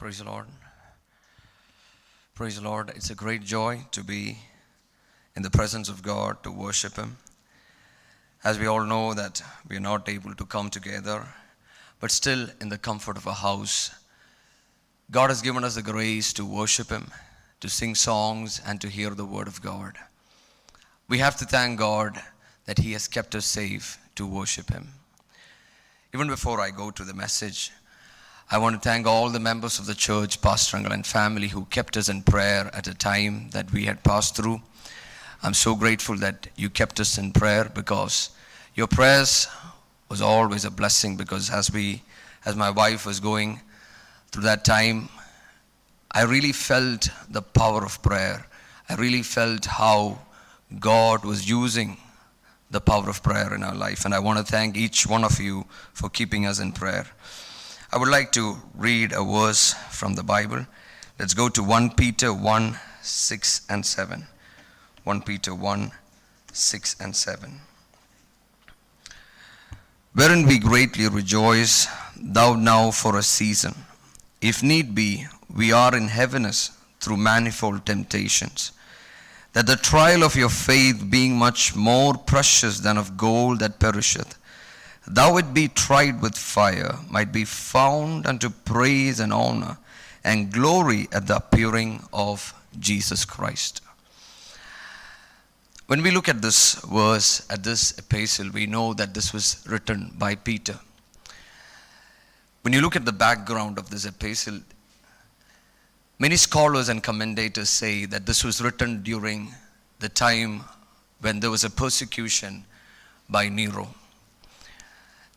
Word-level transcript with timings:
Praise 0.00 0.16
the 0.16 0.24
Lord. 0.24 0.46
Praise 2.34 2.56
the 2.56 2.62
Lord. 2.62 2.90
It's 2.96 3.10
a 3.10 3.14
great 3.14 3.42
joy 3.42 3.84
to 3.90 4.02
be 4.02 4.38
in 5.36 5.42
the 5.42 5.50
presence 5.50 5.90
of 5.90 6.02
God 6.02 6.42
to 6.42 6.50
worship 6.50 6.96
Him. 6.96 7.18
As 8.42 8.58
we 8.58 8.64
all 8.64 8.84
know 8.84 9.12
that 9.12 9.42
we 9.68 9.76
are 9.76 9.80
not 9.80 10.08
able 10.08 10.34
to 10.34 10.46
come 10.46 10.70
together, 10.70 11.28
but 12.00 12.10
still 12.10 12.48
in 12.62 12.70
the 12.70 12.78
comfort 12.78 13.18
of 13.18 13.26
a 13.26 13.34
house, 13.34 13.90
God 15.10 15.28
has 15.28 15.42
given 15.42 15.64
us 15.64 15.74
the 15.74 15.82
grace 15.82 16.32
to 16.32 16.46
worship 16.46 16.88
Him, 16.88 17.10
to 17.60 17.68
sing 17.68 17.94
songs, 17.94 18.58
and 18.66 18.80
to 18.80 18.88
hear 18.88 19.10
the 19.10 19.26
Word 19.26 19.48
of 19.48 19.60
God. 19.60 19.98
We 21.10 21.18
have 21.18 21.36
to 21.36 21.44
thank 21.44 21.78
God 21.78 22.18
that 22.64 22.78
He 22.78 22.92
has 22.92 23.06
kept 23.06 23.34
us 23.34 23.44
safe 23.44 23.98
to 24.14 24.26
worship 24.26 24.70
Him. 24.70 24.94
Even 26.14 26.28
before 26.28 26.58
I 26.58 26.70
go 26.70 26.90
to 26.90 27.04
the 27.04 27.12
message, 27.12 27.70
I 28.52 28.58
want 28.58 28.74
to 28.74 28.80
thank 28.80 29.06
all 29.06 29.30
the 29.30 29.38
members 29.38 29.78
of 29.78 29.86
the 29.86 29.94
church, 29.94 30.42
Pastor 30.42 30.76
Uncle 30.76 30.92
and 30.92 31.06
family 31.06 31.46
who 31.46 31.66
kept 31.66 31.96
us 31.96 32.08
in 32.08 32.22
prayer 32.22 32.68
at 32.74 32.88
a 32.88 32.94
time 32.94 33.48
that 33.50 33.70
we 33.72 33.84
had 33.84 34.02
passed 34.02 34.34
through. 34.34 34.60
I'm 35.40 35.54
so 35.54 35.76
grateful 35.76 36.16
that 36.16 36.48
you 36.56 36.68
kept 36.68 36.98
us 36.98 37.16
in 37.16 37.30
prayer 37.30 37.70
because 37.72 38.30
your 38.74 38.88
prayers 38.88 39.46
was 40.08 40.20
always 40.20 40.64
a 40.64 40.70
blessing 40.72 41.16
because 41.16 41.48
as 41.48 41.70
we 41.70 42.02
as 42.44 42.56
my 42.56 42.70
wife 42.70 43.06
was 43.06 43.20
going 43.20 43.60
through 44.32 44.42
that 44.42 44.64
time 44.64 45.08
I 46.10 46.22
really 46.22 46.52
felt 46.52 47.08
the 47.28 47.42
power 47.42 47.84
of 47.84 48.02
prayer. 48.02 48.48
I 48.88 48.96
really 48.96 49.22
felt 49.22 49.66
how 49.66 50.18
God 50.80 51.24
was 51.24 51.48
using 51.48 51.98
the 52.68 52.80
power 52.80 53.08
of 53.08 53.22
prayer 53.22 53.54
in 53.54 53.62
our 53.62 53.76
life 53.76 54.04
and 54.04 54.12
I 54.12 54.18
want 54.18 54.44
to 54.44 54.44
thank 54.44 54.76
each 54.76 55.06
one 55.06 55.22
of 55.22 55.40
you 55.40 55.66
for 55.92 56.08
keeping 56.08 56.46
us 56.46 56.58
in 56.58 56.72
prayer. 56.72 57.06
I 57.92 57.98
would 57.98 58.08
like 58.08 58.30
to 58.32 58.56
read 58.76 59.12
a 59.12 59.24
verse 59.24 59.72
from 59.90 60.14
the 60.14 60.22
Bible. 60.22 60.64
Let's 61.18 61.34
go 61.34 61.48
to 61.48 61.60
1 61.60 61.90
Peter 61.96 62.32
1 62.32 62.78
6 63.02 63.62
and 63.68 63.84
7. 63.84 64.28
1 65.02 65.22
Peter 65.22 65.52
1 65.52 65.90
6 66.52 66.96
and 67.00 67.16
7. 67.16 67.60
Wherein 70.12 70.46
we 70.46 70.60
greatly 70.60 71.08
rejoice, 71.08 71.88
thou 72.16 72.54
now 72.54 72.92
for 72.92 73.18
a 73.18 73.24
season. 73.24 73.74
If 74.40 74.62
need 74.62 74.94
be, 74.94 75.26
we 75.52 75.72
are 75.72 75.96
in 75.96 76.06
heaviness 76.06 76.70
through 77.00 77.16
manifold 77.16 77.86
temptations. 77.86 78.70
That 79.52 79.66
the 79.66 79.74
trial 79.74 80.22
of 80.22 80.36
your 80.36 80.48
faith, 80.48 81.10
being 81.10 81.36
much 81.36 81.74
more 81.74 82.14
precious 82.14 82.78
than 82.78 82.96
of 82.96 83.16
gold 83.16 83.58
that 83.58 83.80
perisheth, 83.80 84.38
though 85.14 85.36
it 85.38 85.52
be 85.54 85.68
tried 85.68 86.20
with 86.20 86.36
fire, 86.36 86.98
might 87.08 87.32
be 87.32 87.44
found 87.44 88.26
unto 88.26 88.50
praise 88.50 89.20
and 89.20 89.32
honor 89.32 89.78
and 90.24 90.52
glory 90.52 91.08
at 91.12 91.26
the 91.26 91.36
appearing 91.36 92.02
of 92.12 92.54
Jesus 92.78 93.24
Christ. 93.24 93.80
When 95.86 96.02
we 96.02 96.12
look 96.12 96.28
at 96.28 96.40
this 96.40 96.74
verse, 96.84 97.44
at 97.50 97.64
this 97.64 97.98
epistle, 97.98 98.50
we 98.52 98.66
know 98.66 98.94
that 98.94 99.12
this 99.12 99.32
was 99.32 99.64
written 99.68 100.12
by 100.16 100.36
Peter. 100.36 100.78
When 102.62 102.72
you 102.72 102.80
look 102.80 102.94
at 102.94 103.04
the 103.04 103.12
background 103.12 103.78
of 103.78 103.90
this 103.90 104.04
epistle, 104.04 104.60
many 106.18 106.36
scholars 106.36 106.88
and 106.88 107.02
commentators 107.02 107.70
say 107.70 108.04
that 108.04 108.26
this 108.26 108.44
was 108.44 108.62
written 108.62 109.02
during 109.02 109.52
the 109.98 110.08
time 110.08 110.62
when 111.20 111.40
there 111.40 111.50
was 111.50 111.64
a 111.64 111.70
persecution 111.70 112.64
by 113.28 113.48
Nero. 113.48 113.88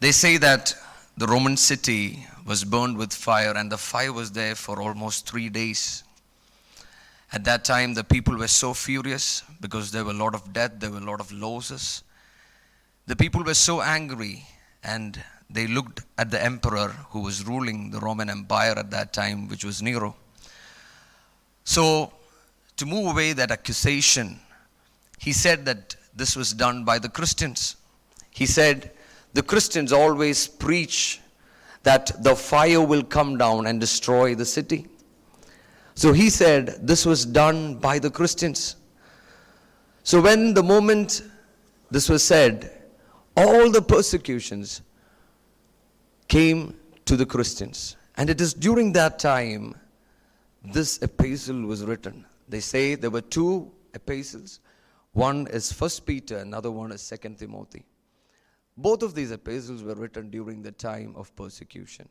They 0.03 0.11
say 0.11 0.35
that 0.35 0.75
the 1.16 1.28
Roman 1.28 1.55
city 1.55 2.28
was 2.45 2.66
burned 2.66 2.97
with 2.97 3.13
fire, 3.13 3.53
and 3.55 3.72
the 3.72 3.78
fire 3.78 4.11
was 4.11 4.33
there 4.33 4.53
for 4.53 4.81
almost 4.81 5.29
three 5.29 5.47
days. 5.47 6.03
At 7.31 7.45
that 7.45 7.63
time, 7.63 7.94
the 7.94 8.03
people 8.03 8.38
were 8.38 8.50
so 8.50 8.73
furious 8.73 9.44
because 9.61 9.94
there 9.94 10.03
were 10.03 10.11
a 10.11 10.22
lot 10.25 10.35
of 10.35 10.51
death, 10.51 10.73
there 10.79 10.91
were 10.91 10.97
a 10.97 11.09
lot 11.09 11.22
of 11.22 11.31
losses. 11.31 12.03
The 13.07 13.16
people 13.16 13.45
were 13.45 13.53
so 13.53 13.81
angry, 13.81 14.44
and 14.83 15.23
they 15.50 15.67
looked 15.67 16.01
at 16.17 16.31
the 16.31 16.44
emperor 16.44 16.89
who 17.11 17.22
was 17.22 17.47
ruling 17.47 17.91
the 17.91 18.01
Roman 18.01 18.29
Empire 18.29 18.73
at 18.75 18.91
that 18.91 19.13
time, 19.13 19.47
which 19.47 19.63
was 19.63 19.81
Nero. 19.81 20.17
So, 21.63 22.11
to 22.75 22.85
move 22.85 23.07
away 23.07 23.31
that 23.31 23.51
accusation, 23.51 24.41
he 25.17 25.31
said 25.31 25.63
that 25.63 25.95
this 26.13 26.35
was 26.35 26.51
done 26.51 26.83
by 26.83 26.99
the 26.99 27.07
Christians. 27.07 27.78
He 28.31 28.45
said, 28.45 28.91
the 29.33 29.44
Christians 29.44 29.91
always 29.91 30.47
preach 30.47 31.19
that 31.83 32.23
the 32.23 32.35
fire 32.35 32.81
will 32.81 33.03
come 33.03 33.38
down 33.38 33.67
and 33.67 33.79
destroy 33.79 34.35
the 34.35 34.45
city. 34.45 34.88
So 35.95 36.13
he 36.13 36.29
said 36.29 36.88
this 36.88 37.05
was 37.05 37.25
done 37.25 37.75
by 37.75 37.99
the 37.99 38.09
Christians. 38.09 38.77
So 40.03 40.22
when 40.22 40.53
the 40.53 40.63
moment 40.63 41.23
this 41.91 42.09
was 42.09 42.23
said, 42.23 42.83
all 43.35 43.69
the 43.69 43.81
persecutions 43.81 44.81
came 46.27 46.75
to 47.05 47.16
the 47.16 47.25
Christians. 47.25 47.95
And 48.17 48.29
it 48.29 48.39
is 48.41 48.53
during 48.53 48.93
that 48.93 49.19
time 49.19 49.75
this 50.63 51.01
epistle 51.01 51.61
was 51.61 51.83
written. 51.83 52.25
They 52.47 52.59
say 52.59 52.95
there 52.95 53.09
were 53.09 53.22
two 53.22 53.72
epistles. 53.93 54.59
One 55.13 55.47
is 55.47 55.72
First 55.72 56.05
Peter, 56.05 56.38
another 56.38 56.72
one 56.72 56.91
is 56.91 57.01
Second 57.01 57.38
Timothy. 57.38 57.85
Both 58.75 59.03
of 59.03 59.13
these 59.13 59.31
epistles 59.31 59.84
were 59.84 59.95
written 59.95 60.29
during 60.29 60.61
the 60.61 60.72
time 60.72 61.13
of 61.16 61.35
persecution. 61.35 62.09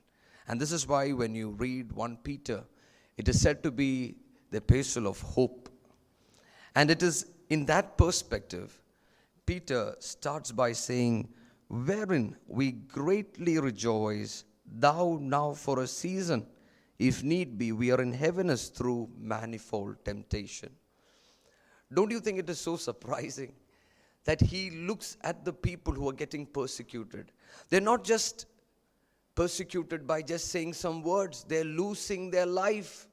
And 0.48 0.60
this 0.60 0.72
is 0.72 0.86
why 0.86 1.12
when 1.12 1.34
you 1.34 1.50
read 1.50 1.92
1 1.92 2.18
Peter, 2.22 2.64
it 3.16 3.28
is 3.28 3.40
said 3.40 3.62
to 3.62 3.70
be 3.70 4.16
the 4.50 4.58
epistle 4.58 5.06
of 5.06 5.20
hope. 5.20 5.68
And 6.74 6.90
it 6.90 7.02
is 7.02 7.26
in 7.50 7.66
that 7.66 7.98
perspective, 7.98 8.80
Peter 9.44 9.94
starts 9.98 10.52
by 10.52 10.72
saying, 10.72 11.28
Wherein 11.68 12.36
we 12.46 12.72
greatly 12.72 13.58
rejoice, 13.58 14.44
thou 14.66 15.18
now 15.20 15.54
for 15.54 15.80
a 15.80 15.86
season, 15.86 16.46
if 16.98 17.22
need 17.22 17.58
be, 17.58 17.72
we 17.72 17.90
are 17.90 18.00
in 18.00 18.12
heaviness 18.12 18.68
through 18.68 19.10
manifold 19.18 20.04
temptation. 20.04 20.70
Don't 21.92 22.10
you 22.10 22.20
think 22.20 22.38
it 22.38 22.48
is 22.48 22.60
so 22.60 22.76
surprising 22.76 23.52
that 24.24 24.40
he 24.40 24.70
looks 24.70 25.16
at 25.22 25.44
the 25.44 25.52
people 25.52 25.92
who 25.92 26.08
are 26.08 26.14
getting 26.14 26.46
persecuted? 26.46 27.32
They're 27.68 27.80
not 27.80 28.04
just 28.04 28.46
persecuted 29.34 30.06
by 30.06 30.22
just 30.22 30.48
saying 30.48 30.74
some 30.74 31.02
words, 31.02 31.44
they're 31.48 31.64
losing 31.64 32.30
their 32.30 32.46
life. 32.46 33.08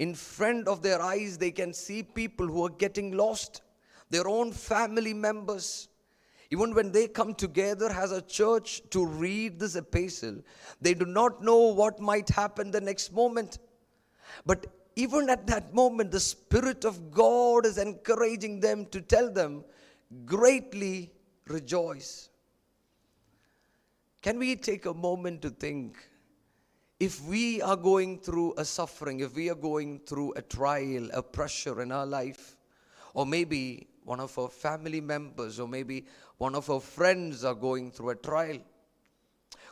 In 0.00 0.14
front 0.14 0.66
of 0.66 0.82
their 0.82 1.00
eyes, 1.00 1.38
they 1.38 1.52
can 1.52 1.72
see 1.72 2.02
people 2.02 2.46
who 2.46 2.66
are 2.66 2.70
getting 2.70 3.12
lost, 3.12 3.62
their 4.10 4.26
own 4.26 4.52
family 4.52 5.14
members. 5.14 5.88
Even 6.50 6.74
when 6.74 6.92
they 6.92 7.06
come 7.08 7.34
together 7.34 7.90
as 7.90 8.12
a 8.12 8.20
church 8.20 8.82
to 8.90 9.06
read 9.06 9.58
this 9.58 9.76
epistle, 9.76 10.42
they 10.80 10.94
do 10.94 11.06
not 11.06 11.42
know 11.42 11.72
what 11.72 12.00
might 12.00 12.28
happen 12.28 12.70
the 12.70 12.80
next 12.80 13.12
moment. 13.12 13.58
But 14.44 14.66
even 14.96 15.30
at 15.30 15.46
that 15.46 15.74
moment, 15.74 16.10
the 16.10 16.20
Spirit 16.20 16.84
of 16.84 17.10
God 17.10 17.66
is 17.66 17.78
encouraging 17.78 18.60
them 18.60 18.86
to 18.86 19.00
tell 19.00 19.30
them, 19.30 19.64
greatly 20.24 21.12
rejoice. 21.46 22.28
Can 24.22 24.38
we 24.38 24.56
take 24.56 24.86
a 24.86 24.94
moment 24.94 25.42
to 25.42 25.50
think 25.50 25.96
if 27.00 27.22
we 27.24 27.60
are 27.60 27.76
going 27.76 28.18
through 28.18 28.54
a 28.56 28.64
suffering, 28.64 29.20
if 29.20 29.34
we 29.34 29.50
are 29.50 29.54
going 29.54 30.00
through 30.06 30.32
a 30.36 30.42
trial, 30.42 31.08
a 31.12 31.22
pressure 31.22 31.82
in 31.82 31.92
our 31.92 32.06
life, 32.06 32.56
or 33.12 33.26
maybe 33.26 33.88
one 34.04 34.20
of 34.20 34.38
our 34.38 34.48
family 34.48 35.00
members, 35.00 35.58
or 35.60 35.68
maybe 35.68 36.06
one 36.38 36.54
of 36.54 36.70
our 36.70 36.80
friends 36.80 37.44
are 37.44 37.54
going 37.54 37.90
through 37.90 38.10
a 38.10 38.16
trial, 38.16 38.58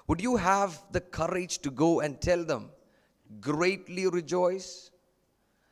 would 0.07 0.21
you 0.21 0.37
have 0.37 0.83
the 0.91 1.01
courage 1.01 1.59
to 1.61 1.71
go 1.71 2.01
and 2.01 2.21
tell 2.21 2.45
them, 2.45 2.71
greatly 3.41 4.07
rejoice? 4.09 4.91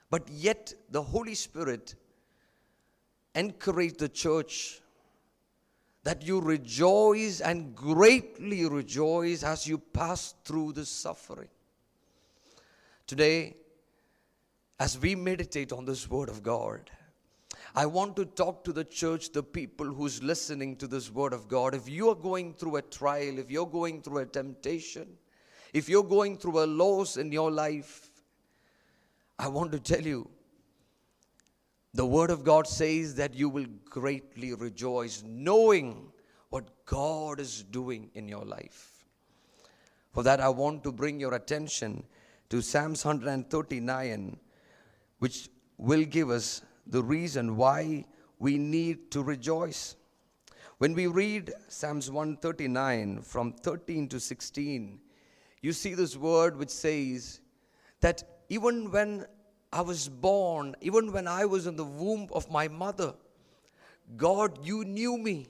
But 0.09 0.29
yet, 0.31 0.73
the 0.91 1.03
Holy 1.03 1.35
Spirit 1.35 1.95
encourage 3.35 3.97
the 3.97 4.09
church 4.09 4.81
that 6.03 6.23
you 6.23 6.41
rejoice 6.41 7.41
and 7.41 7.75
greatly 7.75 8.67
rejoice 8.67 9.43
as 9.43 9.67
you 9.67 9.79
pass 9.79 10.35
through 10.45 10.73
the 10.73 10.85
suffering. 10.85 11.49
Today, 13.07 13.57
as 14.79 14.99
we 14.99 15.15
meditate 15.15 15.73
on 15.73 15.85
this 15.85 16.09
word 16.09 16.29
of 16.29 16.43
God, 16.43 16.91
I 17.75 17.87
want 17.87 18.17
to 18.17 18.25
talk 18.25 18.65
to 18.65 18.73
the 18.73 18.85
church, 18.85 19.31
the 19.31 19.43
people 19.43 19.87
who's 19.87 20.23
listening 20.23 20.77
to 20.77 20.87
this 20.87 21.11
word 21.11 21.33
of 21.33 21.47
God. 21.49 21.75
If 21.75 21.89
you 21.89 22.09
are 22.09 22.15
going 22.15 22.55
through 22.55 22.77
a 22.77 22.83
trial, 22.83 23.39
if 23.39 23.51
you're 23.51 23.67
going 23.67 24.03
through 24.03 24.19
a 24.19 24.27
temptation, 24.27 25.07
if 25.73 25.89
you're 25.89 26.03
going 26.03 26.37
through 26.37 26.65
a 26.65 26.67
loss 26.67 27.17
in 27.17 27.31
your 27.31 27.51
life, 27.51 28.09
I 29.39 29.49
want 29.49 29.71
to 29.73 29.79
tell 29.79 30.03
you 30.03 30.29
the 31.93 32.07
Word 32.07 32.31
of 32.31 32.45
God 32.45 32.67
says 32.67 33.15
that 33.17 33.35
you 33.35 33.49
will 33.49 33.67
greatly 33.85 34.55
rejoice, 34.55 35.23
knowing 35.27 36.13
what 36.51 36.69
God 36.87 37.41
is 37.41 37.63
doing 37.63 38.11
in 38.15 38.29
your 38.29 38.45
life. 38.45 39.05
For 40.13 40.23
that, 40.23 40.41
I 40.41 40.49
want 40.49 40.85
to 40.85 40.93
bring 40.93 41.21
your 41.21 41.35
attention 41.35 42.05
to 42.49 42.61
Psalms 42.61 43.05
139, 43.05 44.39
which 45.19 45.49
will 45.79 46.05
give 46.05 46.31
us 46.31 46.63
the 46.87 47.03
reason 47.03 47.57
why 47.57 48.05
we 48.39 48.59
need 48.59 49.11
to 49.13 49.23
rejoice. 49.23 49.97
When 50.79 50.95
we 50.95 51.07
read 51.07 51.53
Psalms 51.69 52.11
139 52.11 53.23
from 53.23 53.53
13 53.53 54.09
to 54.09 54.19
16, 54.19 54.99
you 55.63 55.73
see 55.73 55.95
this 55.95 56.17
word 56.17 56.57
which 56.57 56.71
says 56.71 57.41
that 58.01 58.23
even 58.49 58.91
when 58.91 59.27
I 59.73 59.83
was 59.83 60.09
born, 60.09 60.75
even 60.81 61.13
when 61.13 61.29
I 61.29 61.45
was 61.45 61.67
in 61.67 61.77
the 61.77 61.85
womb 61.85 62.29
of 62.33 62.51
my 62.51 62.67
mother, 62.67 63.15
God, 64.17 64.65
you 64.65 64.85
knew 64.85 65.17
me. 65.17 65.47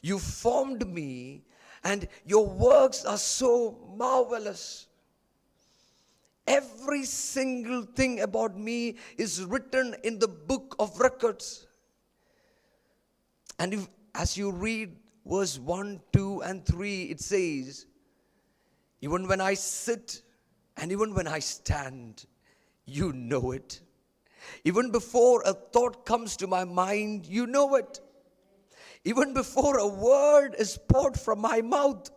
You 0.00 0.18
formed 0.18 0.86
me, 0.86 1.44
and 1.84 2.08
your 2.26 2.46
works 2.46 3.04
are 3.04 3.18
so 3.18 3.78
marvelous. 3.96 4.86
Every 6.46 7.04
single 7.04 7.82
thing 7.82 8.20
about 8.20 8.58
me 8.58 8.96
is 9.16 9.44
written 9.44 9.94
in 10.02 10.18
the 10.18 10.26
book 10.26 10.74
of 10.80 10.98
records. 10.98 11.66
And 13.60 13.74
if, 13.74 13.88
as 14.14 14.36
you 14.36 14.50
read 14.50 14.96
verse 15.24 15.58
1, 15.58 16.00
2, 16.12 16.42
and 16.42 16.66
3, 16.66 17.02
it 17.04 17.20
says, 17.20 17.86
Even 19.00 19.28
when 19.28 19.40
I 19.40 19.54
sit 19.54 20.22
and 20.76 20.90
even 20.90 21.14
when 21.14 21.28
I 21.28 21.38
stand, 21.38 22.24
you 22.86 23.12
know 23.12 23.52
it. 23.52 23.80
Even 24.64 24.90
before 24.90 25.42
a 25.44 25.52
thought 25.52 26.04
comes 26.04 26.36
to 26.38 26.46
my 26.46 26.64
mind, 26.64 27.26
you 27.26 27.46
know 27.46 27.76
it. 27.76 28.00
Even 29.04 29.34
before 29.34 29.78
a 29.78 29.86
word 29.86 30.54
is 30.58 30.78
poured 30.88 31.18
from 31.18 31.40
my 31.40 31.60
mouth, 31.60 32.10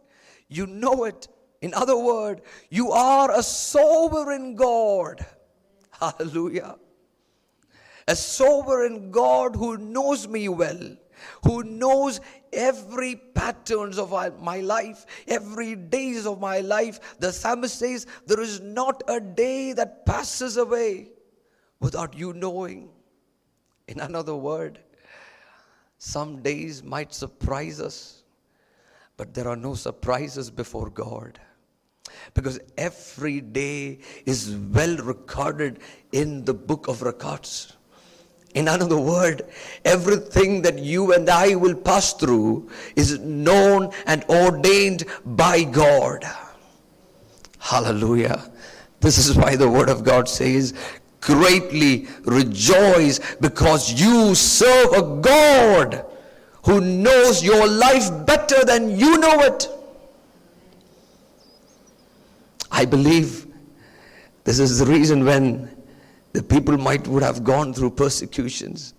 you 0.48 0.68
know 0.68 1.06
it. 1.06 1.28
In 1.62 1.74
other 1.74 1.98
words, 1.98 2.42
you 2.70 2.92
are 2.92 3.32
a 3.32 3.42
sovereign 3.42 4.56
God. 4.56 5.26
Hallelujah. 6.00 6.76
A 8.08 8.16
sovereign 8.16 9.10
God 9.10 9.56
who 9.56 9.78
knows 9.78 10.28
me 10.28 10.48
well, 10.48 10.96
who 11.44 11.64
knows 11.64 12.22
every 12.54 13.16
patterns 13.16 13.98
of 13.98 14.12
my 14.42 14.62
life, 14.62 15.06
every 15.28 15.76
days 15.76 16.26
of 16.26 16.40
my 16.40 16.60
life. 16.62 17.18
The 17.20 17.32
psalmist 17.32 17.80
says, 17.80 18.08
There 18.26 18.40
is 18.40 18.62
not 18.62 19.04
a 19.08 19.20
day 19.20 19.74
that 19.74 20.06
passes 20.06 20.58
away 20.58 21.10
without 21.80 22.18
you 22.18 22.34
knowing. 22.34 22.90
In 23.88 24.00
another 24.00 24.36
word, 24.36 24.80
some 25.98 26.42
days 26.42 26.84
might 26.84 27.14
surprise 27.14 27.80
us, 27.80 28.24
but 29.18 29.34
there 29.34 29.48
are 29.48 29.56
no 29.56 29.76
surprises 29.76 30.50
before 30.50 30.90
God. 30.90 31.40
Because 32.34 32.60
every 32.78 33.42
day 33.42 34.00
is 34.26 34.56
well 34.56 34.98
recorded 34.98 35.80
in 36.12 36.46
the 36.46 36.54
book 36.54 36.88
of 36.88 37.02
records. 37.02 37.76
In 38.56 38.70
another 38.70 38.98
word, 38.98 39.44
everything 39.84 40.62
that 40.62 40.80
you 40.80 41.14
and 41.14 41.30
I 41.30 41.56
will 41.56 41.76
pass 41.76 42.14
through 42.14 42.70
is 42.96 43.20
known 43.20 43.92
and 44.08 44.24
ordained 44.30 45.04
by 45.26 45.64
God. 45.64 46.24
Hallelujah. 47.60 48.50
This 49.02 49.18
is 49.18 49.36
why 49.36 49.58
the 49.58 49.70
word 49.70 49.90
of 49.90 50.06
God 50.06 50.30
says, 50.30 50.74
greatly 51.20 52.08
rejoice 52.24 53.20
because 53.42 54.00
you 54.00 54.34
serve 54.34 54.94
a 54.94 55.22
God 55.22 56.06
who 56.64 56.80
knows 56.80 57.44
your 57.44 57.68
life 57.68 58.10
better 58.26 58.64
than 58.64 58.98
you 58.98 59.18
know 59.18 59.42
it. 59.42 59.68
I 62.72 62.86
believe 62.86 63.48
this 64.46 64.60
is 64.60 64.80
the 64.80 64.86
reason 64.86 65.26
when 65.26 65.75
the 66.36 66.44
people 66.44 66.78
might 66.78 67.08
would 67.08 67.24
have 67.24 67.46
gone 67.46 67.74
through 67.74 67.92
persecutions. 67.92 68.94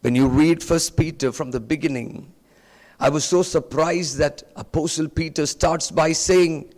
When 0.00 0.16
you 0.16 0.26
read 0.26 0.60
First 0.60 0.96
Peter 0.96 1.30
from 1.30 1.52
the 1.52 1.60
beginning, 1.60 2.32
I 2.98 3.10
was 3.10 3.24
so 3.24 3.42
surprised 3.42 4.18
that 4.18 4.42
Apostle 4.56 5.08
Peter 5.08 5.46
starts 5.46 5.92
by 5.92 6.10
saying 6.10 6.74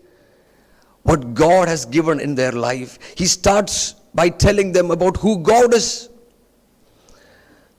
what 1.03 1.33
God 1.33 1.67
has 1.67 1.87
given 1.87 2.21
in 2.21 2.35
their 2.35 2.53
life. 2.53 2.99
He 3.17 3.25
starts 3.25 3.93
by 4.13 4.29
telling 4.29 4.73
them 4.73 4.91
about 4.91 5.17
who 5.17 5.39
God 5.39 5.73
is. 5.73 6.11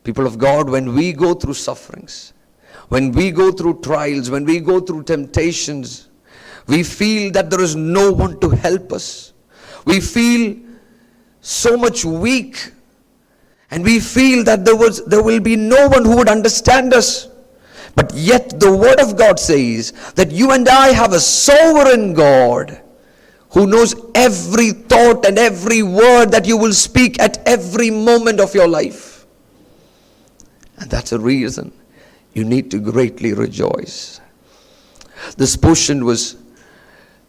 People 0.03 0.25
of 0.25 0.39
God, 0.39 0.71
when 0.71 0.95
we 0.95 1.13
go 1.13 1.35
through 1.35 1.53
sufferings, 1.53 2.33
when 2.87 3.11
we 3.11 3.29
go 3.29 3.51
through 3.51 3.81
trials, 3.81 4.31
when 4.31 4.43
we 4.43 4.59
go 4.59 4.79
through 4.79 5.03
temptations, 5.03 6.09
we 6.65 6.81
feel 6.81 7.31
that 7.33 7.51
there 7.51 7.61
is 7.61 7.75
no 7.75 8.11
one 8.11 8.39
to 8.39 8.49
help 8.49 8.91
us. 8.91 9.33
We 9.85 9.99
feel 9.99 10.68
so 11.41 11.77
much 11.77 12.05
weak. 12.05 12.71
And 13.71 13.83
we 13.83 13.99
feel 13.99 14.43
that 14.45 14.65
there 14.65 14.75
was 14.75 15.05
there 15.05 15.21
will 15.21 15.39
be 15.39 15.55
no 15.55 15.87
one 15.87 16.05
who 16.05 16.17
would 16.17 16.29
understand 16.29 16.93
us. 16.93 17.27
But 17.95 18.13
yet 18.13 18.59
the 18.59 18.75
word 18.75 18.99
of 18.99 19.17
god 19.17 19.39
says 19.39 19.91
that 20.13 20.31
you 20.31 20.51
and 20.51 20.69
i 20.69 20.89
have 20.89 21.11
a 21.11 21.19
sovereign 21.19 22.13
god 22.13 22.81
who 23.51 23.65
knows 23.67 23.95
every 24.13 24.71
thought 24.71 25.25
and 25.25 25.37
every 25.39 25.81
word 25.81 26.27
that 26.31 26.45
you 26.45 26.55
will 26.55 26.73
speak 26.73 27.19
at 27.19 27.39
every 27.47 27.89
moment 27.89 28.39
of 28.39 28.53
your 28.53 28.67
life. 28.67 29.25
And 30.77 30.89
that's 30.89 31.11
a 31.11 31.19
reason 31.19 31.71
you 32.33 32.43
need 32.43 32.69
to 32.71 32.79
greatly 32.79 33.33
rejoice. 33.33 34.21
This 35.35 35.57
portion 35.57 36.05
was 36.05 36.37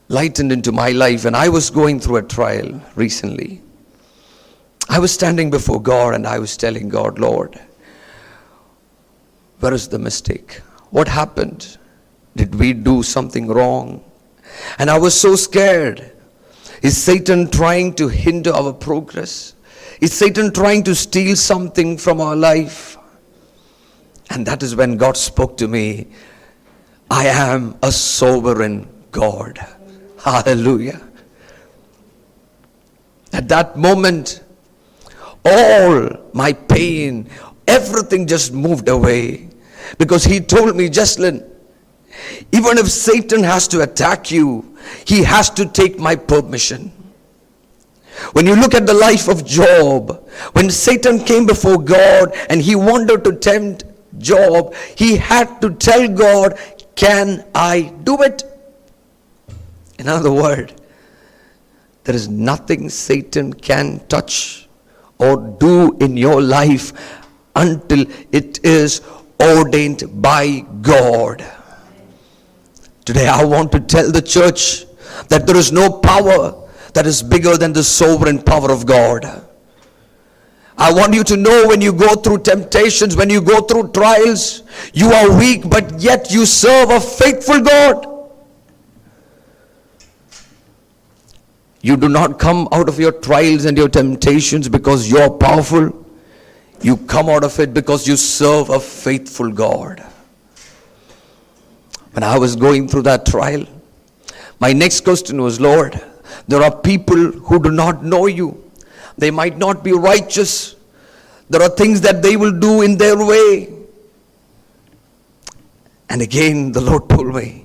lightened 0.08 0.52
into 0.52 0.72
my 0.72 0.90
life 0.90 1.24
and 1.24 1.36
i 1.36 1.48
was 1.48 1.70
going 1.70 2.00
through 2.00 2.16
a 2.16 2.22
trial 2.22 2.82
recently 2.96 3.62
I 4.90 4.98
was 4.98 5.12
standing 5.12 5.50
before 5.50 5.80
God 5.80 6.14
and 6.16 6.26
I 6.26 6.40
was 6.40 6.56
telling 6.56 6.88
God, 6.88 7.20
Lord, 7.20 7.60
where 9.60 9.72
is 9.72 9.86
the 9.86 10.00
mistake? 10.00 10.62
What 10.90 11.06
happened? 11.06 11.78
Did 12.34 12.56
we 12.56 12.72
do 12.72 13.04
something 13.04 13.46
wrong? 13.46 14.02
And 14.80 14.90
I 14.90 14.98
was 14.98 15.18
so 15.18 15.36
scared. 15.36 16.10
Is 16.82 17.00
Satan 17.00 17.48
trying 17.52 17.94
to 17.94 18.08
hinder 18.08 18.52
our 18.52 18.72
progress? 18.72 19.54
Is 20.00 20.12
Satan 20.12 20.52
trying 20.52 20.82
to 20.82 20.96
steal 20.96 21.36
something 21.36 21.96
from 21.96 22.20
our 22.20 22.34
life? 22.34 22.98
And 24.30 24.44
that 24.46 24.60
is 24.64 24.74
when 24.74 24.96
God 24.96 25.16
spoke 25.16 25.56
to 25.58 25.68
me 25.68 26.08
I 27.08 27.26
am 27.26 27.78
a 27.80 27.92
sovereign 27.92 28.88
God. 29.12 29.64
Hallelujah. 30.18 31.00
At 33.32 33.48
that 33.48 33.76
moment, 33.76 34.42
all 35.44 36.10
my 36.32 36.52
pain, 36.52 37.28
everything 37.66 38.26
just 38.26 38.52
moved 38.52 38.88
away. 38.88 39.48
Because 39.98 40.24
he 40.24 40.40
told 40.40 40.76
me, 40.76 40.88
Jasline, 40.88 41.46
even 42.52 42.78
if 42.78 42.88
Satan 42.88 43.42
has 43.42 43.66
to 43.68 43.82
attack 43.82 44.30
you, 44.30 44.76
he 45.04 45.22
has 45.22 45.50
to 45.50 45.66
take 45.66 45.98
my 45.98 46.16
permission. 46.16 46.92
When 48.32 48.46
you 48.46 48.54
look 48.54 48.74
at 48.74 48.86
the 48.86 48.94
life 48.94 49.28
of 49.28 49.46
Job, 49.46 50.28
when 50.52 50.70
Satan 50.70 51.24
came 51.24 51.46
before 51.46 51.78
God 51.78 52.34
and 52.48 52.60
he 52.60 52.74
wanted 52.74 53.24
to 53.24 53.36
tempt 53.36 53.84
Job, 54.18 54.74
he 54.96 55.16
had 55.16 55.60
to 55.62 55.70
tell 55.70 56.06
God, 56.08 56.58
Can 56.94 57.44
I 57.54 57.94
do 58.04 58.20
it? 58.22 58.44
In 59.98 60.08
other 60.08 60.32
words, 60.32 60.74
there 62.04 62.14
is 62.14 62.28
nothing 62.28 62.88
Satan 62.88 63.52
can 63.52 64.00
touch 64.08 64.68
or 65.20 65.56
do 65.60 65.96
in 65.98 66.16
your 66.16 66.40
life 66.40 66.92
until 67.54 68.06
it 68.32 68.64
is 68.64 69.02
ordained 69.40 70.22
by 70.22 70.60
God. 70.80 71.44
Today, 73.04 73.28
I 73.28 73.44
want 73.44 73.72
to 73.72 73.80
tell 73.80 74.10
the 74.10 74.22
church 74.22 74.86
that 75.28 75.46
there 75.46 75.56
is 75.56 75.72
no 75.72 75.90
power 75.90 76.68
that 76.94 77.06
is 77.06 77.22
bigger 77.22 77.56
than 77.56 77.72
the 77.72 77.84
sovereign 77.84 78.42
power 78.42 78.70
of 78.70 78.86
God. 78.86 79.46
I 80.76 80.92
want 80.92 81.14
you 81.14 81.22
to 81.24 81.36
know 81.36 81.66
when 81.66 81.82
you 81.82 81.92
go 81.92 82.14
through 82.14 82.38
temptations, 82.38 83.14
when 83.14 83.28
you 83.28 83.42
go 83.42 83.60
through 83.60 83.92
trials, 83.92 84.62
you 84.94 85.12
are 85.12 85.38
weak, 85.38 85.68
but 85.68 86.00
yet 86.00 86.30
you 86.30 86.46
serve 86.46 86.90
a 86.90 87.00
faithful 87.00 87.60
God. 87.60 88.09
You 91.82 91.96
do 91.96 92.08
not 92.08 92.38
come 92.38 92.68
out 92.72 92.88
of 92.88 92.98
your 92.98 93.12
trials 93.12 93.64
and 93.64 93.76
your 93.76 93.88
temptations 93.88 94.68
because 94.68 95.10
you're 95.10 95.30
powerful. 95.30 96.06
You 96.82 96.96
come 96.96 97.28
out 97.28 97.44
of 97.44 97.58
it 97.58 97.72
because 97.72 98.06
you 98.06 98.16
serve 98.16 98.70
a 98.70 98.80
faithful 98.80 99.50
God. 99.50 100.04
When 102.12 102.22
I 102.22 102.38
was 102.38 102.56
going 102.56 102.88
through 102.88 103.02
that 103.02 103.24
trial, 103.24 103.66
my 104.58 104.72
next 104.72 105.02
question 105.02 105.40
was 105.40 105.60
Lord, 105.60 106.00
there 106.48 106.62
are 106.62 106.74
people 106.74 107.16
who 107.16 107.62
do 107.62 107.70
not 107.70 108.04
know 108.04 108.26
you. 108.26 108.70
They 109.16 109.30
might 109.30 109.56
not 109.56 109.82
be 109.82 109.92
righteous. 109.92 110.76
There 111.48 111.62
are 111.62 111.68
things 111.68 112.00
that 112.02 112.22
they 112.22 112.36
will 112.36 112.58
do 112.58 112.82
in 112.82 112.96
their 112.98 113.16
way. 113.16 113.72
And 116.08 116.22
again, 116.22 116.72
the 116.72 116.80
Lord 116.80 117.08
told 117.08 117.34
me, 117.34 117.64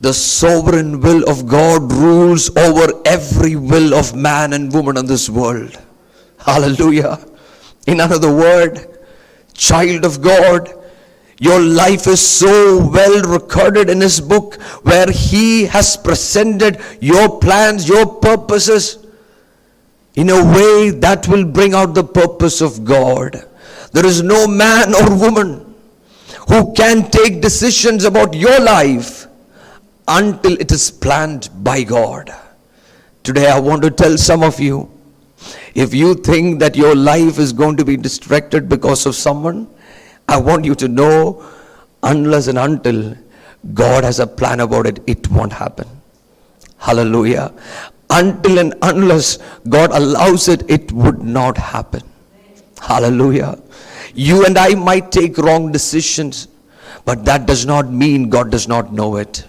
the 0.00 0.14
sovereign 0.14 1.00
will 1.00 1.28
of 1.28 1.46
God 1.46 1.92
rules 1.92 2.54
over 2.56 2.90
every 3.04 3.54
will 3.54 3.94
of 3.94 4.14
man 4.14 4.54
and 4.54 4.72
woman 4.72 4.96
in 4.96 5.06
this 5.06 5.28
world. 5.28 5.78
Hallelujah. 6.38 7.18
In 7.86 8.00
another 8.00 8.34
word, 8.34 8.98
child 9.52 10.06
of 10.06 10.22
God, 10.22 10.72
your 11.38 11.60
life 11.60 12.06
is 12.06 12.26
so 12.26 12.78
well 12.88 13.22
recorded 13.22 13.90
in 13.90 14.00
His 14.00 14.20
book 14.20 14.60
where 14.82 15.10
He 15.10 15.66
has 15.66 15.98
presented 15.98 16.80
your 17.00 17.38
plans, 17.38 17.86
your 17.86 18.06
purposes 18.06 19.06
in 20.14 20.30
a 20.30 20.44
way 20.44 20.90
that 20.90 21.28
will 21.28 21.44
bring 21.44 21.74
out 21.74 21.94
the 21.94 22.04
purpose 22.04 22.62
of 22.62 22.84
God. 22.84 23.44
There 23.92 24.06
is 24.06 24.22
no 24.22 24.46
man 24.46 24.94
or 24.94 25.14
woman 25.14 25.74
who 26.48 26.72
can 26.72 27.10
take 27.10 27.42
decisions 27.42 28.04
about 28.04 28.34
your 28.34 28.60
life 28.60 29.26
until 30.10 30.54
it 30.60 30.72
is 30.72 30.90
planned 30.90 31.48
by 31.62 31.82
God. 31.84 32.34
Today, 33.22 33.48
I 33.48 33.60
want 33.60 33.82
to 33.82 33.90
tell 33.90 34.18
some 34.18 34.42
of 34.42 34.58
you 34.58 34.90
if 35.74 35.94
you 35.94 36.14
think 36.14 36.58
that 36.60 36.76
your 36.76 36.94
life 36.96 37.38
is 37.38 37.52
going 37.52 37.76
to 37.76 37.84
be 37.84 37.96
distracted 37.96 38.68
because 38.68 39.06
of 39.06 39.14
someone, 39.14 39.68
I 40.28 40.36
want 40.38 40.64
you 40.64 40.74
to 40.74 40.88
know 40.88 41.44
unless 42.02 42.48
and 42.48 42.58
until 42.58 43.16
God 43.72 44.04
has 44.04 44.18
a 44.18 44.26
plan 44.26 44.60
about 44.60 44.86
it, 44.86 45.00
it 45.06 45.30
won't 45.30 45.52
happen. 45.52 45.86
Hallelujah. 46.78 47.52
Until 48.08 48.58
and 48.58 48.74
unless 48.82 49.38
God 49.68 49.92
allows 49.92 50.48
it, 50.48 50.68
it 50.68 50.90
would 50.90 51.20
not 51.20 51.56
happen. 51.56 52.02
Hallelujah. 52.80 53.62
You 54.14 54.44
and 54.44 54.58
I 54.58 54.74
might 54.74 55.12
take 55.12 55.38
wrong 55.38 55.70
decisions, 55.70 56.48
but 57.04 57.24
that 57.26 57.46
does 57.46 57.64
not 57.64 57.92
mean 57.92 58.28
God 58.28 58.50
does 58.50 58.66
not 58.66 58.92
know 58.92 59.16
it. 59.16 59.44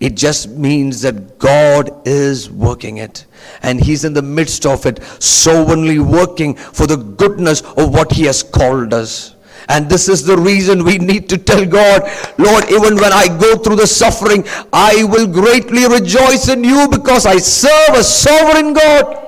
It 0.00 0.16
just 0.16 0.48
means 0.48 1.02
that 1.02 1.38
God 1.38 2.06
is 2.06 2.50
working 2.50 2.98
it. 2.98 3.26
And 3.62 3.80
He's 3.80 4.04
in 4.04 4.12
the 4.12 4.22
midst 4.22 4.66
of 4.66 4.86
it, 4.86 5.02
sovereignly 5.22 5.98
working 5.98 6.54
for 6.54 6.86
the 6.86 6.96
goodness 6.96 7.62
of 7.62 7.92
what 7.92 8.12
He 8.12 8.24
has 8.24 8.42
called 8.42 8.94
us. 8.94 9.34
And 9.68 9.88
this 9.88 10.08
is 10.08 10.24
the 10.24 10.36
reason 10.36 10.84
we 10.84 10.98
need 10.98 11.28
to 11.28 11.36
tell 11.36 11.66
God, 11.66 12.02
Lord, 12.38 12.70
even 12.70 12.96
when 12.96 13.12
I 13.12 13.28
go 13.38 13.56
through 13.56 13.76
the 13.76 13.86
suffering, 13.86 14.44
I 14.72 15.04
will 15.04 15.26
greatly 15.26 15.86
rejoice 15.86 16.48
in 16.48 16.64
you 16.64 16.88
because 16.88 17.26
I 17.26 17.36
serve 17.36 17.96
a 17.96 18.02
sovereign 18.02 18.72
God. 18.72 19.24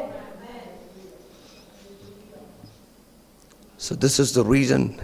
So, 3.77 3.95
this 3.95 4.19
is 4.19 4.33
the 4.33 4.45
reason 4.45 5.01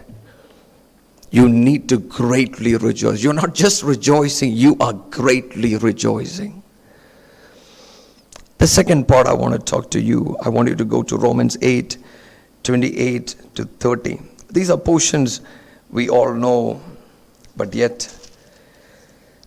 you 1.30 1.48
need 1.48 1.88
to 1.88 1.98
greatly 1.98 2.76
rejoice. 2.76 3.22
You're 3.22 3.32
not 3.32 3.54
just 3.54 3.82
rejoicing, 3.82 4.52
you 4.52 4.76
are 4.80 4.92
greatly 4.92 5.76
rejoicing. 5.76 6.62
The 8.58 8.66
second 8.66 9.06
part 9.06 9.26
I 9.26 9.34
want 9.34 9.54
to 9.54 9.58
talk 9.58 9.90
to 9.92 10.00
you, 10.00 10.36
I 10.42 10.48
want 10.48 10.68
you 10.68 10.76
to 10.76 10.84
go 10.84 11.02
to 11.02 11.16
Romans 11.16 11.56
8 11.60 11.98
28 12.62 13.36
to 13.54 13.64
30. 13.64 14.18
These 14.50 14.70
are 14.70 14.76
portions 14.76 15.40
we 15.90 16.08
all 16.08 16.34
know, 16.34 16.80
but 17.56 17.72
yet, 17.74 18.12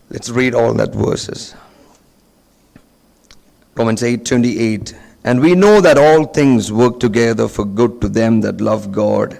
let's 0.10 0.30
read 0.30 0.56
all 0.56 0.74
that 0.76 0.94
verses. 0.94 1.54
Romans 3.76 4.04
8 4.04 4.26
28. 4.26 4.96
And 5.26 5.42
we 5.42 5.54
know 5.54 5.82
that 5.82 5.98
all 5.98 6.26
things 6.26 6.72
work 6.72 7.00
together 7.00 7.48
for 7.48 7.66
good 7.66 8.00
to 8.02 8.10
them 8.10 8.42
that 8.42 8.62
love 8.62 8.92
God 8.92 9.40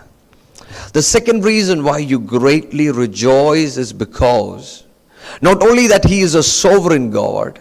The 0.93 1.01
second 1.01 1.43
reason 1.43 1.83
why 1.83 1.99
you 1.99 2.19
greatly 2.19 2.91
rejoice 2.91 3.77
is 3.77 3.93
because 3.93 4.83
not 5.41 5.63
only 5.63 5.87
that 5.87 6.05
He 6.05 6.21
is 6.21 6.35
a 6.35 6.43
sovereign 6.43 7.11
God, 7.11 7.59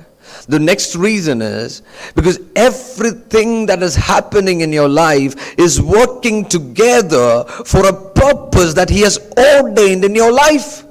the 0.48 0.58
next 0.58 0.96
reason 0.96 1.42
is 1.42 1.82
because 2.14 2.40
everything 2.56 3.66
that 3.66 3.82
is 3.82 3.94
happening 3.94 4.62
in 4.62 4.72
your 4.72 4.88
life 4.88 5.58
is 5.58 5.80
working 5.80 6.44
together 6.44 7.44
for 7.64 7.86
a 7.86 7.92
purpose 7.92 8.74
that 8.74 8.90
He 8.90 9.02
has 9.02 9.18
ordained 9.36 10.04
in 10.04 10.14
your 10.14 10.32
life. 10.32 10.84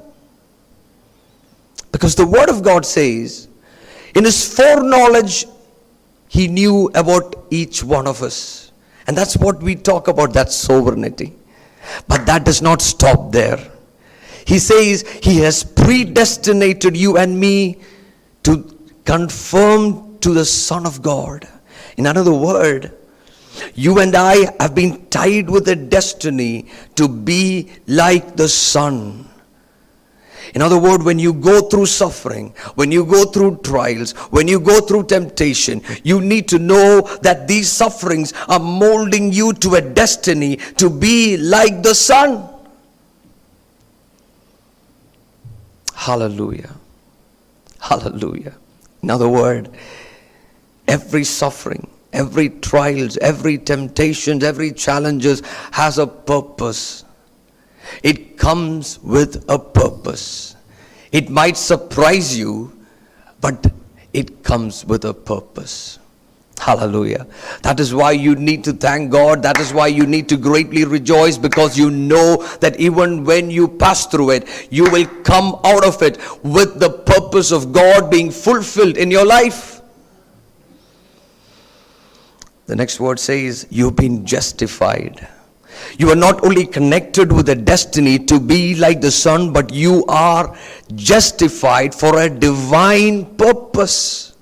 Because 1.92 2.14
the 2.14 2.26
Word 2.26 2.48
of 2.48 2.62
God 2.62 2.86
says, 2.86 3.48
in 4.14 4.24
His 4.24 4.56
foreknowledge, 4.56 5.46
He 6.28 6.48
knew 6.48 6.90
about 6.94 7.46
each 7.50 7.82
one 7.82 8.06
of 8.06 8.22
us. 8.22 8.72
And 9.06 9.16
that's 9.16 9.36
what 9.36 9.62
we 9.62 9.74
talk 9.74 10.08
about 10.08 10.32
that 10.34 10.52
sovereignty. 10.52 11.34
But 12.08 12.26
that 12.26 12.44
does 12.44 12.60
not 12.60 12.82
stop 12.82 13.32
there. 13.32 13.58
He 14.46 14.58
says 14.58 15.08
he 15.22 15.38
has 15.38 15.62
predestinated 15.62 16.96
you 16.96 17.16
and 17.16 17.38
me 17.38 17.78
to 18.42 18.76
conform 19.04 20.18
to 20.18 20.34
the 20.34 20.44
Son 20.44 20.86
of 20.86 21.02
God. 21.02 21.48
In 21.96 22.06
another 22.06 22.34
word, 22.34 22.92
you 23.74 23.98
and 24.00 24.14
I 24.14 24.52
have 24.60 24.74
been 24.74 25.06
tied 25.06 25.48
with 25.48 25.68
a 25.68 25.76
destiny 25.76 26.66
to 26.96 27.08
be 27.08 27.70
like 27.86 28.36
the 28.36 28.48
Son. 28.48 29.29
In 30.54 30.62
other 30.62 30.78
words, 30.78 31.04
when 31.04 31.18
you 31.18 31.32
go 31.32 31.68
through 31.68 31.86
suffering, 31.86 32.50
when 32.74 32.90
you 32.90 33.04
go 33.04 33.24
through 33.24 33.58
trials, 33.62 34.12
when 34.32 34.48
you 34.48 34.58
go 34.58 34.80
through 34.80 35.04
temptation, 35.04 35.82
you 36.02 36.20
need 36.20 36.48
to 36.48 36.58
know 36.58 37.02
that 37.22 37.46
these 37.46 37.70
sufferings 37.70 38.32
are 38.48 38.58
molding 38.58 39.32
you 39.32 39.52
to 39.54 39.76
a 39.76 39.80
destiny 39.80 40.56
to 40.76 40.90
be 40.90 41.36
like 41.36 41.82
the 41.82 41.94
Son. 41.94 42.48
Hallelujah. 45.94 46.74
Hallelujah. 47.78 48.54
In 49.02 49.10
other 49.10 49.28
words, 49.28 49.68
every 50.88 51.24
suffering, 51.24 51.86
every 52.12 52.48
trials, 52.48 53.16
every 53.18 53.58
temptations, 53.58 54.42
every 54.42 54.72
challenges 54.72 55.42
has 55.72 55.98
a 55.98 56.06
purpose 56.06 57.04
it 58.02 58.38
comes 58.38 58.98
with 59.00 59.44
a 59.48 59.58
purpose. 59.58 60.56
It 61.12 61.28
might 61.28 61.56
surprise 61.56 62.36
you, 62.38 62.72
but 63.40 63.72
it 64.12 64.42
comes 64.42 64.84
with 64.84 65.04
a 65.04 65.14
purpose. 65.14 65.98
Hallelujah. 66.60 67.26
That 67.62 67.80
is 67.80 67.94
why 67.94 68.12
you 68.12 68.34
need 68.34 68.64
to 68.64 68.74
thank 68.74 69.10
God. 69.10 69.42
That 69.42 69.58
is 69.58 69.72
why 69.72 69.86
you 69.86 70.06
need 70.06 70.28
to 70.28 70.36
greatly 70.36 70.84
rejoice 70.84 71.38
because 71.38 71.78
you 71.78 71.90
know 71.90 72.36
that 72.60 72.78
even 72.78 73.24
when 73.24 73.50
you 73.50 73.66
pass 73.66 74.06
through 74.06 74.30
it, 74.30 74.68
you 74.70 74.84
will 74.90 75.06
come 75.24 75.58
out 75.64 75.86
of 75.86 76.02
it 76.02 76.18
with 76.44 76.78
the 76.78 76.90
purpose 76.90 77.50
of 77.50 77.72
God 77.72 78.10
being 78.10 78.30
fulfilled 78.30 78.98
in 78.98 79.10
your 79.10 79.24
life. 79.24 79.80
The 82.66 82.76
next 82.76 83.00
word 83.00 83.18
says, 83.18 83.66
You've 83.70 83.96
been 83.96 84.26
justified. 84.26 85.26
You 85.98 86.10
are 86.10 86.16
not 86.16 86.44
only 86.44 86.66
connected 86.66 87.32
with 87.32 87.48
a 87.48 87.54
destiny 87.54 88.18
to 88.20 88.40
be 88.40 88.74
like 88.74 89.00
the 89.00 89.10
Son, 89.10 89.52
but 89.52 89.72
you 89.72 90.04
are 90.06 90.56
justified 90.94 91.94
for 91.94 92.20
a 92.20 92.28
divine 92.28 93.36
purpose. 93.36 94.34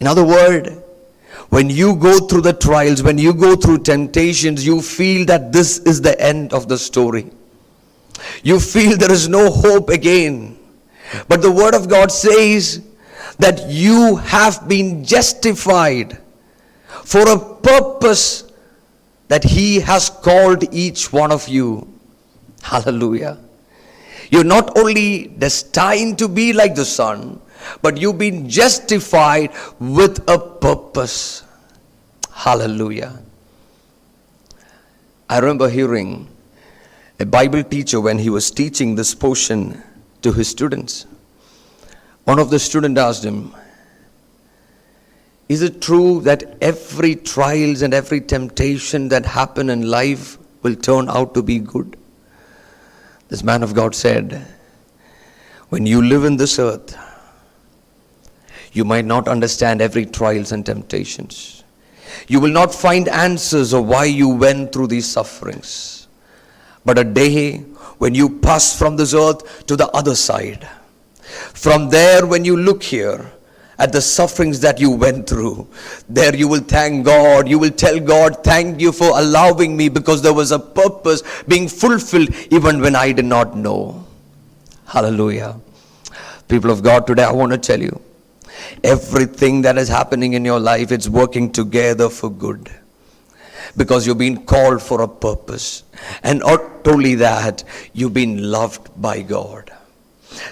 In 0.00 0.06
other 0.06 0.24
words, 0.24 0.70
when 1.50 1.68
you 1.68 1.96
go 1.96 2.18
through 2.18 2.40
the 2.42 2.54
trials, 2.54 3.02
when 3.02 3.18
you 3.18 3.34
go 3.34 3.54
through 3.54 3.80
temptations, 3.80 4.64
you 4.64 4.80
feel 4.80 5.26
that 5.26 5.52
this 5.52 5.78
is 5.80 6.00
the 6.00 6.18
end 6.20 6.52
of 6.52 6.68
the 6.68 6.78
story. 6.78 7.30
You 8.42 8.58
feel 8.58 8.96
there 8.96 9.12
is 9.12 9.28
no 9.28 9.50
hope 9.50 9.90
again. 9.90 10.58
But 11.28 11.42
the 11.42 11.50
Word 11.50 11.74
of 11.74 11.88
God 11.88 12.10
says 12.10 12.82
that 13.38 13.68
you 13.68 14.16
have 14.16 14.66
been 14.68 15.04
justified 15.04 16.18
for 17.04 17.28
a 17.28 17.38
purpose 17.38 18.51
that 19.32 19.44
He 19.44 19.80
has 19.80 20.10
called 20.10 20.62
each 20.74 21.10
one 21.10 21.32
of 21.32 21.48
you. 21.48 21.88
Hallelujah. 22.60 23.38
You're 24.30 24.44
not 24.44 24.76
only 24.76 25.28
destined 25.28 26.18
to 26.18 26.28
be 26.28 26.52
like 26.52 26.74
the 26.74 26.84
Son, 26.84 27.40
but 27.80 27.96
you've 27.96 28.18
been 28.18 28.46
justified 28.46 29.50
with 29.80 30.20
a 30.28 30.38
purpose. 30.38 31.44
Hallelujah. 32.30 33.22
I 35.30 35.38
remember 35.38 35.70
hearing 35.70 36.28
a 37.18 37.24
Bible 37.24 37.62
teacher 37.62 38.02
when 38.02 38.18
he 38.18 38.28
was 38.28 38.50
teaching 38.50 38.96
this 38.96 39.14
portion 39.14 39.82
to 40.20 40.34
his 40.34 40.48
students. 40.48 41.06
One 42.24 42.38
of 42.38 42.50
the 42.50 42.58
students 42.58 43.00
asked 43.00 43.24
him, 43.24 43.54
Is 45.48 45.62
it 45.62 45.82
true 45.82 46.20
that 46.22 46.56
every 46.60 47.14
trials 47.16 47.82
and 47.82 47.92
every 47.92 48.20
temptation 48.20 49.08
that 49.08 49.26
happen 49.26 49.70
in 49.70 49.90
life 49.90 50.38
will 50.62 50.74
turn 50.74 51.08
out 51.08 51.34
to 51.34 51.42
be 51.42 51.58
good? 51.58 51.96
This 53.28 53.42
man 53.42 53.62
of 53.62 53.74
God 53.74 53.94
said, 53.94 54.46
When 55.68 55.86
you 55.86 56.02
live 56.02 56.24
in 56.24 56.36
this 56.36 56.58
earth, 56.58 56.96
you 58.72 58.84
might 58.84 59.04
not 59.04 59.28
understand 59.28 59.82
every 59.82 60.06
trials 60.06 60.52
and 60.52 60.64
temptations. 60.64 61.64
You 62.28 62.40
will 62.40 62.50
not 62.50 62.74
find 62.74 63.08
answers 63.08 63.72
of 63.72 63.86
why 63.86 64.04
you 64.04 64.28
went 64.28 64.72
through 64.72 64.88
these 64.88 65.06
sufferings. 65.06 66.08
But 66.84 66.98
a 66.98 67.04
day 67.04 67.58
when 67.98 68.14
you 68.14 68.38
pass 68.40 68.76
from 68.78 68.96
this 68.96 69.14
earth 69.14 69.66
to 69.66 69.76
the 69.76 69.88
other 69.88 70.14
side, 70.14 70.68
from 71.54 71.90
there, 71.90 72.26
when 72.26 72.44
you 72.44 72.56
look 72.56 72.82
here 72.82 73.31
at 73.82 73.90
the 73.92 74.00
sufferings 74.00 74.60
that 74.60 74.78
you 74.78 74.90
went 74.92 75.28
through, 75.28 75.66
there 76.08 76.34
you 76.34 76.46
will 76.46 76.60
thank 76.60 77.04
God. 77.04 77.48
You 77.48 77.58
will 77.58 77.72
tell 77.72 77.98
God, 77.98 78.44
Thank 78.44 78.80
you 78.80 78.92
for 78.92 79.18
allowing 79.18 79.76
me 79.76 79.88
because 79.88 80.22
there 80.22 80.32
was 80.32 80.52
a 80.52 80.58
purpose 80.58 81.22
being 81.48 81.66
fulfilled 81.66 82.30
even 82.50 82.80
when 82.80 82.94
I 82.94 83.10
did 83.10 83.24
not 83.24 83.56
know. 83.56 84.06
Hallelujah. 84.86 85.58
People 86.46 86.70
of 86.70 86.82
God, 86.84 87.08
today 87.08 87.24
I 87.24 87.32
want 87.32 87.50
to 87.52 87.58
tell 87.58 87.80
you 87.80 88.00
everything 88.84 89.62
that 89.62 89.76
is 89.78 89.88
happening 89.88 90.34
in 90.34 90.44
your 90.44 90.60
life, 90.60 90.92
it's 90.92 91.08
working 91.08 91.50
together 91.50 92.08
for 92.08 92.30
good 92.30 92.70
because 93.76 94.06
you've 94.06 94.18
been 94.18 94.44
called 94.44 94.80
for 94.80 95.02
a 95.02 95.08
purpose. 95.08 95.82
And 96.22 96.40
not 96.40 96.86
only 96.86 97.16
that, 97.16 97.64
you've 97.92 98.14
been 98.14 98.50
loved 98.50 98.90
by 99.00 99.22
God. 99.22 99.72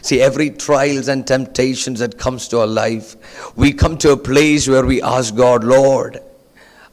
See, 0.02 0.20
every 0.20 0.50
trials 0.50 1.08
and 1.08 1.26
temptations 1.26 2.00
that 2.00 2.18
comes 2.18 2.48
to 2.48 2.60
our 2.60 2.66
life, 2.66 3.16
we 3.56 3.72
come 3.72 3.96
to 3.98 4.12
a 4.12 4.16
place 4.16 4.68
where 4.68 4.84
we 4.84 5.02
ask 5.02 5.34
God, 5.34 5.64
Lord, 5.64 6.20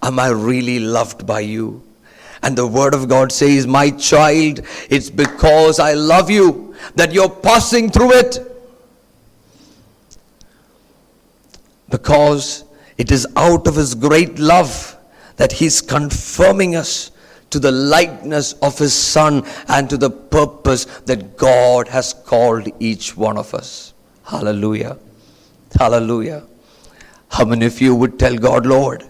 am 0.02 0.20
I 0.20 0.30
really 0.30 0.80
loved 0.80 1.26
by 1.26 1.42
you? 1.42 1.84
And 2.44 2.58
the 2.58 2.68
word 2.68 2.94
of 2.94 3.08
God 3.08 3.32
says, 3.32 3.66
My 3.66 3.90
child, 3.90 4.62
it's 4.90 5.10
because 5.10 5.80
I 5.80 5.94
love 5.94 6.30
you 6.30 6.76
that 6.96 7.14
you're 7.14 7.30
passing 7.30 7.90
through 7.90 8.14
it. 8.14 8.40
Because 11.90 12.64
it 12.98 13.12
is 13.12 13.28
out 13.36 13.68
of 13.68 13.76
His 13.76 13.96
great 13.96 14.40
love 14.40 14.98
that 15.38 15.54
He's 15.54 15.82
confirming 15.82 16.76
us 16.76 17.12
to 17.50 17.60
the 17.60 17.72
likeness 17.72 18.54
of 18.54 18.78
His 18.78 18.94
Son 18.94 19.46
and 19.68 19.90
to 19.90 19.98
the 19.98 20.10
purpose 20.10 20.86
that 21.06 21.38
God 21.38 21.88
has 21.88 22.14
called 22.14 22.68
each 22.80 23.16
one 23.16 23.38
of 23.38 23.54
us. 23.54 23.94
Hallelujah. 24.24 24.98
Hallelujah. 25.80 26.44
How 27.30 27.46
many 27.46 27.66
of 27.66 27.80
you 27.82 27.96
would 27.96 28.20
tell 28.20 28.36
God, 28.36 28.66
Lord, 28.66 29.04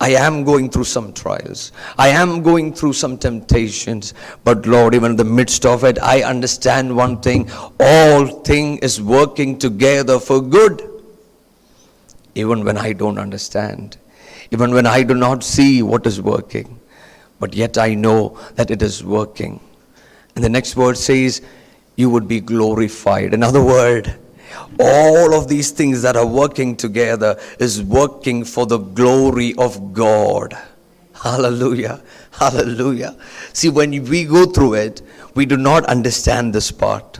I 0.00 0.10
am 0.10 0.42
going 0.42 0.68
through 0.68 0.84
some 0.84 1.12
trials. 1.12 1.70
I 1.96 2.08
am 2.08 2.42
going 2.42 2.74
through 2.74 2.94
some 2.94 3.16
temptations. 3.16 4.14
But 4.42 4.66
Lord, 4.66 4.94
even 4.94 5.12
in 5.12 5.16
the 5.16 5.24
midst 5.24 5.64
of 5.64 5.84
it, 5.84 5.96
I 6.02 6.22
understand 6.22 6.96
one 6.96 7.20
thing. 7.20 7.48
All 7.78 8.26
thing 8.26 8.78
is 8.78 9.00
working 9.00 9.58
together 9.58 10.18
for 10.18 10.40
good. 10.40 10.82
Even 12.34 12.64
when 12.64 12.76
I 12.76 12.94
don't 12.94 13.18
understand. 13.18 13.96
Even 14.50 14.72
when 14.74 14.86
I 14.86 15.04
do 15.04 15.14
not 15.14 15.44
see 15.44 15.82
what 15.82 16.04
is 16.04 16.20
working 16.20 16.80
but 17.42 17.54
yet 17.54 17.76
I 17.76 17.94
know 17.94 18.38
that 18.54 18.70
it 18.70 18.82
is 18.82 19.02
working. 19.02 19.58
And 20.36 20.44
the 20.44 20.48
next 20.48 20.76
word 20.76 20.96
says, 20.96 21.42
You 21.96 22.08
would 22.08 22.28
be 22.28 22.38
glorified. 22.40 23.34
Another 23.34 23.60
word, 23.76 24.14
all 24.78 25.34
of 25.34 25.48
these 25.48 25.72
things 25.72 26.02
that 26.02 26.16
are 26.16 26.24
working 26.24 26.76
together 26.76 27.40
is 27.58 27.82
working 27.82 28.44
for 28.44 28.64
the 28.64 28.78
glory 28.78 29.56
of 29.58 29.92
God. 29.92 30.56
Hallelujah. 31.20 32.04
Hallelujah. 32.30 33.16
See, 33.52 33.70
when 33.70 33.90
we 34.04 34.24
go 34.24 34.46
through 34.46 34.74
it, 34.74 35.02
we 35.34 35.44
do 35.44 35.56
not 35.56 35.84
understand 35.86 36.54
this 36.54 36.70
part. 36.70 37.18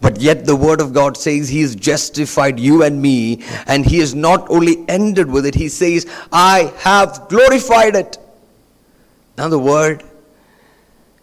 But 0.00 0.18
yet 0.18 0.46
the 0.46 0.56
word 0.56 0.80
of 0.80 0.94
God 0.94 1.18
says 1.18 1.50
he 1.50 1.60
has 1.60 1.76
justified 1.76 2.58
you 2.58 2.84
and 2.84 3.02
me, 3.02 3.44
and 3.66 3.84
he 3.84 3.98
has 3.98 4.14
not 4.14 4.48
only 4.48 4.82
ended 4.88 5.30
with 5.30 5.44
it, 5.44 5.54
he 5.54 5.68
says, 5.68 6.06
I 6.32 6.72
have 6.78 7.28
glorified 7.28 7.96
it. 7.96 8.16
Now, 9.36 9.48
the 9.48 9.58
word, 9.58 10.02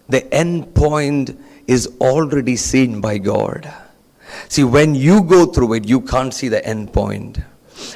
the 0.07 0.31
end 0.33 0.73
point 0.73 1.39
is 1.67 1.87
already 2.01 2.55
seen 2.55 2.99
by 2.99 3.19
God. 3.19 3.71
See, 4.47 4.63
when 4.63 4.95
you 4.95 5.23
go 5.23 5.45
through 5.45 5.73
it, 5.73 5.87
you 5.87 6.01
can't 6.01 6.33
see 6.33 6.49
the 6.49 6.65
end 6.65 6.93
point. 6.93 7.39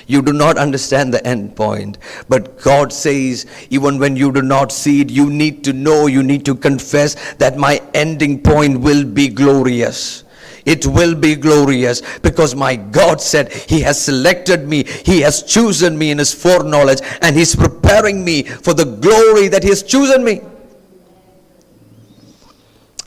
You 0.08 0.22
do 0.22 0.34
not 0.34 0.58
understand 0.58 1.14
the 1.14 1.26
end 1.26 1.56
point. 1.56 1.98
But 2.30 2.62
God 2.62 2.94
says, 2.94 3.46
even 3.70 4.00
when 4.00 4.16
you 4.16 4.32
do 4.32 4.42
not 4.42 4.72
see 4.72 5.02
it, 5.02 5.10
you 5.10 5.30
need 5.30 5.64
to 5.66 5.74
know, 5.74 6.08
you 6.08 6.24
need 6.24 6.46
to 6.46 6.56
confess 6.56 7.34
that 7.36 7.58
my 7.58 7.82
ending 7.94 8.42
point 8.42 8.80
will 8.80 9.04
be 9.04 9.28
glorious. 9.28 10.23
It 10.66 10.86
will 10.86 11.16
be 11.16 11.36
glorious 11.36 12.02
because 12.20 12.56
my 12.56 12.76
God 12.76 13.20
said 13.20 13.52
He 13.52 13.82
has 13.82 14.02
selected 14.02 14.68
me, 14.68 14.84
He 14.84 15.22
has 15.22 15.44
chosen 15.44 15.98
me 15.98 16.12
in 16.12 16.18
His 16.18 16.34
foreknowledge, 16.34 17.02
and 17.22 17.36
He's 17.36 17.56
preparing 17.56 18.24
me 18.24 18.44
for 18.44 18.74
the 18.74 18.86
glory 18.86 19.50
that 19.50 19.64
He 19.64 19.70
has 19.70 19.84
chosen 19.84 20.24
me. 20.24 20.42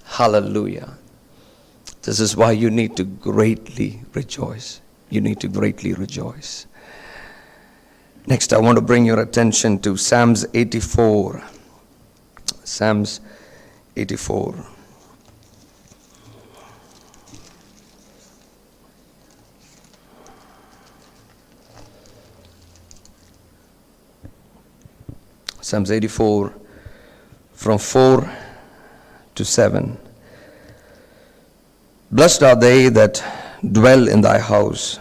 Hallelujah. 0.04 0.96
This 2.02 2.20
is 2.20 2.36
why 2.36 2.52
you 2.52 2.70
need 2.70 2.96
to 2.96 3.04
greatly 3.04 4.02
rejoice. 4.14 4.80
You 5.10 5.20
need 5.20 5.40
to 5.40 5.48
greatly 5.48 5.92
rejoice. 5.92 6.66
Next, 8.26 8.52
I 8.52 8.58
want 8.58 8.76
to 8.76 8.82
bring 8.82 9.04
your 9.04 9.20
attention 9.20 9.78
to 9.80 9.96
Psalms 9.96 10.44
84. 10.52 11.42
Psalms 12.64 13.20
84. 13.96 14.75
Psalms 25.66 25.90
84 25.90 26.54
from 27.52 27.78
4 27.78 28.30
to 29.34 29.44
7. 29.44 29.98
Blessed 32.12 32.44
are 32.44 32.54
they 32.54 32.88
that 32.88 33.20
dwell 33.72 34.06
in 34.06 34.20
thy 34.20 34.38
house, 34.38 35.00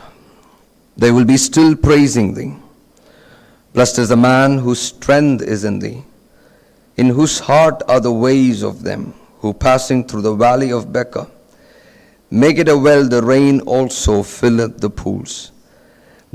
they 0.97 1.11
will 1.11 1.23
be 1.23 1.37
still 1.37 1.75
praising 1.75 2.33
thee. 2.33 2.55
Blessed 3.73 3.99
is 3.99 4.09
the 4.09 4.17
man 4.17 4.57
whose 4.57 4.81
strength 4.81 5.43
is 5.43 5.65
in 5.65 5.77
thee, 5.77 6.03
in 6.97 7.09
whose 7.09 7.37
heart 7.37 7.83
are 7.87 7.99
the 7.99 8.11
ways 8.11 8.63
of 8.63 8.81
them 8.81 9.13
who 9.41 9.53
passing 9.53 10.03
through 10.03 10.23
the 10.23 10.33
valley 10.33 10.71
of 10.71 10.91
Baca. 10.91 11.27
Make 12.31 12.57
it 12.57 12.69
a 12.69 12.75
well, 12.75 13.07
the 13.07 13.21
rain 13.21 13.61
also 13.61 14.23
filleth 14.23 14.79
the 14.79 14.89
pools. 14.89 15.51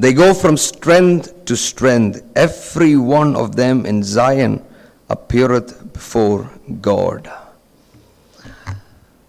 They 0.01 0.15
go 0.15 0.33
from 0.33 0.57
strength 0.57 1.45
to 1.45 1.55
strength. 1.55 2.23
Every 2.35 2.97
one 2.97 3.37
of 3.37 3.55
them 3.55 3.85
in 3.85 4.03
Zion 4.03 4.65
appeareth 5.11 5.93
before 5.93 6.51
God. 6.81 7.31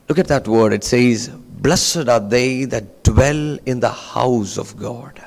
Look 0.07 0.17
at 0.17 0.29
that 0.29 0.47
word. 0.47 0.71
It 0.71 0.86
says, 0.86 1.27
Blessed 1.27 2.07
are 2.07 2.21
they 2.21 2.63
that 2.63 3.03
dwell 3.03 3.57
in 3.65 3.81
the 3.81 3.91
house 3.91 4.57
of 4.57 4.77
God. 4.77 5.21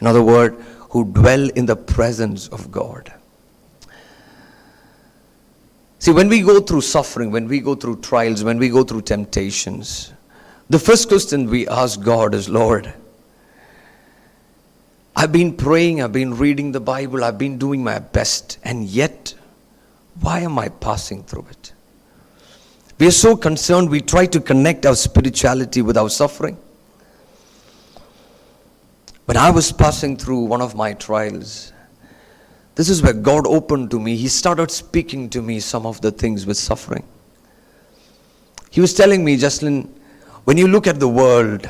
In 0.00 0.06
other 0.06 0.22
words, 0.22 0.54
who 0.90 1.06
dwell 1.06 1.48
in 1.50 1.66
the 1.66 1.74
presence 1.74 2.46
of 2.46 2.70
God. 2.70 3.12
See, 5.98 6.12
when 6.12 6.28
we 6.28 6.42
go 6.42 6.60
through 6.60 6.82
suffering, 6.82 7.32
when 7.32 7.48
we 7.48 7.58
go 7.58 7.74
through 7.74 7.96
trials, 7.96 8.44
when 8.44 8.58
we 8.58 8.68
go 8.68 8.84
through 8.84 9.02
temptations, 9.02 10.12
the 10.70 10.78
first 10.78 11.08
question 11.08 11.50
we 11.50 11.66
ask 11.66 12.00
God 12.00 12.32
is, 12.32 12.48
Lord, 12.48 12.94
I've 15.18 15.32
been 15.32 15.52
praying, 15.52 16.00
I've 16.00 16.12
been 16.12 16.34
reading 16.34 16.70
the 16.70 16.78
Bible, 16.78 17.24
I've 17.24 17.38
been 17.38 17.58
doing 17.58 17.82
my 17.82 17.98
best, 17.98 18.58
and 18.62 18.84
yet, 18.84 19.34
why 20.20 20.38
am 20.38 20.60
I 20.60 20.68
passing 20.68 21.24
through 21.24 21.46
it? 21.50 21.72
We 23.00 23.08
are 23.08 23.10
so 23.10 23.36
concerned, 23.36 23.90
we 23.90 24.00
try 24.00 24.26
to 24.26 24.40
connect 24.40 24.86
our 24.86 24.94
spirituality 24.94 25.82
with 25.82 25.96
our 25.96 26.08
suffering. 26.08 26.56
When 29.24 29.36
I 29.36 29.50
was 29.50 29.72
passing 29.72 30.16
through 30.16 30.42
one 30.42 30.62
of 30.62 30.76
my 30.76 30.92
trials, 30.92 31.72
this 32.76 32.88
is 32.88 33.02
where 33.02 33.12
God 33.12 33.44
opened 33.44 33.90
to 33.90 33.98
me. 33.98 34.14
He 34.14 34.28
started 34.28 34.70
speaking 34.70 35.30
to 35.30 35.42
me 35.42 35.58
some 35.58 35.84
of 35.84 36.00
the 36.00 36.12
things 36.12 36.46
with 36.46 36.56
suffering. 36.56 37.02
He 38.70 38.80
was 38.80 38.94
telling 38.94 39.24
me, 39.24 39.36
Justin, 39.36 39.92
when 40.44 40.56
you 40.56 40.68
look 40.68 40.86
at 40.86 41.00
the 41.00 41.08
world, 41.08 41.68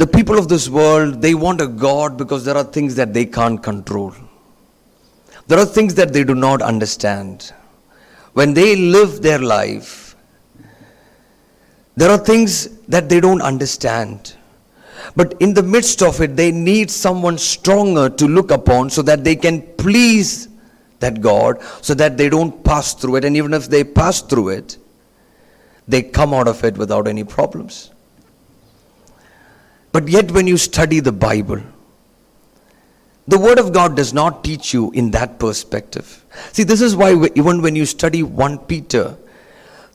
the 0.00 0.06
people 0.06 0.38
of 0.38 0.48
this 0.48 0.66
world, 0.68 1.20
they 1.20 1.34
want 1.34 1.60
a 1.60 1.66
God 1.66 2.16
because 2.16 2.44
there 2.44 2.56
are 2.56 2.64
things 2.64 2.94
that 2.94 3.12
they 3.12 3.26
can't 3.26 3.62
control. 3.62 4.14
There 5.46 5.58
are 5.58 5.66
things 5.66 5.94
that 5.96 6.14
they 6.14 6.24
do 6.24 6.34
not 6.34 6.62
understand. 6.62 7.52
When 8.32 8.54
they 8.54 8.76
live 8.76 9.20
their 9.20 9.38
life, 9.38 10.10
There 12.00 12.10
are 12.10 12.16
things 12.16 12.78
that 12.86 13.10
they 13.10 13.20
don't 13.20 13.42
understand. 13.42 14.34
But 15.16 15.34
in 15.38 15.52
the 15.52 15.62
midst 15.62 16.02
of 16.02 16.20
it, 16.22 16.34
they 16.34 16.50
need 16.50 16.90
someone 16.90 17.36
stronger 17.36 18.08
to 18.08 18.26
look 18.26 18.50
upon 18.50 18.88
so 18.88 19.02
that 19.02 19.22
they 19.22 19.36
can 19.36 19.60
please 19.76 20.48
that 21.00 21.20
God, 21.20 21.60
so 21.82 21.92
that 21.94 22.16
they 22.16 22.30
don't 22.30 22.64
pass 22.64 22.94
through 22.94 23.16
it. 23.16 23.24
And 23.26 23.36
even 23.36 23.52
if 23.52 23.68
they 23.68 23.84
pass 23.84 24.22
through 24.22 24.48
it, 24.50 24.78
they 25.88 26.02
come 26.02 26.32
out 26.32 26.48
of 26.48 26.64
it 26.64 26.78
without 26.78 27.06
any 27.06 27.24
problems. 27.24 27.90
But 29.92 30.08
yet, 30.08 30.30
when 30.30 30.46
you 30.46 30.56
study 30.56 31.00
the 31.00 31.12
Bible, 31.12 31.60
the 33.26 33.38
Word 33.38 33.58
of 33.58 33.72
God 33.72 33.96
does 33.96 34.12
not 34.12 34.42
teach 34.44 34.72
you 34.74 34.90
in 34.92 35.10
that 35.12 35.38
perspective. 35.38 36.24
See, 36.52 36.62
this 36.62 36.80
is 36.80 36.96
why 36.96 37.12
even 37.34 37.62
when 37.62 37.76
you 37.76 37.86
study 37.86 38.22
1 38.22 38.58
Peter, 38.58 39.16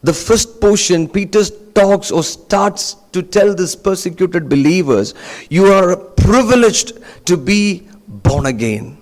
the 0.03 0.13
first 0.13 0.62
portion, 0.62 1.08
Peter 1.08 1.43
talks 1.73 2.12
or 2.12 2.23
starts 2.23 2.95
to 3.12 3.21
tell 3.21 3.53
these 3.53 3.75
persecuted 3.75 4.47
believers, 4.47 5.13
you 5.49 5.65
are 5.65 5.95
privileged 5.95 6.93
to 7.25 7.38
be 7.38 7.88
born 8.08 8.45
again. 8.45 8.97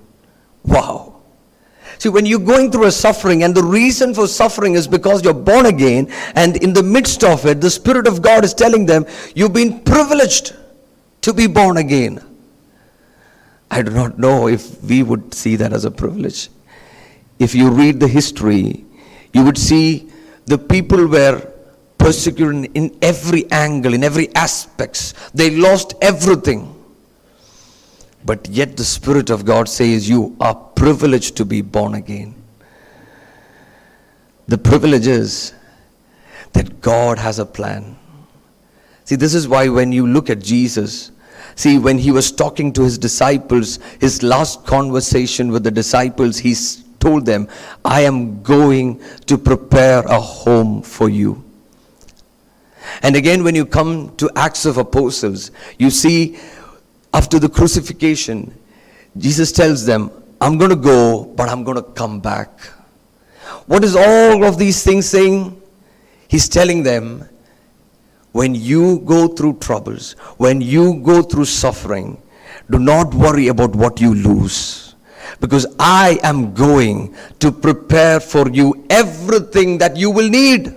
Wow. 0.63 1.21
See, 1.99 2.09
when 2.09 2.25
you're 2.25 2.39
going 2.39 2.71
through 2.71 2.85
a 2.85 2.91
suffering, 2.91 3.43
and 3.43 3.53
the 3.53 3.63
reason 3.63 4.13
for 4.13 4.27
suffering 4.27 4.73
is 4.73 4.87
because 4.87 5.23
you're 5.23 5.33
born 5.33 5.67
again, 5.67 6.11
and 6.35 6.57
in 6.57 6.73
the 6.73 6.83
midst 6.83 7.23
of 7.23 7.45
it, 7.45 7.61
the 7.61 7.69
Spirit 7.69 8.07
of 8.07 8.21
God 8.21 8.43
is 8.43 8.53
telling 8.53 8.85
them, 8.85 9.05
You've 9.35 9.53
been 9.53 9.79
privileged 9.81 10.55
to 11.23 11.33
be 11.33 11.47
born 11.47 11.77
again. 11.77 12.21
I 13.71 13.81
do 13.81 13.91
not 13.91 14.19
know 14.19 14.47
if 14.47 14.81
we 14.83 15.01
would 15.01 15.33
see 15.33 15.55
that 15.55 15.73
as 15.73 15.83
a 15.83 15.91
privilege. 15.91 16.49
If 17.39 17.55
you 17.55 17.71
read 17.71 17.99
the 17.99 18.07
history, 18.07 18.85
you 19.33 19.43
would 19.43 19.57
see 19.57 20.11
the 20.45 20.57
people 20.57 21.07
were 21.07 21.49
persecuted 21.97 22.69
in 22.75 22.95
every 23.01 23.49
angle, 23.51 23.93
in 23.93 24.03
every 24.03 24.33
aspects. 24.35 25.13
They 25.33 25.49
lost 25.49 25.95
everything. 26.01 26.69
But 28.25 28.47
yet 28.49 28.77
the 28.77 28.83
Spirit 28.83 29.29
of 29.29 29.45
God 29.45 29.67
says 29.67 30.07
you 30.07 30.35
are 30.39 30.53
privileged 30.53 31.37
to 31.37 31.45
be 31.45 31.61
born 31.61 31.95
again. 31.95 32.35
The 34.47 34.57
privilege 34.57 35.07
is 35.07 35.53
that 36.51 36.81
God 36.81 37.17
has 37.17 37.39
a 37.39 37.45
plan. 37.45 37.97
See, 39.05 39.15
this 39.15 39.33
is 39.33 39.47
why 39.47 39.69
when 39.69 39.91
you 39.91 40.05
look 40.05 40.29
at 40.29 40.39
Jesus, 40.39 41.11
see, 41.55 41.77
when 41.77 41.97
he 41.97 42.11
was 42.11 42.31
talking 42.31 42.73
to 42.73 42.83
his 42.83 42.97
disciples, 42.97 43.79
his 43.99 44.23
last 44.23 44.65
conversation 44.65 45.51
with 45.51 45.63
the 45.63 45.71
disciples, 45.71 46.37
he 46.37 46.55
told 46.99 47.25
them, 47.25 47.47
I 47.83 48.01
am 48.01 48.41
going 48.43 49.01
to 49.25 49.37
prepare 49.37 50.03
a 50.03 50.19
home 50.19 50.81
for 50.81 51.09
you. 51.09 51.43
And 53.01 53.15
again, 53.15 53.43
when 53.43 53.55
you 53.55 53.65
come 53.65 54.15
to 54.17 54.29
Acts 54.35 54.65
of 54.65 54.77
Apostles, 54.77 55.51
you 55.77 55.89
see 55.89 56.37
after 57.13 57.39
the 57.39 57.49
crucifixion, 57.49 58.57
Jesus 59.17 59.51
tells 59.51 59.85
them, 59.85 60.11
I'm 60.41 60.57
going 60.57 60.71
to 60.71 60.75
go, 60.75 61.25
but 61.35 61.49
I'm 61.49 61.63
going 61.63 61.77
to 61.77 61.83
come 61.83 62.19
back. 62.19 62.59
What 63.67 63.83
is 63.83 63.95
all 63.95 64.43
of 64.43 64.57
these 64.57 64.83
things 64.83 65.05
saying? 65.05 65.61
He's 66.27 66.49
telling 66.49 66.83
them, 66.83 67.29
when 68.33 68.55
you 68.55 68.99
go 69.05 69.27
through 69.27 69.57
troubles, 69.59 70.13
when 70.37 70.59
you 70.59 70.99
go 71.01 71.21
through 71.21 71.45
suffering, 71.45 72.21
do 72.69 72.79
not 72.79 73.13
worry 73.13 73.47
about 73.47 73.75
what 73.75 74.01
you 74.01 74.13
lose. 74.13 74.95
Because 75.39 75.67
I 75.79 76.19
am 76.23 76.53
going 76.53 77.15
to 77.39 77.51
prepare 77.51 78.19
for 78.19 78.49
you 78.49 78.85
everything 78.89 79.77
that 79.77 79.95
you 79.97 80.09
will 80.09 80.29
need. 80.29 80.67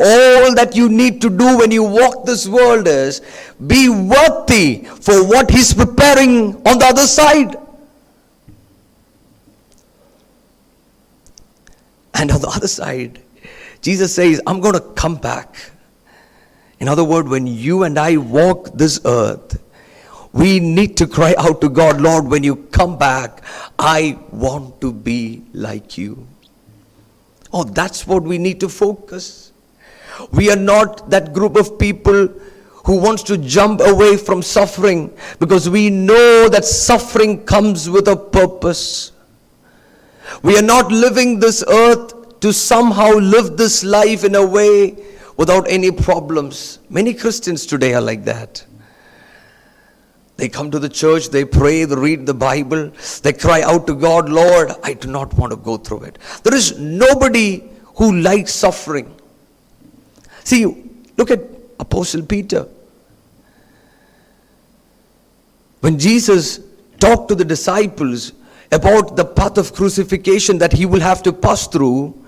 All 0.00 0.54
that 0.54 0.72
you 0.74 0.88
need 0.88 1.20
to 1.20 1.30
do 1.30 1.58
when 1.58 1.70
you 1.70 1.82
walk 1.82 2.24
this 2.24 2.48
world 2.48 2.88
is 2.88 3.20
be 3.66 3.88
worthy 3.88 4.84
for 4.84 5.22
what 5.26 5.50
He's 5.50 5.72
preparing 5.72 6.56
on 6.66 6.78
the 6.78 6.86
other 6.86 7.06
side. 7.06 7.56
And 12.14 12.30
on 12.30 12.40
the 12.40 12.48
other 12.48 12.68
side, 12.68 13.20
Jesus 13.82 14.14
says, 14.14 14.40
I'm 14.46 14.60
going 14.60 14.74
to 14.74 14.80
come 14.80 15.16
back. 15.16 15.56
In 16.84 16.88
other 16.88 17.02
words, 17.02 17.30
when 17.30 17.46
you 17.46 17.84
and 17.84 17.98
I 17.98 18.18
walk 18.18 18.74
this 18.74 19.00
earth, 19.06 19.58
we 20.34 20.60
need 20.60 20.98
to 20.98 21.06
cry 21.06 21.34
out 21.38 21.62
to 21.62 21.70
God, 21.70 21.98
Lord, 21.98 22.26
when 22.26 22.44
you 22.44 22.56
come 22.56 22.98
back, 22.98 23.42
I 23.78 24.18
want 24.30 24.82
to 24.82 24.92
be 24.92 25.44
like 25.54 25.96
you. 25.96 26.26
Oh, 27.54 27.64
that's 27.64 28.06
what 28.06 28.22
we 28.22 28.36
need 28.36 28.60
to 28.60 28.68
focus. 28.68 29.50
We 30.30 30.50
are 30.50 30.58
not 30.58 31.08
that 31.08 31.32
group 31.32 31.56
of 31.56 31.78
people 31.78 32.28
who 32.84 33.00
wants 33.00 33.22
to 33.22 33.38
jump 33.38 33.80
away 33.80 34.18
from 34.18 34.42
suffering 34.42 35.16
because 35.38 35.70
we 35.70 35.88
know 35.88 36.50
that 36.50 36.66
suffering 36.66 37.46
comes 37.46 37.88
with 37.88 38.08
a 38.08 38.16
purpose. 38.16 39.10
We 40.42 40.58
are 40.58 40.68
not 40.76 40.92
living 40.92 41.40
this 41.40 41.64
earth 41.66 42.40
to 42.40 42.52
somehow 42.52 43.12
live 43.12 43.56
this 43.56 43.82
life 43.82 44.22
in 44.22 44.34
a 44.34 44.44
way 44.44 45.13
without 45.36 45.68
any 45.68 45.90
problems. 45.90 46.78
Many 46.88 47.14
Christians 47.14 47.66
today 47.66 47.94
are 47.94 48.00
like 48.00 48.24
that. 48.24 48.64
They 50.36 50.48
come 50.48 50.70
to 50.72 50.78
the 50.80 50.88
church, 50.88 51.28
they 51.28 51.44
pray, 51.44 51.84
they 51.84 51.94
read 51.94 52.26
the 52.26 52.34
Bible, 52.34 52.90
they 53.22 53.32
cry 53.32 53.62
out 53.62 53.86
to 53.86 53.94
God, 53.94 54.28
Lord, 54.28 54.72
I 54.82 54.94
do 54.94 55.08
not 55.08 55.32
want 55.34 55.52
to 55.52 55.56
go 55.56 55.76
through 55.76 56.02
it. 56.04 56.18
There 56.42 56.54
is 56.54 56.78
nobody 56.78 57.62
who 57.96 58.16
likes 58.16 58.52
suffering. 58.52 59.14
See, 60.42 60.90
look 61.16 61.30
at 61.30 61.40
Apostle 61.78 62.22
Peter. 62.22 62.66
When 65.80 65.98
Jesus 65.98 66.60
talked 66.98 67.28
to 67.28 67.34
the 67.34 67.44
disciples 67.44 68.32
about 68.72 69.14
the 69.14 69.24
path 69.24 69.56
of 69.56 69.72
crucifixion 69.72 70.58
that 70.58 70.72
he 70.72 70.84
will 70.84 71.00
have 71.00 71.22
to 71.22 71.32
pass 71.32 71.68
through, 71.68 72.20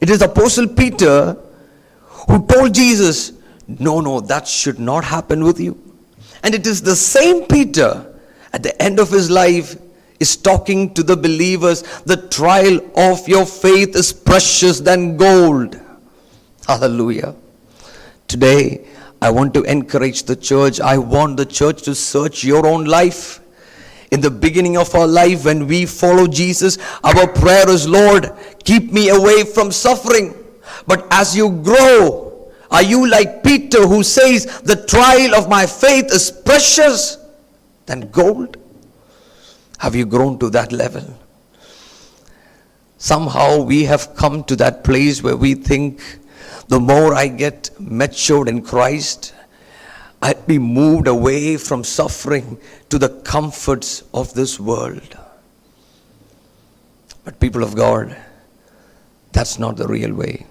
it 0.00 0.10
is 0.10 0.22
Apostle 0.22 0.68
Peter 0.68 1.36
who 2.28 2.46
told 2.46 2.74
Jesus, 2.74 3.32
No, 3.66 4.00
no, 4.00 4.20
that 4.20 4.46
should 4.46 4.78
not 4.78 5.04
happen 5.04 5.44
with 5.44 5.58
you. 5.58 5.76
And 6.42 6.54
it 6.54 6.66
is 6.66 6.82
the 6.82 6.96
same 6.96 7.46
Peter 7.46 8.14
at 8.52 8.62
the 8.62 8.80
end 8.80 8.98
of 9.00 9.10
his 9.10 9.30
life 9.30 9.76
is 10.20 10.36
talking 10.36 10.92
to 10.94 11.02
the 11.02 11.16
believers 11.16 11.82
the 12.04 12.28
trial 12.28 12.80
of 12.96 13.28
your 13.28 13.46
faith 13.46 13.94
is 13.94 14.12
precious 14.12 14.80
than 14.80 15.16
gold. 15.16 15.80
Hallelujah. 16.66 17.34
Today, 18.26 18.86
I 19.20 19.30
want 19.30 19.54
to 19.54 19.62
encourage 19.64 20.24
the 20.24 20.36
church. 20.36 20.80
I 20.80 20.98
want 20.98 21.36
the 21.36 21.46
church 21.46 21.82
to 21.82 21.94
search 21.94 22.44
your 22.44 22.66
own 22.66 22.84
life. 22.84 23.40
In 24.10 24.20
the 24.20 24.30
beginning 24.30 24.76
of 24.76 24.94
our 24.94 25.06
life, 25.06 25.44
when 25.44 25.66
we 25.66 25.86
follow 25.86 26.26
Jesus, 26.26 26.78
our 27.04 27.26
prayer 27.26 27.68
is, 27.68 27.88
Lord, 27.88 28.32
keep 28.64 28.92
me 28.92 29.08
away 29.08 29.44
from 29.44 29.70
suffering. 29.70 30.34
But 30.86 31.06
as 31.10 31.36
you 31.36 31.50
grow, 31.50 32.52
are 32.70 32.82
you 32.82 33.08
like 33.08 33.42
Peter 33.42 33.86
who 33.86 34.02
says, 34.02 34.60
the 34.60 34.84
trial 34.86 35.34
of 35.34 35.48
my 35.48 35.66
faith 35.66 36.12
is 36.12 36.30
precious 36.30 37.18
than 37.86 38.10
gold? 38.10 38.56
Have 39.78 39.94
you 39.94 40.06
grown 40.06 40.38
to 40.40 40.50
that 40.50 40.72
level? 40.72 41.04
Somehow 42.98 43.62
we 43.62 43.84
have 43.84 44.14
come 44.16 44.42
to 44.44 44.56
that 44.56 44.82
place 44.82 45.22
where 45.22 45.36
we 45.36 45.54
think 45.54 46.00
the 46.66 46.80
more 46.80 47.14
I 47.14 47.28
get 47.28 47.70
matured 47.78 48.48
in 48.48 48.62
Christ, 48.62 49.34
I'd 50.20 50.46
be 50.46 50.58
moved 50.58 51.06
away 51.06 51.56
from 51.56 51.84
suffering 51.84 52.58
to 52.90 52.98
the 52.98 53.08
comforts 53.08 54.02
of 54.12 54.34
this 54.34 54.58
world. 54.58 55.16
But, 57.24 57.38
people 57.38 57.62
of 57.62 57.76
God, 57.76 58.16
that's 59.32 59.58
not 59.58 59.76
the 59.76 59.86
real 59.86 60.12
way. 60.12 60.46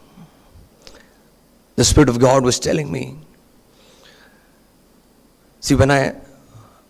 The 1.78 1.86
Spirit 1.86 2.10
of 2.10 2.20
God 2.20 2.44
was 2.44 2.60
telling 2.60 2.92
me. 2.92 3.18
See, 5.60 5.76
when 5.76 5.92
I 5.92 6.16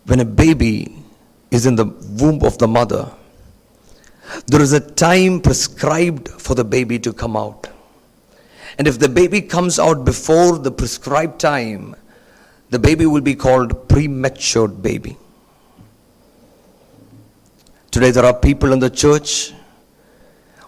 when 0.05 0.21
a 0.21 0.25
baby 0.25 1.03
is 1.51 1.65
in 1.65 1.75
the 1.75 1.85
womb 1.85 2.41
of 2.43 2.57
the 2.57 2.69
mother, 2.69 3.11
there 4.47 4.61
is 4.61 4.71
a 4.71 4.79
time 4.79 5.41
prescribed 5.41 6.29
for 6.29 6.55
the 6.55 6.63
baby 6.63 6.99
to 6.99 7.11
come 7.11 7.35
out. 7.35 7.67
And 8.77 8.87
if 8.87 8.97
the 8.97 9.09
baby 9.09 9.41
comes 9.41 9.77
out 9.77 10.05
before 10.05 10.57
the 10.57 10.71
prescribed 10.71 11.41
time, 11.41 11.93
the 12.69 12.79
baby 12.79 13.05
will 13.05 13.21
be 13.21 13.35
called 13.35 13.89
premature 13.89 14.69
baby. 14.69 15.17
Today 17.91 18.11
there 18.11 18.23
are 18.23 18.33
people 18.33 18.71
in 18.71 18.79
the 18.79 18.89
church, 18.89 19.51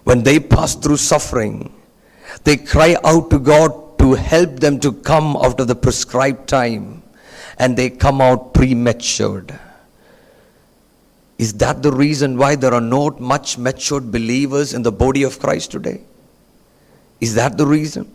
when 0.04 0.22
they 0.22 0.38
pass 0.38 0.74
through 0.74 0.98
suffering, 0.98 1.72
they 2.44 2.58
cry 2.58 2.96
out 3.02 3.30
to 3.30 3.38
God 3.38 3.79
to 4.00 4.14
help 4.14 4.60
them 4.60 4.80
to 4.80 4.92
come 4.92 5.36
out 5.36 5.60
of 5.60 5.68
the 5.68 5.74
prescribed 5.74 6.48
time, 6.48 7.02
and 7.58 7.76
they 7.76 7.90
come 7.90 8.22
out 8.22 8.54
prematured. 8.54 9.58
Is 11.36 11.52
that 11.54 11.82
the 11.82 11.92
reason 11.92 12.38
why 12.38 12.56
there 12.56 12.72
are 12.72 12.80
not 12.80 13.20
much 13.20 13.58
matured 13.58 14.10
believers 14.10 14.72
in 14.72 14.82
the 14.82 14.92
body 14.92 15.22
of 15.22 15.38
Christ 15.38 15.70
today? 15.70 16.00
Is 17.20 17.34
that 17.34 17.58
the 17.58 17.66
reason? 17.66 18.10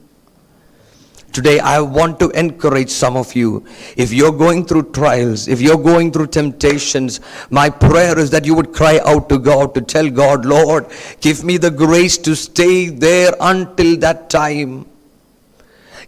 Today, 1.32 1.60
I 1.60 1.82
want 1.82 2.20
to 2.22 2.32
encourage 2.32 2.90
some 2.90 3.16
of 3.16 3.36
you. 3.36 3.64
If 3.96 4.12
you're 4.12 4.32
going 4.32 4.66
through 4.66 4.92
trials, 4.92 5.48
if 5.48 5.62
you're 5.62 5.78
going 5.78 6.12
through 6.12 6.28
temptations, 6.28 7.20
my 7.52 7.70
prayer 7.70 8.18
is 8.18 8.32
that 8.32 8.44
you 8.44 8.56
would 8.56 8.74
cry 8.74 9.00
out 9.06 9.30
to 9.30 9.38
God 9.38 9.76
to 9.76 9.82
tell 9.82 10.10
God, 10.10 10.46
Lord, 10.46 10.88
give 11.22 11.44
me 11.44 11.58
the 11.58 11.70
grace 11.70 12.18
to 12.20 12.36
stay 12.36 12.88
there 12.90 13.34
until 13.40 13.98
that 13.98 14.32
time. 14.32 14.88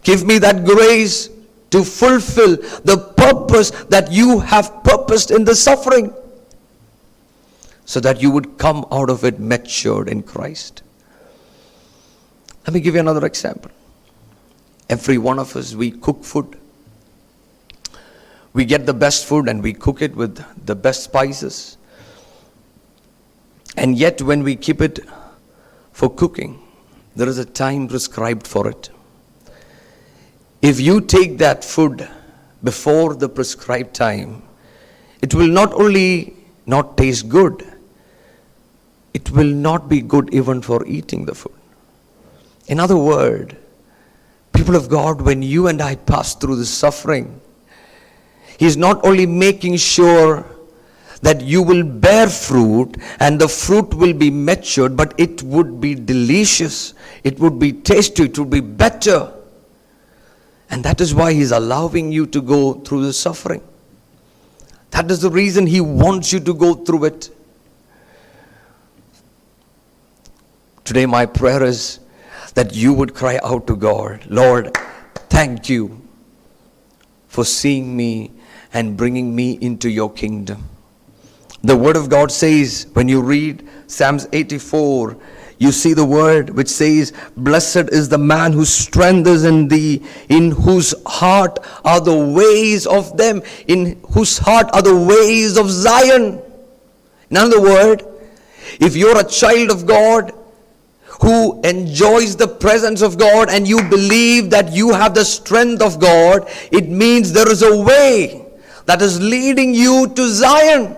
Give 0.08 0.24
me 0.24 0.38
that 0.38 0.64
grace 0.64 1.28
to 1.68 1.84
fulfill 1.84 2.56
the 2.82 2.96
purpose 3.14 3.72
that 3.90 4.10
you 4.10 4.40
have 4.40 4.82
purposed 4.82 5.30
in 5.30 5.44
the 5.44 5.54
suffering 5.54 6.14
so 7.84 8.00
that 8.00 8.22
you 8.22 8.30
would 8.30 8.56
come 8.56 8.86
out 8.90 9.10
of 9.10 9.22
it 9.22 9.38
matured 9.38 10.08
in 10.08 10.22
Christ. 10.22 10.82
Let 12.66 12.72
me 12.72 12.80
give 12.80 12.94
you 12.94 13.00
another 13.00 13.26
example. 13.26 13.70
Every 14.88 15.18
one 15.18 15.38
of 15.38 15.54
us, 15.54 15.74
we 15.74 15.90
cook 15.90 16.24
food. 16.24 16.58
We 18.54 18.64
get 18.64 18.86
the 18.86 18.94
best 18.94 19.26
food 19.26 19.46
and 19.46 19.62
we 19.62 19.74
cook 19.74 20.00
it 20.00 20.16
with 20.16 20.42
the 20.64 20.74
best 20.74 21.02
spices. 21.02 21.76
And 23.76 23.98
yet, 23.98 24.22
when 24.22 24.42
we 24.42 24.56
keep 24.56 24.80
it 24.80 25.00
for 25.92 26.08
cooking, 26.08 26.62
there 27.14 27.28
is 27.28 27.36
a 27.36 27.44
time 27.44 27.88
prescribed 27.88 28.46
for 28.46 28.70
it. 28.70 28.88
If 30.68 30.78
you 30.80 31.00
take 31.00 31.38
that 31.38 31.64
food 31.64 32.06
before 32.62 33.14
the 33.14 33.26
prescribed 33.26 33.94
time, 33.94 34.42
it 35.22 35.32
will 35.32 35.48
not 35.48 35.72
only 35.72 36.36
not 36.66 36.98
taste 36.98 37.26
good, 37.30 37.66
it 39.14 39.30
will 39.30 39.46
not 39.46 39.88
be 39.88 40.02
good 40.02 40.28
even 40.34 40.60
for 40.60 40.84
eating 40.86 41.24
the 41.24 41.34
food. 41.34 41.54
In 42.66 42.78
other 42.78 42.98
words, 42.98 43.54
people 44.52 44.76
of 44.76 44.90
God, 44.90 45.22
when 45.22 45.40
you 45.40 45.68
and 45.68 45.80
I 45.80 45.94
pass 45.94 46.34
through 46.34 46.56
the 46.56 46.66
suffering, 46.66 47.40
He's 48.58 48.76
not 48.76 49.02
only 49.06 49.24
making 49.24 49.76
sure 49.76 50.44
that 51.22 51.40
you 51.40 51.62
will 51.62 51.82
bear 51.82 52.28
fruit 52.28 52.98
and 53.20 53.40
the 53.40 53.48
fruit 53.48 53.94
will 53.94 54.12
be 54.12 54.30
matured, 54.30 54.98
but 54.98 55.14
it 55.16 55.42
would 55.42 55.80
be 55.80 55.94
delicious, 55.94 56.92
it 57.24 57.40
would 57.40 57.58
be 57.58 57.72
tasty, 57.72 58.24
it 58.24 58.38
would 58.38 58.50
be 58.50 58.60
better. 58.60 59.32
And 60.70 60.84
that 60.84 61.00
is 61.00 61.14
why 61.14 61.32
He's 61.32 61.50
allowing 61.50 62.12
you 62.12 62.26
to 62.26 62.42
go 62.42 62.74
through 62.74 63.04
the 63.06 63.12
suffering. 63.12 63.62
That 64.90 65.10
is 65.10 65.20
the 65.20 65.30
reason 65.30 65.66
He 65.66 65.80
wants 65.80 66.32
you 66.32 66.40
to 66.40 66.54
go 66.54 66.74
through 66.74 67.04
it. 67.04 67.30
Today, 70.84 71.06
my 71.06 71.26
prayer 71.26 71.62
is 71.62 72.00
that 72.54 72.74
you 72.74 72.92
would 72.92 73.14
cry 73.14 73.38
out 73.42 73.66
to 73.66 73.76
God, 73.76 74.24
Lord, 74.26 74.76
thank 75.28 75.68
you 75.68 76.00
for 77.28 77.44
seeing 77.44 77.96
me 77.96 78.32
and 78.72 78.96
bringing 78.96 79.34
me 79.34 79.58
into 79.60 79.88
your 79.88 80.10
kingdom. 80.10 80.68
The 81.62 81.76
Word 81.76 81.96
of 81.96 82.08
God 82.08 82.32
says, 82.32 82.86
when 82.94 83.08
you 83.08 83.20
read 83.20 83.68
Psalms 83.86 84.26
84, 84.32 85.16
you 85.58 85.72
see 85.72 85.92
the 85.92 86.04
word 86.04 86.50
which 86.50 86.68
says, 86.68 87.12
Blessed 87.36 87.90
is 87.90 88.08
the 88.08 88.18
man 88.18 88.52
whose 88.52 88.72
strength 88.72 89.26
is 89.26 89.44
in 89.44 89.68
thee, 89.68 90.02
in 90.28 90.52
whose 90.52 90.94
heart 91.04 91.58
are 91.84 92.00
the 92.00 92.16
ways 92.16 92.86
of 92.86 93.16
them, 93.16 93.42
in 93.66 94.00
whose 94.10 94.38
heart 94.38 94.70
are 94.72 94.82
the 94.82 94.96
ways 94.96 95.56
of 95.56 95.68
Zion. 95.68 96.40
In 97.30 97.36
other 97.36 97.60
words, 97.60 98.04
if 98.80 98.94
you're 98.94 99.18
a 99.18 99.24
child 99.24 99.70
of 99.70 99.86
God, 99.86 100.32
who 101.20 101.60
enjoys 101.62 102.36
the 102.36 102.46
presence 102.46 103.02
of 103.02 103.18
God 103.18 103.50
and 103.50 103.66
you 103.66 103.82
believe 103.88 104.50
that 104.50 104.72
you 104.72 104.92
have 104.92 105.14
the 105.14 105.24
strength 105.24 105.82
of 105.82 105.98
God, 105.98 106.48
it 106.70 106.88
means 106.88 107.32
there 107.32 107.50
is 107.50 107.62
a 107.62 107.82
way 107.82 108.46
that 108.86 109.02
is 109.02 109.20
leading 109.20 109.74
you 109.74 110.08
to 110.14 110.28
Zion. 110.28 110.96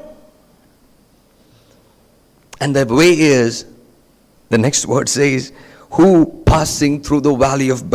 And 2.61 2.77
the 2.77 2.85
way 2.85 3.13
is, 3.13 3.65
the 4.51 4.59
next 4.59 4.87
word 4.87 5.09
says, 5.09 5.53
who 5.93 6.43
passing 6.45 7.03
through 7.03 7.23
the 7.23 7.35
valley 7.35 7.71
of 7.71 7.91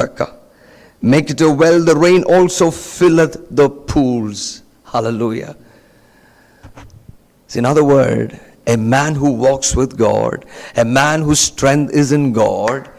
make 1.01 1.29
it 1.29 1.41
a 1.41 1.51
well, 1.51 1.83
the 1.83 1.95
rain 1.95 2.23
also 2.23 2.71
filleth 2.71 3.47
the 3.51 3.69
pools. 3.69 4.63
Hallelujah. 4.85 5.55
In 7.53 7.65
other 7.65 7.83
words, 7.83 8.37
a 8.67 8.75
man 8.75 9.15
who 9.15 9.31
walks 9.31 9.75
with 9.75 9.97
God, 9.97 10.45
a 10.75 10.83
man 10.83 11.21
whose 11.21 11.39
strength 11.39 11.93
is 11.93 12.11
in 12.11 12.33
God, 12.33 12.89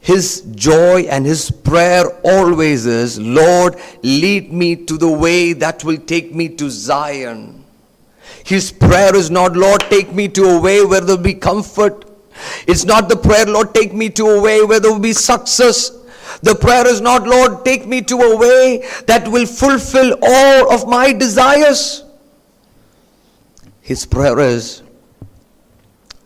his 0.00 0.42
joy 0.54 1.02
and 1.02 1.26
his 1.26 1.50
prayer 1.50 2.04
always 2.24 2.86
is, 2.86 3.18
Lord, 3.18 3.76
lead 4.02 4.52
me 4.52 4.76
to 4.86 4.96
the 4.96 5.10
way 5.10 5.52
that 5.54 5.82
will 5.84 5.96
take 5.96 6.34
me 6.34 6.48
to 6.50 6.70
Zion. 6.70 7.64
His 8.44 8.70
prayer 8.70 9.14
is 9.16 9.30
not, 9.30 9.56
Lord, 9.56 9.80
take 9.82 10.12
me 10.12 10.28
to 10.28 10.44
a 10.44 10.60
way 10.60 10.84
where 10.84 11.00
there'll 11.00 11.20
be 11.20 11.34
comfort. 11.34 12.07
It's 12.66 12.84
not 12.84 13.08
the 13.08 13.16
prayer, 13.16 13.46
Lord, 13.46 13.74
take 13.74 13.92
me 13.92 14.10
to 14.10 14.26
a 14.26 14.40
way 14.40 14.64
where 14.64 14.80
there 14.80 14.92
will 14.92 14.98
be 14.98 15.12
success. 15.12 15.90
The 16.42 16.54
prayer 16.54 16.86
is 16.86 17.00
not, 17.00 17.26
Lord, 17.26 17.64
take 17.64 17.86
me 17.86 18.02
to 18.02 18.16
a 18.16 18.36
way 18.36 18.86
that 19.06 19.26
will 19.26 19.46
fulfill 19.46 20.16
all 20.22 20.72
of 20.72 20.88
my 20.88 21.12
desires. 21.12 22.04
His 23.80 24.04
prayer 24.04 24.38
is, 24.38 24.82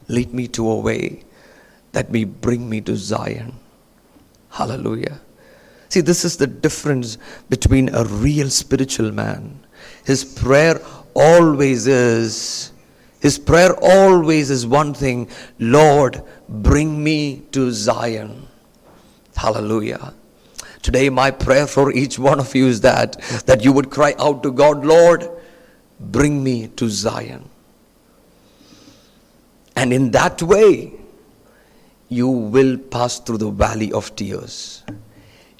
lead 0.08 0.34
me 0.34 0.48
to 0.48 0.68
a 0.68 0.76
way 0.76 1.24
that 1.92 2.10
may 2.10 2.24
bring 2.24 2.68
me 2.68 2.80
to 2.82 2.96
Zion. 2.96 3.54
Hallelujah. 4.50 5.20
See, 5.88 6.00
this 6.00 6.24
is 6.24 6.36
the 6.36 6.46
difference 6.46 7.18
between 7.48 7.94
a 7.94 8.04
real 8.04 8.50
spiritual 8.50 9.12
man. 9.12 9.60
His 10.04 10.24
prayer 10.24 10.80
always 11.14 11.86
is, 11.86 12.71
his 13.22 13.38
prayer 13.38 13.72
always 13.80 14.50
is 14.50 14.66
one 14.66 14.94
thing 14.94 15.28
Lord, 15.60 16.22
bring 16.48 17.02
me 17.02 17.42
to 17.52 17.70
Zion. 17.70 18.48
Hallelujah. 19.36 20.12
Today, 20.82 21.08
my 21.08 21.30
prayer 21.30 21.68
for 21.68 21.92
each 21.92 22.18
one 22.18 22.40
of 22.40 22.52
you 22.56 22.66
is 22.66 22.80
that, 22.80 23.20
that 23.46 23.62
you 23.62 23.72
would 23.72 23.90
cry 23.90 24.16
out 24.18 24.42
to 24.42 24.50
God, 24.50 24.84
Lord, 24.84 25.30
bring 26.00 26.42
me 26.42 26.66
to 26.74 26.88
Zion. 26.88 27.48
And 29.76 29.92
in 29.92 30.10
that 30.10 30.42
way, 30.42 30.92
you 32.08 32.26
will 32.26 32.76
pass 32.76 33.20
through 33.20 33.38
the 33.38 33.50
valley 33.52 33.92
of 33.92 34.16
tears. 34.16 34.82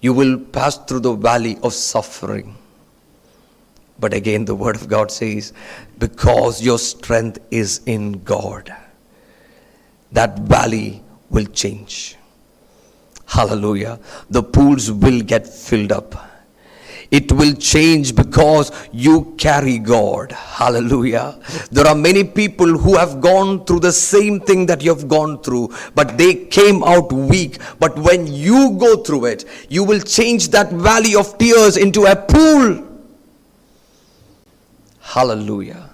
You 0.01 0.13
will 0.13 0.37
pass 0.37 0.79
through 0.79 1.01
the 1.01 1.15
valley 1.15 1.59
of 1.63 1.75
suffering. 1.75 2.57
But 4.01 4.13
again, 4.15 4.47
the 4.47 4.57
Word 4.57 4.75
of 4.75 4.89
God 4.89 5.13
says, 5.13 5.53
because 6.03 6.61
your 6.63 6.79
strength 6.79 7.39
is 7.51 7.81
in 7.87 8.25
God, 8.25 8.75
that 10.11 10.39
valley 10.41 11.03
will 11.31 11.47
change. 11.47 12.17
Hallelujah. 13.27 13.99
The 14.29 14.43
pools 14.43 14.91
will 14.91 15.23
get 15.23 15.47
filled 15.47 15.93
up 15.93 16.33
it 17.13 17.31
will 17.31 17.53
change 17.53 18.17
because 18.17 18.73
you 18.91 19.35
carry 19.37 19.79
God. 19.79 20.33
Hallelujah. 20.33 21.39
There 21.71 21.87
are 21.87 21.95
many 21.95 22.25
people 22.25 22.79
who 22.79 22.97
have 22.97 23.21
gone 23.21 23.67
through 23.67 23.81
the 23.81 23.93
same 23.93 24.41
thing 24.41 24.65
that 24.67 24.83
you 24.83 24.95
have 24.95 25.09
gone 25.09 25.43
through, 25.43 25.75
but 25.95 26.17
they 26.17 26.47
came 26.47 26.83
out 26.83 27.13
weak. 27.13 27.59
But 27.79 27.99
when 27.99 28.27
you 28.27 28.71
go 28.81 29.03
through 29.03 29.27
it, 29.27 29.45
you 29.69 29.85
will 29.85 30.01
change 30.01 30.49
that 30.49 30.73
valley 30.73 31.15
of 31.15 31.37
tears 31.37 31.77
into 31.77 32.07
a 32.07 32.17
pool. 32.17 32.89
Hallelujah. 35.01 35.91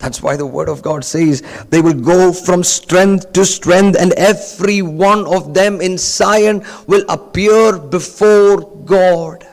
That's 0.00 0.22
why 0.22 0.36
the 0.36 0.46
word 0.46 0.70
of 0.70 0.80
God 0.80 1.04
says 1.04 1.42
they 1.68 1.82
will 1.82 1.94
go 1.94 2.32
from 2.32 2.64
strength 2.64 3.32
to 3.34 3.44
strength, 3.44 4.00
and 4.00 4.12
every 4.14 4.80
one 4.80 5.26
of 5.26 5.52
them 5.52 5.80
in 5.80 5.98
Zion 5.98 6.64
will 6.86 7.04
appear 7.08 7.78
before 7.78 8.62
God. 8.84 9.46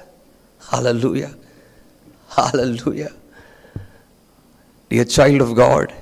Hallelujah. 0.72 1.36
Hallelujah. 2.30 3.12
Dear 4.90 5.04
child 5.04 5.42
of 5.42 5.54
God, 5.54 5.94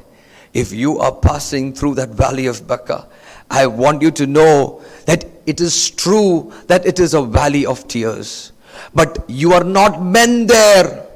if 0.53 0.71
you 0.71 0.99
are 0.99 1.11
passing 1.11 1.73
through 1.73 1.95
that 1.95 2.09
valley 2.09 2.45
of 2.45 2.67
Baca, 2.67 3.07
I 3.49 3.65
want 3.65 4.03
you 4.03 4.11
to 4.11 4.27
know 4.27 4.83
that 5.05 5.25
it 5.47 5.59
is 5.59 5.89
true 5.89 6.53
that 6.67 6.85
it 6.85 6.99
is 6.99 7.15
a 7.15 7.21
valley 7.23 7.65
of 7.65 7.87
tears. 7.87 8.51
But 8.93 9.25
you 9.27 9.53
are 9.53 9.63
not 9.63 10.03
meant 10.03 10.49
there 10.49 11.07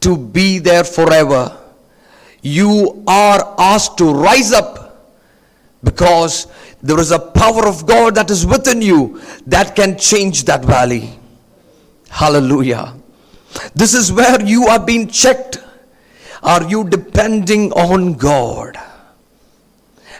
to 0.00 0.16
be 0.16 0.58
there 0.58 0.84
forever. 0.84 1.56
You 2.42 3.02
are 3.06 3.54
asked 3.58 3.98
to 3.98 4.12
rise 4.12 4.52
up 4.52 5.08
because 5.82 6.46
there 6.82 6.98
is 7.00 7.10
a 7.10 7.18
power 7.18 7.66
of 7.66 7.86
God 7.86 8.14
that 8.14 8.30
is 8.30 8.46
within 8.46 8.82
you 8.82 9.20
that 9.46 9.74
can 9.74 9.98
change 9.98 10.44
that 10.44 10.64
valley. 10.64 11.18
Hallelujah. 12.10 12.94
This 13.74 13.94
is 13.94 14.12
where 14.12 14.40
you 14.44 14.66
are 14.66 14.84
being 14.84 15.08
checked. 15.08 15.58
Are 16.42 16.68
you 16.68 16.88
depending 16.88 17.72
on 17.72 18.14
God? 18.14 18.76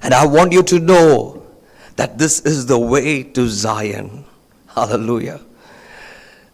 And 0.03 0.15
I 0.15 0.27
want 0.27 0.53
you 0.53 0.63
to 0.65 0.79
know 0.79 1.47
that 1.97 2.19
this 2.19 2.41
is 2.41 2.67
the 2.67 2.79
way 2.79 3.23
to 3.23 3.49
Zion. 3.49 4.25
Hallelujah. 4.69 5.41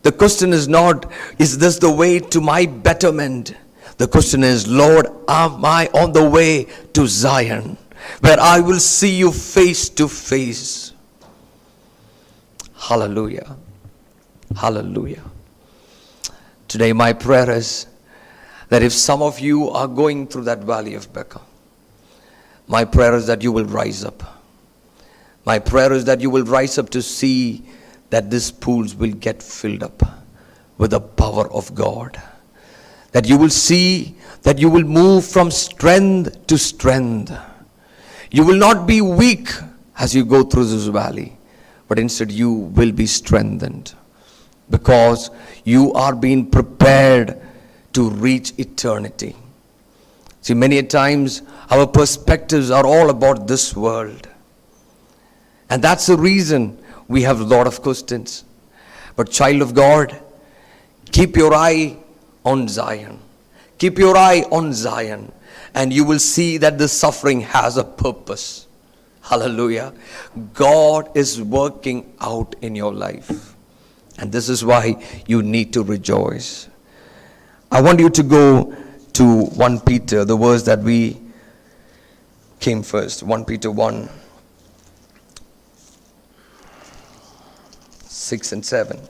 The 0.03 0.13
question 0.13 0.53
is 0.53 0.69
not, 0.69 1.11
is 1.39 1.59
this 1.59 1.79
the 1.79 1.91
way 1.91 2.19
to 2.19 2.41
my 2.41 2.67
betterment? 2.67 3.55
The 3.97 4.09
question 4.09 4.43
is, 4.43 4.67
Lord, 4.67 5.07
am 5.29 5.65
I 5.65 5.89
on 5.95 6.13
the 6.13 6.29
way 6.29 6.67
to 6.95 7.07
Zion, 7.07 7.77
where 8.21 8.41
I 8.41 8.61
will 8.61 8.81
see 8.81 9.17
you 9.17 9.31
face 9.31 9.89
to 9.91 10.09
face? 10.09 10.93
Hallelujah. 12.77 13.57
Hallelujah. 14.57 15.23
Today, 16.69 16.93
my 16.93 17.13
prayer 17.13 17.51
is 17.51 17.87
that 18.69 18.83
if 18.83 18.93
some 18.93 19.23
of 19.23 19.39
you 19.39 19.71
are 19.71 19.87
going 19.87 20.27
through 20.27 20.45
that 20.45 20.59
valley 20.59 20.95
of 20.95 21.13
Baca, 21.13 21.41
my 22.67 22.85
prayer 22.85 23.15
is 23.15 23.27
that 23.27 23.43
you 23.43 23.53
will 23.53 23.67
rise 23.67 24.05
up. 24.05 24.23
My 25.45 25.59
prayer 25.59 25.93
is 25.93 26.05
that 26.07 26.21
you 26.21 26.31
will 26.31 26.45
rise 26.45 26.79
up 26.79 26.91
to 26.91 27.03
see 27.03 27.63
that 28.11 28.31
these 28.31 28.51
pools 28.51 28.95
will 28.95 29.13
get 29.13 29.43
filled 29.43 29.83
up 29.83 30.03
with 30.79 30.91
the 30.91 31.01
power 31.01 31.51
of 31.53 31.75
God. 31.75 32.21
That 33.15 33.29
you 33.29 33.39
will 33.39 33.51
see 33.51 34.17
that 34.43 34.59
you 34.59 34.69
will 34.69 34.83
move 34.83 35.25
from 35.25 35.51
strength 35.51 36.47
to 36.49 36.59
strength. 36.59 37.33
You 38.31 38.45
will 38.45 38.59
not 38.59 38.87
be 38.87 39.01
weak 39.01 39.49
as 39.97 40.15
you 40.15 40.25
go 40.25 40.43
through 40.43 40.65
this 40.65 40.87
valley, 40.87 41.37
but 41.87 41.99
instead 41.99 42.33
you 42.33 42.53
will 42.53 42.91
be 42.91 43.07
strengthened 43.07 43.95
because 44.69 45.31
you 45.63 45.93
are 45.93 46.15
being 46.15 46.51
prepared 46.51 47.41
to 47.93 48.11
reach 48.11 48.53
eternity. 48.59 49.37
See, 50.41 50.55
many 50.55 50.79
a 50.79 50.83
times 50.83 51.43
our 51.71 51.87
perspectives 51.87 52.71
are 52.71 52.85
all 52.85 53.11
about 53.11 53.47
this 53.47 53.77
world. 53.77 54.29
And 55.71 55.83
that's 55.83 56.07
the 56.07 56.17
reason 56.17 56.77
we 57.09 57.23
have 57.23 57.41
a 57.41 57.45
lot 57.45 57.67
of 57.69 57.81
questions. 57.81 58.45
But, 59.17 59.31
child 59.31 59.63
of 59.63 59.75
God, 59.75 60.21
keep 61.13 61.37
your 61.37 61.55
eye 61.55 61.97
on 62.45 62.69
Zion. 62.69 63.21
Keep 63.79 63.99
your 63.99 64.17
eye 64.17 64.45
on 64.53 64.73
Zion, 64.73 65.33
and 65.75 65.93
you 65.93 66.05
will 66.05 66.19
see 66.19 66.59
that 66.59 66.79
the 66.79 66.89
suffering 66.89 67.41
has 67.41 67.77
a 67.77 67.85
purpose. 67.85 68.67
Hallelujah. 69.23 69.95
God 70.53 71.11
is 71.17 71.41
working 71.41 72.15
out 72.21 72.55
in 72.61 72.75
your 72.75 72.93
life. 72.93 73.57
And 74.19 74.31
this 74.31 74.49
is 74.49 74.65
why 74.65 75.03
you 75.27 75.43
need 75.43 75.73
to 75.73 75.83
rejoice. 75.83 76.69
I 77.73 77.81
want 77.81 77.99
you 77.99 78.11
to 78.11 78.23
go 78.23 78.77
to 79.15 79.45
1 79.47 79.81
Peter, 79.81 80.25
the 80.25 80.37
verse 80.37 80.63
that 80.65 80.81
we 80.81 81.21
came 82.61 82.83
first. 82.83 83.23
1 83.23 83.45
Peter 83.45 83.71
1 83.71 84.09
6 88.07 88.53
and 88.53 88.65
7. 88.65 89.01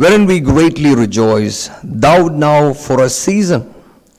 Wherein 0.00 0.24
we 0.24 0.40
greatly 0.40 0.94
rejoice, 0.94 1.68
thou 1.84 2.28
now 2.28 2.72
for 2.72 3.02
a 3.02 3.10
season, 3.10 3.74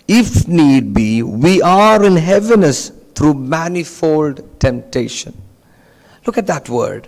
if 0.07 0.47
need 0.47 0.93
be, 0.93 1.23
we 1.23 1.59
are 1.63 2.05
in 2.05 2.17
heaviness 2.17 2.91
through 3.15 3.33
manifold 3.33 4.59
temptation. 4.59 5.41
Look 6.27 6.37
at 6.37 6.45
that 6.45 6.69
word. 6.69 7.07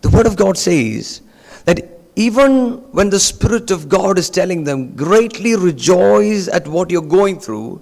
The 0.00 0.08
word 0.08 0.26
of 0.26 0.34
God 0.34 0.58
says 0.58 1.22
that 1.66 1.88
even 2.16 2.78
when 2.90 3.10
the 3.10 3.20
Spirit 3.20 3.70
of 3.70 3.88
God 3.88 4.18
is 4.18 4.28
telling 4.28 4.64
them, 4.64 4.96
greatly 4.96 5.54
rejoice 5.54 6.48
at 6.48 6.66
what 6.66 6.90
you're 6.90 7.00
going 7.00 7.38
through, 7.38 7.80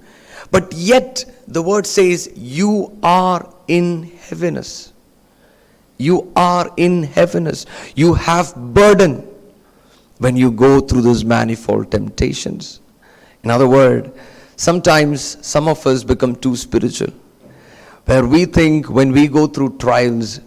but 0.51 0.71
yet 0.75 1.25
the 1.49 1.63
word 1.63 1.87
says, 1.87 2.31
you 2.37 2.99
are 3.03 3.51
in 3.67 4.03
heaviness. 4.29 4.93
You 5.97 6.31
are 6.37 6.71
in 6.77 7.05
heaviness. 7.05 7.65
You 7.95 8.13
have 8.13 8.55
burden 8.55 9.27
when 10.18 10.37
you 10.37 10.50
go 10.50 10.81
through 10.81 11.02
those 11.02 11.24
manifold 11.24 11.90
temptations. 11.90 12.81
In 13.42 13.50
other 13.50 13.68
words, 13.68 14.09
sometimes 14.57 15.37
some 15.46 15.68
of 15.68 15.87
us 15.87 16.05
become 16.05 16.37
too 16.37 16.57
spiritual, 16.57 17.12
where 18.07 18.26
we 18.26 18.44
think 18.44 18.88
when 18.88 19.12
we 19.12 19.29
go 19.29 19.46
through 19.46 19.79
trials, 19.79 20.40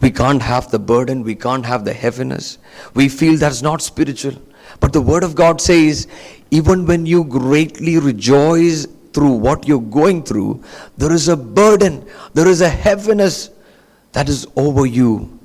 we 0.00 0.10
can't 0.10 0.42
have 0.42 0.70
the 0.70 0.78
burden, 0.78 1.22
we 1.22 1.34
can't 1.34 1.64
have 1.64 1.84
the 1.84 1.92
heaviness. 1.92 2.58
We 2.94 3.08
feel 3.08 3.38
that's 3.38 3.62
not 3.62 3.82
spiritual. 3.82 4.34
But 4.78 4.92
the 4.92 5.00
Word 5.00 5.24
of 5.24 5.34
God 5.34 5.60
says, 5.60 6.06
even 6.50 6.86
when 6.86 7.06
you 7.06 7.24
greatly 7.24 7.98
rejoice 7.98 8.86
through 9.12 9.32
what 9.32 9.66
you're 9.66 9.80
going 9.80 10.22
through, 10.22 10.62
there 10.98 11.12
is 11.12 11.28
a 11.28 11.36
burden, 11.36 12.06
there 12.34 12.46
is 12.46 12.60
a 12.60 12.68
heaviness 12.68 13.50
that 14.12 14.28
is 14.28 14.46
over 14.56 14.84
you. 14.84 15.38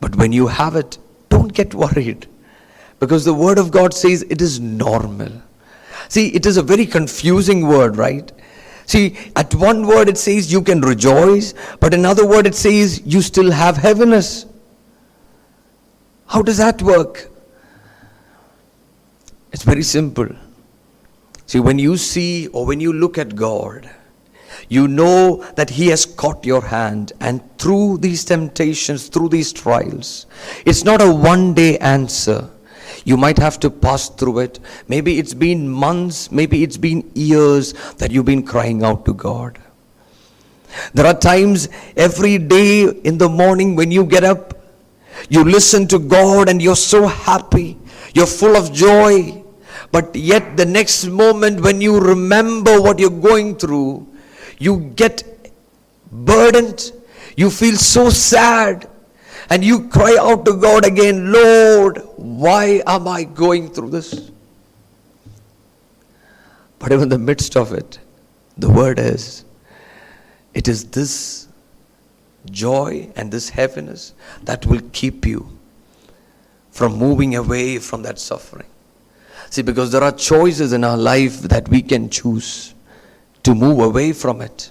But 0.00 0.16
when 0.16 0.32
you 0.32 0.46
have 0.46 0.74
it, 0.76 0.98
don't 1.38 1.54
get 1.54 1.74
worried. 1.74 2.26
Because 3.00 3.24
the 3.24 3.34
Word 3.34 3.58
of 3.58 3.70
God 3.70 3.94
says 3.94 4.24
it 4.28 4.42
is 4.42 4.58
normal. 4.58 5.30
See, 6.08 6.28
it 6.28 6.46
is 6.46 6.56
a 6.56 6.62
very 6.62 6.86
confusing 6.86 7.66
word, 7.66 7.96
right? 7.96 8.32
See, 8.86 9.16
at 9.36 9.54
one 9.54 9.86
word 9.86 10.08
it 10.08 10.16
says 10.16 10.50
you 10.50 10.62
can 10.62 10.80
rejoice, 10.80 11.52
but 11.78 11.92
another 11.92 12.26
word 12.26 12.46
it 12.46 12.54
says 12.54 13.02
you 13.04 13.20
still 13.20 13.50
have 13.50 13.76
heaviness. 13.76 14.46
How 16.26 16.40
does 16.40 16.56
that 16.56 16.80
work? 16.80 17.30
It's 19.52 19.62
very 19.62 19.82
simple. 19.82 20.28
See, 21.46 21.60
when 21.60 21.78
you 21.78 21.98
see 21.98 22.46
or 22.48 22.64
when 22.64 22.80
you 22.80 22.94
look 22.94 23.18
at 23.18 23.36
God, 23.36 23.90
you 24.68 24.88
know 24.88 25.44
that 25.54 25.70
He 25.70 25.88
has 25.88 26.04
caught 26.04 26.44
your 26.44 26.62
hand, 26.62 27.12
and 27.20 27.40
through 27.58 27.98
these 27.98 28.24
temptations, 28.24 29.08
through 29.08 29.30
these 29.30 29.52
trials, 29.52 30.26
it's 30.64 30.84
not 30.84 31.00
a 31.00 31.12
one 31.12 31.54
day 31.54 31.78
answer. 31.78 32.50
You 33.04 33.16
might 33.16 33.38
have 33.38 33.58
to 33.60 33.70
pass 33.70 34.08
through 34.08 34.40
it. 34.40 34.60
Maybe 34.88 35.18
it's 35.18 35.34
been 35.34 35.68
months, 35.68 36.30
maybe 36.30 36.62
it's 36.62 36.76
been 36.76 37.10
years 37.14 37.72
that 37.94 38.10
you've 38.10 38.26
been 38.26 38.42
crying 38.42 38.82
out 38.82 39.04
to 39.06 39.14
God. 39.14 39.58
There 40.92 41.06
are 41.06 41.14
times 41.14 41.68
every 41.96 42.38
day 42.38 42.88
in 42.88 43.18
the 43.18 43.28
morning 43.28 43.76
when 43.76 43.90
you 43.90 44.04
get 44.04 44.24
up, 44.24 44.54
you 45.28 45.44
listen 45.44 45.88
to 45.88 45.98
God 45.98 46.48
and 46.48 46.60
you're 46.60 46.76
so 46.76 47.06
happy, 47.06 47.78
you're 48.14 48.26
full 48.26 48.56
of 48.56 48.72
joy. 48.72 49.42
But 49.90 50.14
yet, 50.14 50.56
the 50.56 50.66
next 50.66 51.06
moment 51.06 51.62
when 51.62 51.80
you 51.80 51.98
remember 51.98 52.80
what 52.80 52.98
you're 52.98 53.10
going 53.10 53.56
through, 53.56 54.06
you 54.58 54.92
get 54.96 55.52
burdened, 56.10 56.92
you 57.36 57.50
feel 57.50 57.76
so 57.76 58.10
sad, 58.10 58.88
and 59.50 59.64
you 59.64 59.88
cry 59.88 60.16
out 60.18 60.44
to 60.44 60.54
God 60.54 60.84
again, 60.84 61.32
Lord, 61.32 62.02
why 62.16 62.82
am 62.86 63.08
I 63.08 63.24
going 63.24 63.70
through 63.70 63.90
this? 63.90 64.30
But 66.78 66.92
even 66.92 67.04
in 67.04 67.08
the 67.08 67.18
midst 67.18 67.56
of 67.56 67.72
it, 67.72 67.98
the 68.56 68.70
word 68.70 68.98
is, 68.98 69.44
it 70.54 70.68
is 70.68 70.84
this 70.90 71.48
joy 72.50 73.10
and 73.16 73.30
this 73.30 73.50
happiness 73.50 74.14
that 74.44 74.66
will 74.66 74.82
keep 74.92 75.26
you 75.26 75.58
from 76.70 76.96
moving 76.96 77.36
away 77.36 77.78
from 77.78 78.02
that 78.02 78.18
suffering. 78.18 78.66
See, 79.50 79.62
because 79.62 79.92
there 79.92 80.02
are 80.02 80.12
choices 80.12 80.72
in 80.72 80.84
our 80.84 80.96
life 80.96 81.40
that 81.42 81.68
we 81.68 81.82
can 81.82 82.10
choose 82.10 82.74
to 83.48 83.54
move 83.54 83.78
away 83.80 84.12
from 84.12 84.42
it. 84.42 84.70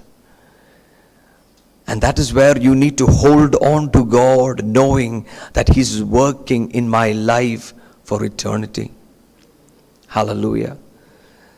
And 1.88 2.00
that 2.02 2.20
is 2.20 2.32
where 2.32 2.56
you 2.56 2.76
need 2.76 2.96
to 3.00 3.08
hold 3.08 3.56
on 3.56 3.92
to 3.94 4.06
God, 4.06 4.64
knowing 4.64 5.26
that 5.54 5.70
He's 5.70 6.04
working 6.04 6.70
in 6.72 6.88
my 6.88 7.14
life 7.14 7.74
for 8.04 8.24
eternity. 8.24 8.92
Hallelujah. 10.08 10.78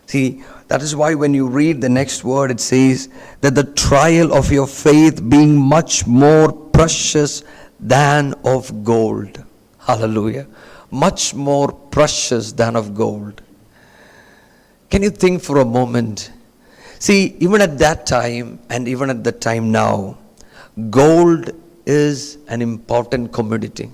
See, 0.05 0.43
that 0.70 0.82
is 0.82 0.95
why 0.95 1.13
when 1.13 1.34
you 1.34 1.47
read 1.49 1.82
the 1.82 1.89
next 1.89 2.24
word, 2.24 2.51
it 2.51 2.61
says 2.61 3.09
that 3.41 3.53
the 3.53 3.65
trial 3.65 4.34
of 4.34 4.49
your 4.49 4.67
faith 4.67 5.28
being 5.28 5.57
much 5.57 6.07
more 6.07 6.53
precious 6.53 7.43
than 7.82 8.34
of 8.45 8.86
gold. 8.86 9.43
Hallelujah. 9.80 10.47
Much 10.89 11.34
more 11.34 11.67
precious 11.67 12.53
than 12.53 12.78
of 12.78 12.95
gold. 12.95 13.41
Can 14.89 15.03
you 15.03 15.09
think 15.09 15.43
for 15.43 15.57
a 15.57 15.65
moment? 15.65 16.32
See, 16.99 17.37
even 17.39 17.61
at 17.61 17.77
that 17.79 18.05
time 18.05 18.59
and 18.69 18.87
even 18.87 19.09
at 19.09 19.23
the 19.23 19.31
time 19.31 19.71
now, 19.71 20.17
gold 20.89 21.51
is 21.85 22.37
an 22.49 22.61
important 22.61 23.31
commodity. 23.31 23.89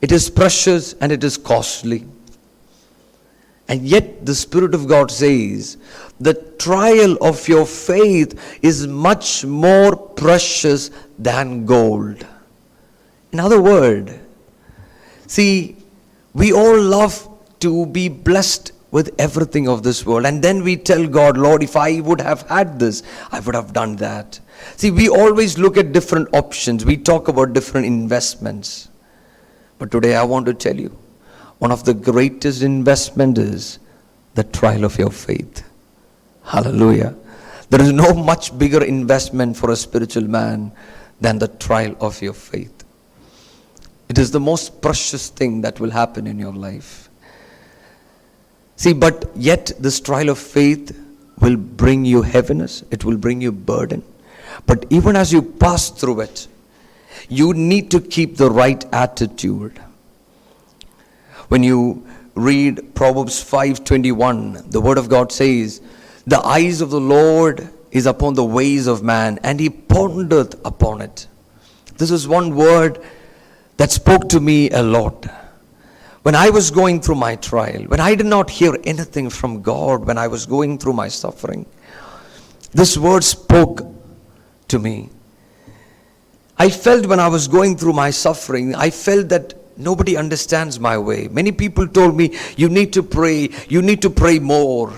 It 0.00 0.12
is 0.12 0.30
precious 0.30 0.92
and 0.94 1.10
it 1.10 1.24
is 1.24 1.36
costly. 1.36 2.06
And 3.68 3.82
yet, 3.82 4.24
the 4.24 4.34
Spirit 4.34 4.74
of 4.74 4.86
God 4.86 5.10
says, 5.10 5.76
the 6.20 6.34
trial 6.34 7.18
of 7.20 7.48
your 7.48 7.66
faith 7.66 8.58
is 8.62 8.86
much 8.86 9.44
more 9.44 9.96
precious 9.96 10.92
than 11.18 11.66
gold. 11.66 12.24
In 13.32 13.40
other 13.40 13.60
words, 13.60 14.12
see, 15.26 15.76
we 16.32 16.52
all 16.52 16.80
love 16.80 17.28
to 17.58 17.86
be 17.86 18.08
blessed 18.08 18.70
with 18.90 19.14
everything 19.18 19.68
of 19.68 19.82
this 19.82 20.06
world. 20.06 20.26
And 20.26 20.42
then 20.42 20.62
we 20.62 20.76
tell 20.76 21.06
God, 21.06 21.36
Lord, 21.36 21.62
if 21.62 21.76
I 21.76 22.00
would 22.00 22.20
have 22.20 22.42
had 22.42 22.78
this, 22.78 23.02
I 23.32 23.40
would 23.40 23.54
have 23.54 23.72
done 23.72 23.96
that. 23.96 24.40
See, 24.76 24.90
we 24.90 25.08
always 25.08 25.58
look 25.58 25.76
at 25.76 25.92
different 25.92 26.28
options, 26.32 26.84
we 26.84 26.96
talk 26.96 27.28
about 27.28 27.52
different 27.52 27.86
investments. 27.86 28.88
But 29.78 29.90
today 29.90 30.16
I 30.16 30.22
want 30.22 30.46
to 30.46 30.54
tell 30.54 30.76
you 30.76 30.96
one 31.58 31.72
of 31.72 31.84
the 31.84 31.94
greatest 31.94 32.62
investment 32.62 33.38
is 33.38 33.78
the 34.34 34.44
trial 34.44 34.84
of 34.84 34.98
your 34.98 35.10
faith. 35.10 35.64
Hallelujah. 36.44 37.14
There 37.70 37.80
is 37.80 37.92
no 37.92 38.14
much 38.14 38.56
bigger 38.56 38.84
investment 38.84 39.56
for 39.56 39.70
a 39.70 39.76
spiritual 39.76 40.28
man 40.28 40.72
than 41.20 41.38
the 41.38 41.48
trial 41.48 41.96
of 42.00 42.22
your 42.22 42.34
faith. 42.34 42.84
It 44.08 44.18
is 44.18 44.30
the 44.30 44.40
most 44.40 44.80
precious 44.80 45.30
thing 45.30 45.62
that 45.62 45.80
will 45.80 45.90
happen 45.90 46.26
in 46.26 46.38
your 46.38 46.52
life. 46.52 47.05
See, 48.76 48.92
but 48.92 49.30
yet 49.34 49.72
this 49.78 50.00
trial 50.00 50.28
of 50.28 50.38
faith 50.38 50.96
will 51.40 51.56
bring 51.56 52.04
you 52.04 52.22
heaviness, 52.22 52.84
it 52.90 53.04
will 53.04 53.16
bring 53.16 53.40
you 53.40 53.52
burden. 53.52 54.02
But 54.66 54.86
even 54.90 55.16
as 55.16 55.32
you 55.32 55.42
pass 55.42 55.90
through 55.90 56.20
it, 56.20 56.46
you 57.28 57.52
need 57.54 57.90
to 57.90 58.00
keep 58.00 58.36
the 58.36 58.50
right 58.50 58.84
attitude. 58.92 59.80
When 61.48 61.62
you 61.62 62.04
read 62.34 62.94
Proverbs 62.94 63.42
5:21, 63.42 64.70
the 64.70 64.80
word 64.80 64.98
of 64.98 65.08
God 65.08 65.32
says, 65.32 65.80
"The 66.26 66.44
eyes 66.44 66.80
of 66.80 66.90
the 66.90 67.00
Lord 67.00 67.68
is 67.90 68.06
upon 68.06 68.34
the 68.34 68.44
ways 68.44 68.86
of 68.86 69.02
man, 69.02 69.38
and 69.42 69.58
he 69.58 69.70
pondereth 69.70 70.54
upon 70.64 71.00
it." 71.00 71.26
This 71.96 72.10
is 72.10 72.28
one 72.28 72.54
word 72.54 72.98
that 73.78 73.90
spoke 73.90 74.28
to 74.30 74.40
me 74.40 74.70
a 74.70 74.82
lot. 74.82 75.26
When 76.26 76.34
I 76.34 76.50
was 76.50 76.72
going 76.72 77.02
through 77.02 77.14
my 77.14 77.36
trial, 77.36 77.84
when 77.84 78.00
I 78.00 78.16
did 78.16 78.26
not 78.26 78.50
hear 78.50 78.76
anything 78.82 79.30
from 79.30 79.62
God, 79.62 80.06
when 80.06 80.18
I 80.18 80.26
was 80.26 80.44
going 80.44 80.76
through 80.76 80.94
my 80.94 81.06
suffering, 81.06 81.66
this 82.72 82.98
word 82.98 83.22
spoke 83.22 83.86
to 84.66 84.80
me. 84.80 85.10
I 86.58 86.68
felt 86.68 87.06
when 87.06 87.20
I 87.20 87.28
was 87.28 87.46
going 87.46 87.76
through 87.76 87.92
my 87.92 88.10
suffering, 88.10 88.74
I 88.74 88.90
felt 88.90 89.28
that 89.28 89.54
nobody 89.78 90.16
understands 90.16 90.80
my 90.80 90.98
way. 90.98 91.28
Many 91.28 91.52
people 91.52 91.86
told 91.86 92.16
me, 92.16 92.36
You 92.56 92.68
need 92.70 92.92
to 92.94 93.04
pray, 93.04 93.50
you 93.68 93.80
need 93.80 94.02
to 94.02 94.10
pray 94.10 94.40
more. 94.40 94.92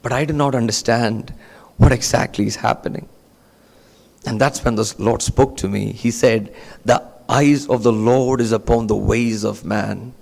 But 0.00 0.12
I 0.12 0.24
did 0.24 0.36
not 0.36 0.54
understand 0.54 1.34
what 1.76 1.92
exactly 1.92 2.46
is 2.46 2.56
happening. 2.56 3.10
And 4.24 4.40
that's 4.40 4.64
when 4.64 4.76
the 4.76 4.94
Lord 4.96 5.20
spoke 5.20 5.58
to 5.58 5.68
me. 5.68 5.92
He 5.92 6.10
said, 6.10 6.54
The 6.86 7.02
eyes 7.28 7.68
of 7.68 7.82
the 7.82 7.92
Lord 7.92 8.40
is 8.40 8.52
upon 8.52 8.86
the 8.86 8.96
ways 8.96 9.44
of 9.44 9.66
man 9.66 10.14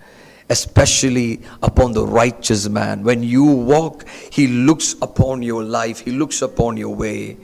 especially 0.50 1.40
upon 1.62 1.92
the 1.92 2.04
righteous 2.04 2.68
man. 2.68 3.04
When 3.04 3.22
you 3.22 3.44
walk, 3.44 4.06
he 4.30 4.48
looks 4.48 4.96
upon 5.00 5.42
your 5.42 5.62
life, 5.62 6.00
he 6.00 6.10
looks 6.10 6.42
upon 6.42 6.76
your 6.76 6.94
way. 6.94 7.36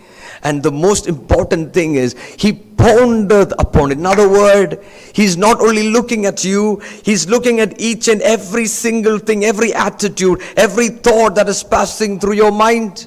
And 0.42 0.62
the 0.62 0.72
most 0.72 1.06
important 1.06 1.72
thing 1.72 1.94
is, 1.94 2.14
he 2.36 2.52
pondered 2.52 3.52
upon 3.58 3.92
it. 3.92 3.98
In 3.98 4.06
other 4.06 4.28
words, 4.28 4.76
he's 5.14 5.36
not 5.36 5.60
only 5.60 5.88
looking 5.88 6.26
at 6.26 6.44
you, 6.44 6.82
he's 7.04 7.28
looking 7.28 7.60
at 7.60 7.80
each 7.80 8.08
and 8.08 8.20
every 8.22 8.66
single 8.66 9.18
thing, 9.18 9.44
every 9.44 9.72
attitude, 9.72 10.42
every 10.56 10.88
thought 10.88 11.36
that 11.36 11.48
is 11.48 11.62
passing 11.62 12.18
through 12.18 12.34
your 12.34 12.52
mind. 12.52 13.06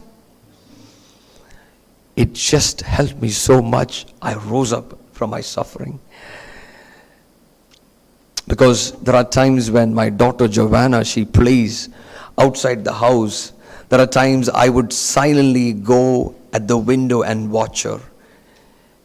It 2.15 2.33
just 2.33 2.81
helped 2.81 3.21
me 3.21 3.29
so 3.29 3.61
much. 3.61 4.05
I 4.21 4.35
rose 4.35 4.73
up 4.73 4.97
from 5.13 5.29
my 5.29 5.41
suffering. 5.41 5.99
Because 8.49 8.93
there 9.03 9.15
are 9.15 9.23
times 9.23 9.69
when 9.69 9.93
my 9.93 10.09
daughter 10.09 10.47
Giovanna, 10.47 11.05
she 11.05 11.23
plays 11.23 11.87
outside 12.35 12.83
the 12.83 12.93
house. 12.93 13.53
There 13.89 13.99
are 13.99 14.07
times 14.07 14.49
I 14.49 14.69
would 14.69 14.91
silently 14.91 15.71
go 15.71 16.33
at 16.51 16.67
the 16.67 16.77
window 16.77 17.21
and 17.21 17.51
watch 17.51 17.83
her. 17.83 18.01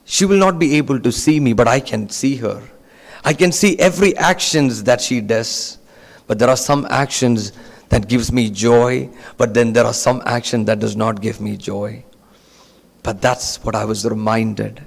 She 0.07 0.24
will 0.24 0.38
not 0.38 0.59
be 0.59 0.76
able 0.76 0.99
to 0.99 1.12
see 1.12 1.40
me, 1.40 1.53
but 1.53 1.68
I 1.68 1.78
can 1.78 2.09
see 2.09 2.36
her. 2.36 2.62
I 3.22 3.34
can 3.34 3.53
see 3.53 3.78
every 3.78 4.16
actions 4.16 4.82
that 4.84 5.03
she 5.03 5.20
does. 5.20 5.76
But 6.26 6.38
there 6.38 6.49
are 6.49 6.57
some 6.57 6.86
actions 6.88 7.53
that 7.90 8.09
gives 8.09 8.32
me 8.32 8.49
joy, 8.49 9.11
but 9.36 9.53
then 9.53 9.74
there 9.74 9.84
are 9.84 9.92
some 9.92 10.22
action 10.24 10.64
that 10.64 10.78
does 10.78 10.97
not 10.97 11.20
give 11.20 11.42
me 11.42 11.59
joy. 11.59 12.03
But 13.03 13.20
that's 13.20 13.62
what 13.62 13.74
I 13.74 13.84
was 13.84 14.07
reminded. 14.07 14.86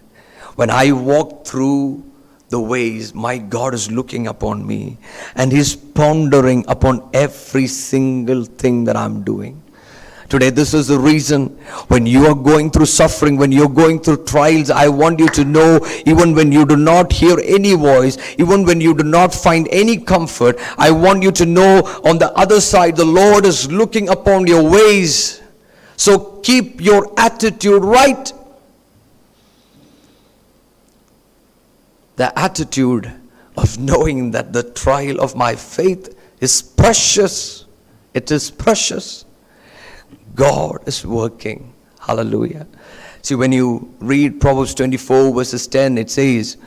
When 0.55 0.71
I 0.71 0.93
walked 0.93 1.47
through 1.47 2.03
the 2.49 2.59
ways 2.59 3.13
my 3.13 3.37
God 3.37 3.73
is 3.73 3.91
looking 3.91 4.27
upon 4.27 4.65
me 4.65 4.97
and 5.35 5.51
He's 5.51 5.75
pondering 5.75 6.65
upon 6.67 7.09
every 7.13 7.67
single 7.67 8.45
thing 8.45 8.85
that 8.85 8.95
I'm 8.95 9.23
doing. 9.23 9.61
Today, 10.29 10.49
this 10.49 10.73
is 10.73 10.87
the 10.87 10.99
reason 10.99 11.47
when 11.87 12.05
you 12.05 12.25
are 12.25 12.35
going 12.35 12.69
through 12.69 12.87
suffering, 12.87 13.37
when 13.37 13.49
you're 13.49 13.69
going 13.69 14.01
through 14.01 14.25
trials, 14.25 14.69
I 14.69 14.89
want 14.89 15.19
you 15.19 15.29
to 15.29 15.45
know, 15.45 15.79
even 16.05 16.35
when 16.35 16.51
you 16.51 16.65
do 16.65 16.75
not 16.75 17.13
hear 17.13 17.37
any 17.45 17.75
voice, 17.75 18.17
even 18.37 18.65
when 18.65 18.81
you 18.81 18.93
do 18.93 19.03
not 19.03 19.33
find 19.33 19.69
any 19.71 19.95
comfort, 19.95 20.57
I 20.77 20.91
want 20.91 21.23
you 21.23 21.31
to 21.31 21.45
know 21.45 21.79
on 22.03 22.17
the 22.17 22.33
other 22.33 22.59
side, 22.59 22.97
the 22.97 23.05
Lord 23.05 23.45
is 23.45 23.71
looking 23.71 24.09
upon 24.09 24.47
your 24.47 24.69
ways. 24.69 25.41
So 25.95 26.41
keep 26.41 26.81
your 26.81 27.13
attitude 27.17 27.85
right 27.85 28.33
the 32.17 32.37
attitude 32.37 33.11
of 33.55 33.79
knowing 33.79 34.31
that 34.31 34.51
the 34.51 34.63
trial 34.63 35.21
of 35.21 35.35
my 35.35 35.55
faith 35.55 36.15
is 36.41 36.61
precious. 36.61 37.65
It 38.13 38.29
is 38.31 38.51
precious. 38.51 39.25
God 40.35 40.79
is 40.87 41.05
working. 41.05 41.73
Hallelujah. 41.99 42.67
See, 43.21 43.35
when 43.35 43.51
you 43.51 43.93
read 43.99 44.41
Proverbs 44.41 44.73
24, 44.75 45.33
verses 45.33 45.67
10, 45.67 45.97
it 45.97 46.09
says, 46.09 46.57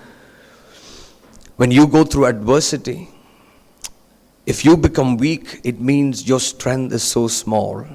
When 1.56 1.70
you 1.70 1.86
go 1.86 2.04
through 2.04 2.26
adversity, 2.26 3.08
if 4.46 4.64
you 4.64 4.76
become 4.76 5.16
weak, 5.16 5.60
it 5.64 5.80
means 5.80 6.28
your 6.28 6.40
strength 6.40 6.92
is 6.92 7.02
so 7.02 7.28
small. 7.28 7.86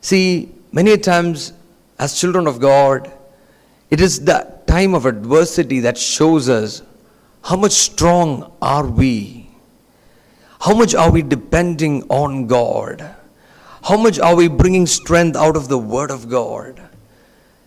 See, 0.00 0.52
many 0.72 0.96
times 0.98 1.52
as 1.98 2.18
children 2.18 2.46
of 2.46 2.60
God, 2.60 3.12
it 3.90 4.00
is 4.00 4.24
that 4.24 4.57
time 4.68 4.94
of 4.94 5.06
adversity 5.06 5.80
that 5.80 5.98
shows 5.98 6.48
us 6.48 6.82
how 7.42 7.56
much 7.56 7.72
strong 7.72 8.52
are 8.60 8.86
we? 8.86 9.50
How 10.60 10.74
much 10.74 10.94
are 10.94 11.10
we 11.10 11.22
depending 11.22 12.02
on 12.10 12.46
God? 12.46 13.16
How 13.82 13.96
much 13.96 14.18
are 14.18 14.36
we 14.36 14.48
bringing 14.48 14.86
strength 14.86 15.36
out 15.36 15.56
of 15.56 15.68
the 15.68 15.78
Word 15.78 16.10
of 16.10 16.28
God? 16.28 16.80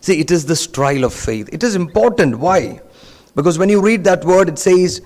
See, 0.01 0.19
it 0.19 0.31
is 0.31 0.45
this 0.45 0.67
trial 0.67 1.03
of 1.03 1.13
faith. 1.13 1.49
It 1.51 1.63
is 1.63 1.75
important. 1.75 2.37
Why? 2.37 2.81
Because 3.35 3.57
when 3.57 3.69
you 3.69 3.81
read 3.81 4.03
that 4.03 4.25
word, 4.25 4.49
it 4.49 4.59
says 4.59 5.01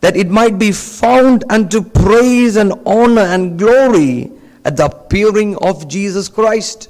that 0.00 0.16
it 0.16 0.30
might 0.30 0.58
be 0.58 0.72
found 0.72 1.44
unto 1.48 1.82
praise 1.82 2.56
and 2.56 2.72
honor 2.84 3.22
and 3.22 3.58
glory 3.58 4.30
at 4.64 4.76
the 4.76 4.86
appearing 4.86 5.56
of 5.58 5.88
Jesus 5.88 6.28
Christ. 6.28 6.88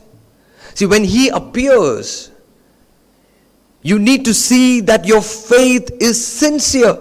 See, 0.75 0.87
when 0.87 1.05
He 1.05 1.29
appears, 1.29 2.30
you 3.83 3.99
need 3.99 4.25
to 4.27 4.35
see 4.35 4.81
that 4.83 5.07
your 5.07 5.23
faith 5.23 5.91
is 6.01 6.23
sincere. 6.25 6.99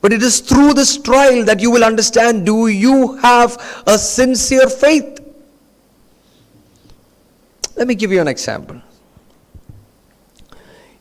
But 0.00 0.12
it 0.12 0.22
is 0.22 0.40
through 0.40 0.74
this 0.74 0.96
trial 0.96 1.44
that 1.44 1.60
you 1.60 1.70
will 1.70 1.84
understand 1.84 2.46
do 2.46 2.68
you 2.68 3.16
have 3.16 3.82
a 3.86 3.98
sincere 3.98 4.68
faith? 4.68 5.20
Let 7.76 7.86
me 7.86 7.94
give 7.94 8.10
you 8.10 8.20
an 8.20 8.28
example. 8.28 8.80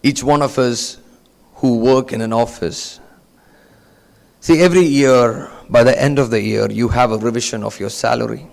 Each 0.03 0.23
one 0.23 0.41
of 0.41 0.57
us 0.59 0.97
who 1.55 1.79
work 1.79 2.13
in 2.13 2.21
an 2.21 2.33
office, 2.33 2.99
see, 4.39 4.61
every 4.61 4.83
year, 4.83 5.49
by 5.69 5.83
the 5.83 5.99
end 5.99 6.19
of 6.19 6.29
the 6.29 6.41
year, 6.41 6.69
you 6.69 6.87
have 6.89 7.11
a 7.11 7.17
revision 7.17 7.63
of 7.63 7.79
your 7.79 7.89
salary. 7.89 8.45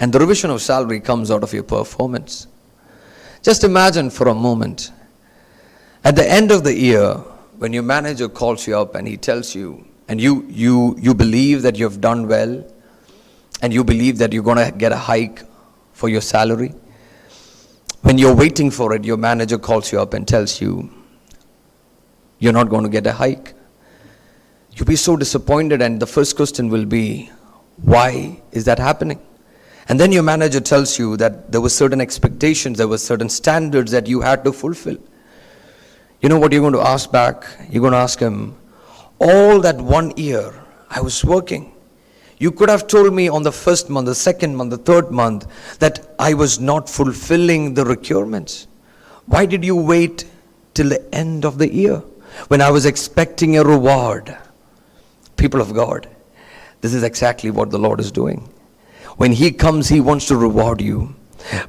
And 0.00 0.12
the 0.12 0.18
revision 0.18 0.50
of 0.50 0.62
salary 0.62 0.98
comes 1.00 1.30
out 1.30 1.42
of 1.42 1.52
your 1.52 1.62
performance. 1.62 2.46
Just 3.42 3.64
imagine 3.64 4.10
for 4.10 4.28
a 4.28 4.34
moment 4.34 4.90
at 6.04 6.16
the 6.16 6.30
end 6.30 6.50
of 6.50 6.64
the 6.64 6.74
year, 6.74 7.14
when 7.58 7.72
your 7.72 7.82
manager 7.82 8.28
calls 8.28 8.66
you 8.66 8.78
up 8.78 8.94
and 8.94 9.06
he 9.06 9.16
tells 9.16 9.54
you, 9.54 9.86
and 10.08 10.20
you, 10.20 10.46
you, 10.48 10.96
you 10.98 11.14
believe 11.14 11.62
that 11.62 11.76
you've 11.76 12.00
done 12.00 12.26
well, 12.26 12.66
and 13.62 13.72
you 13.72 13.84
believe 13.84 14.18
that 14.18 14.32
you're 14.32 14.42
going 14.42 14.56
to 14.56 14.76
get 14.76 14.92
a 14.92 14.96
hike 14.96 15.42
for 15.92 16.08
your 16.08 16.22
salary, 16.22 16.74
when 18.02 18.16
you're 18.16 18.34
waiting 18.34 18.70
for 18.70 18.94
it, 18.94 19.04
your 19.04 19.18
manager 19.18 19.58
calls 19.58 19.92
you 19.92 20.00
up 20.00 20.14
and 20.14 20.26
tells 20.26 20.60
you, 20.60 20.90
you're 22.38 22.54
not 22.54 22.70
going 22.70 22.82
to 22.82 22.88
get 22.88 23.06
a 23.06 23.12
hike. 23.12 23.52
You'll 24.72 24.86
be 24.86 24.96
so 24.96 25.16
disappointed, 25.16 25.82
and 25.82 26.00
the 26.00 26.06
first 26.06 26.36
question 26.36 26.70
will 26.70 26.86
be, 26.86 27.30
why 27.82 28.40
is 28.52 28.64
that 28.64 28.78
happening? 28.78 29.20
And 29.88 30.00
then 30.00 30.12
your 30.12 30.22
manager 30.22 30.60
tells 30.60 30.98
you 30.98 31.18
that 31.18 31.52
there 31.52 31.60
were 31.60 31.68
certain 31.68 32.00
expectations, 32.00 32.78
there 32.78 32.88
were 32.88 32.98
certain 32.98 33.28
standards 33.28 33.90
that 33.92 34.06
you 34.06 34.22
had 34.22 34.44
to 34.44 34.52
fulfill. 34.52 34.96
You 36.20 36.28
know 36.28 36.38
what 36.38 36.52
you're 36.52 36.60
going 36.60 36.74
to 36.74 36.86
ask 36.86 37.10
back? 37.10 37.44
You're 37.70 37.80
going 37.80 37.92
to 37.92 37.98
ask 37.98 38.18
him, 38.18 38.54
All 39.18 39.58
that 39.60 39.78
one 39.78 40.10
year 40.18 40.52
I 40.90 41.00
was 41.00 41.24
working, 41.24 41.72
You 42.38 42.50
could 42.50 42.68
have 42.68 42.86
told 42.86 43.14
me 43.14 43.28
on 43.28 43.42
the 43.42 43.52
first 43.52 43.88
month, 43.88 44.06
the 44.06 44.14
second 44.14 44.54
month, 44.54 44.70
the 44.70 44.78
third 44.78 45.10
month 45.10 45.78
that 45.78 46.14
I 46.18 46.34
was 46.34 46.60
not 46.60 46.90
fulfilling 46.90 47.72
the 47.72 47.84
requirements. 47.84 48.66
Why 49.26 49.46
did 49.46 49.64
you 49.64 49.76
wait 49.76 50.26
till 50.74 50.90
the 50.90 51.14
end 51.14 51.46
of 51.46 51.56
the 51.56 51.72
year 51.72 52.02
when 52.48 52.60
I 52.60 52.70
was 52.70 52.84
expecting 52.84 53.56
a 53.56 53.64
reward? 53.64 54.36
People 55.38 55.62
of 55.62 55.72
God, 55.72 56.06
this 56.82 56.92
is 56.92 57.02
exactly 57.02 57.50
what 57.50 57.70
the 57.70 57.78
Lord 57.78 57.98
is 57.98 58.12
doing. 58.12 58.46
When 59.16 59.32
He 59.32 59.52
comes, 59.52 59.88
He 59.88 60.00
wants 60.00 60.26
to 60.26 60.36
reward 60.36 60.82
you. 60.82 61.14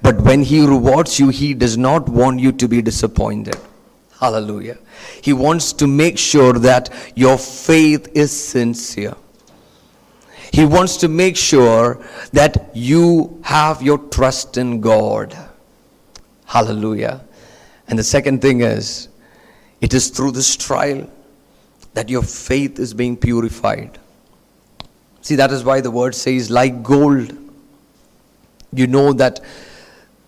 But 0.01 0.19
when 0.19 0.43
He 0.43 0.65
rewards 0.65 1.19
you, 1.19 1.29
He 1.29 1.53
does 1.53 1.77
not 1.77 2.09
want 2.09 2.41
you 2.41 2.51
to 2.51 2.67
be 2.67 2.81
disappointed. 2.81 3.55
Hallelujah. 4.21 4.77
He 5.23 5.33
wants 5.33 5.73
to 5.73 5.87
make 5.87 6.19
sure 6.19 6.53
that 6.53 6.91
your 7.15 7.39
faith 7.39 8.07
is 8.13 8.31
sincere. 8.31 9.15
He 10.53 10.63
wants 10.63 10.97
to 10.97 11.07
make 11.07 11.35
sure 11.35 11.99
that 12.31 12.69
you 12.75 13.41
have 13.43 13.81
your 13.81 13.97
trust 13.97 14.57
in 14.57 14.79
God. 14.79 15.35
Hallelujah. 16.45 17.25
And 17.87 17.97
the 17.97 18.03
second 18.03 18.43
thing 18.43 18.61
is, 18.61 19.07
it 19.81 19.93
is 19.95 20.09
through 20.09 20.33
this 20.33 20.55
trial 20.55 21.09
that 21.95 22.07
your 22.07 22.21
faith 22.21 22.77
is 22.77 22.93
being 22.93 23.17
purified. 23.17 23.97
See, 25.21 25.35
that 25.35 25.51
is 25.51 25.63
why 25.63 25.81
the 25.81 25.89
word 25.89 26.13
says, 26.13 26.51
like 26.51 26.83
gold. 26.83 27.35
You 28.71 28.85
know 28.85 29.13
that 29.13 29.39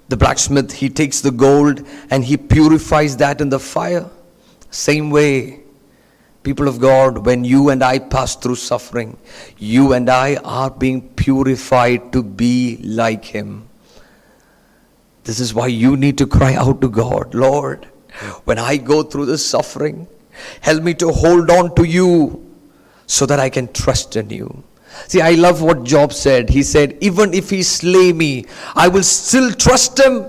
the 0.10 0.18
blacksmith, 0.18 0.72
he 0.74 0.90
takes 0.90 1.22
the 1.22 1.32
gold 1.32 1.86
and 2.10 2.24
he 2.24 2.38
purifies 2.38 3.18
that 3.18 3.42
in 3.42 3.50
the 3.50 3.60
fire. 3.60 4.10
Same 4.70 5.10
way, 5.10 5.64
people 6.44 6.68
of 6.68 6.80
God, 6.80 7.26
when 7.26 7.44
you 7.44 7.70
and 7.70 7.84
I 7.84 8.00
pass 8.00 8.36
through 8.36 8.56
suffering, 8.56 9.18
you 9.58 9.94
and 9.94 10.10
I 10.10 10.36
are 10.44 10.70
being 10.70 11.10
purified 11.10 12.12
to 12.14 12.22
be 12.22 12.78
like 12.84 13.26
Him. 13.26 13.70
This 15.24 15.40
is 15.40 15.54
why 15.54 15.68
you 15.68 15.96
need 15.96 16.18
to 16.18 16.28
cry 16.28 16.54
out 16.56 16.82
to 16.82 16.90
God, 16.90 17.34
Lord, 17.34 17.86
when 18.44 18.60
I 18.60 18.78
go 18.78 19.04
through 19.04 19.28
this 19.28 19.46
suffering, 19.46 20.08
help 20.62 20.84
me 20.84 20.94
to 20.96 21.12
hold 21.12 21.50
on 21.50 21.74
to 21.76 21.84
you 21.86 22.52
so 23.08 23.26
that 23.26 23.40
I 23.40 23.50
can 23.50 23.72
trust 23.72 24.16
in 24.16 24.30
you. 24.30 24.64
See, 25.08 25.22
I 25.22 25.32
love 25.32 25.62
what 25.62 25.84
Job 25.84 26.14
said. 26.14 26.50
He 26.50 26.64
said, 26.64 26.98
Even 27.02 27.34
if 27.34 27.50
he 27.50 27.64
slay 27.64 28.14
me, 28.14 28.46
I 28.76 28.88
will 28.88 29.04
still 29.04 29.52
trust 29.52 30.00
him. 30.00 30.26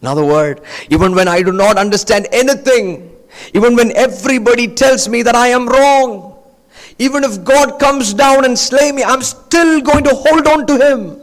In 0.00 0.06
other 0.06 0.24
words, 0.24 0.60
even 0.90 1.14
when 1.14 1.28
I 1.28 1.42
do 1.42 1.52
not 1.52 1.76
understand 1.76 2.28
anything, 2.30 3.16
even 3.54 3.74
when 3.74 3.92
everybody 3.96 4.68
tells 4.68 5.08
me 5.08 5.22
that 5.22 5.34
I 5.34 5.48
am 5.48 5.68
wrong, 5.68 6.36
even 6.98 7.24
if 7.24 7.44
God 7.44 7.78
comes 7.78 8.14
down 8.14 8.44
and 8.44 8.58
slay 8.58 8.92
me, 8.92 9.02
I'm 9.02 9.22
still 9.22 9.80
going 9.80 10.04
to 10.04 10.14
hold 10.14 10.46
on 10.46 10.66
to 10.66 10.76
him. 10.76 11.20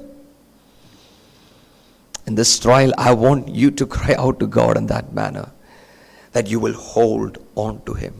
In 2.28 2.36
this 2.36 2.58
trial, 2.60 2.92
I 2.98 3.14
want 3.14 3.50
you 3.50 3.72
to 3.72 3.86
cry 3.86 4.16
out 4.18 4.40
to 4.40 4.48
God 4.48 4.78
in 4.78 4.88
that 4.88 5.14
manner 5.14 5.52
that 6.32 6.48
you 6.48 6.60
will 6.60 6.74
hold 6.74 7.38
on 7.56 7.82
to 7.86 7.94
him. 7.94 8.14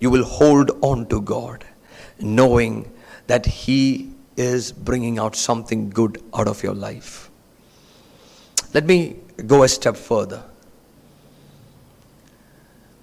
You 0.00 0.10
will 0.10 0.24
hold 0.24 0.70
on 0.82 1.06
to 1.06 1.20
God, 1.20 1.64
knowing 2.18 2.90
that 3.26 3.46
He 3.46 4.12
is 4.36 4.72
bringing 4.72 5.18
out 5.18 5.34
something 5.34 5.90
good 5.90 6.22
out 6.34 6.48
of 6.48 6.62
your 6.62 6.74
life. 6.74 7.30
Let 8.74 8.84
me 8.84 9.16
go 9.46 9.62
a 9.62 9.68
step 9.68 9.96
further. 9.96 10.42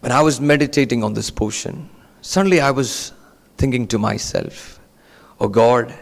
When 0.01 0.11
I 0.11 0.21
was 0.21 0.39
meditating 0.39 1.03
on 1.03 1.13
this 1.13 1.29
portion, 1.29 1.89
suddenly 2.21 2.59
I 2.59 2.71
was 2.71 3.13
thinking 3.57 3.87
to 3.87 3.97
myself, 3.97 4.79
Oh 5.39 5.47
God, 5.47 5.93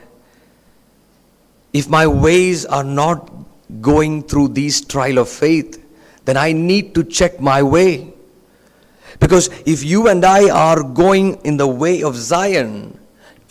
if 1.74 1.88
my 1.88 2.06
ways 2.08 2.66
are 2.66 2.84
not 2.84 3.32
going 3.80 4.24
through 4.24 4.50
these 4.50 4.82
trial 4.82 5.20
of 5.20 5.30
faith, 5.30 5.84
then 6.26 6.36
I 6.36 6.52
need 6.52 6.94
to 6.96 7.04
check 7.04 7.40
my 7.40 7.64
way. 7.64 8.14
Because 9.20 9.50
if 9.66 9.84
you 9.84 10.08
and 10.08 10.26
I 10.26 10.50
are 10.50 10.84
going 10.84 11.36
in 11.46 11.58
the 11.58 11.68
way 11.68 12.04
of 12.04 12.16
Zion, 12.16 13.00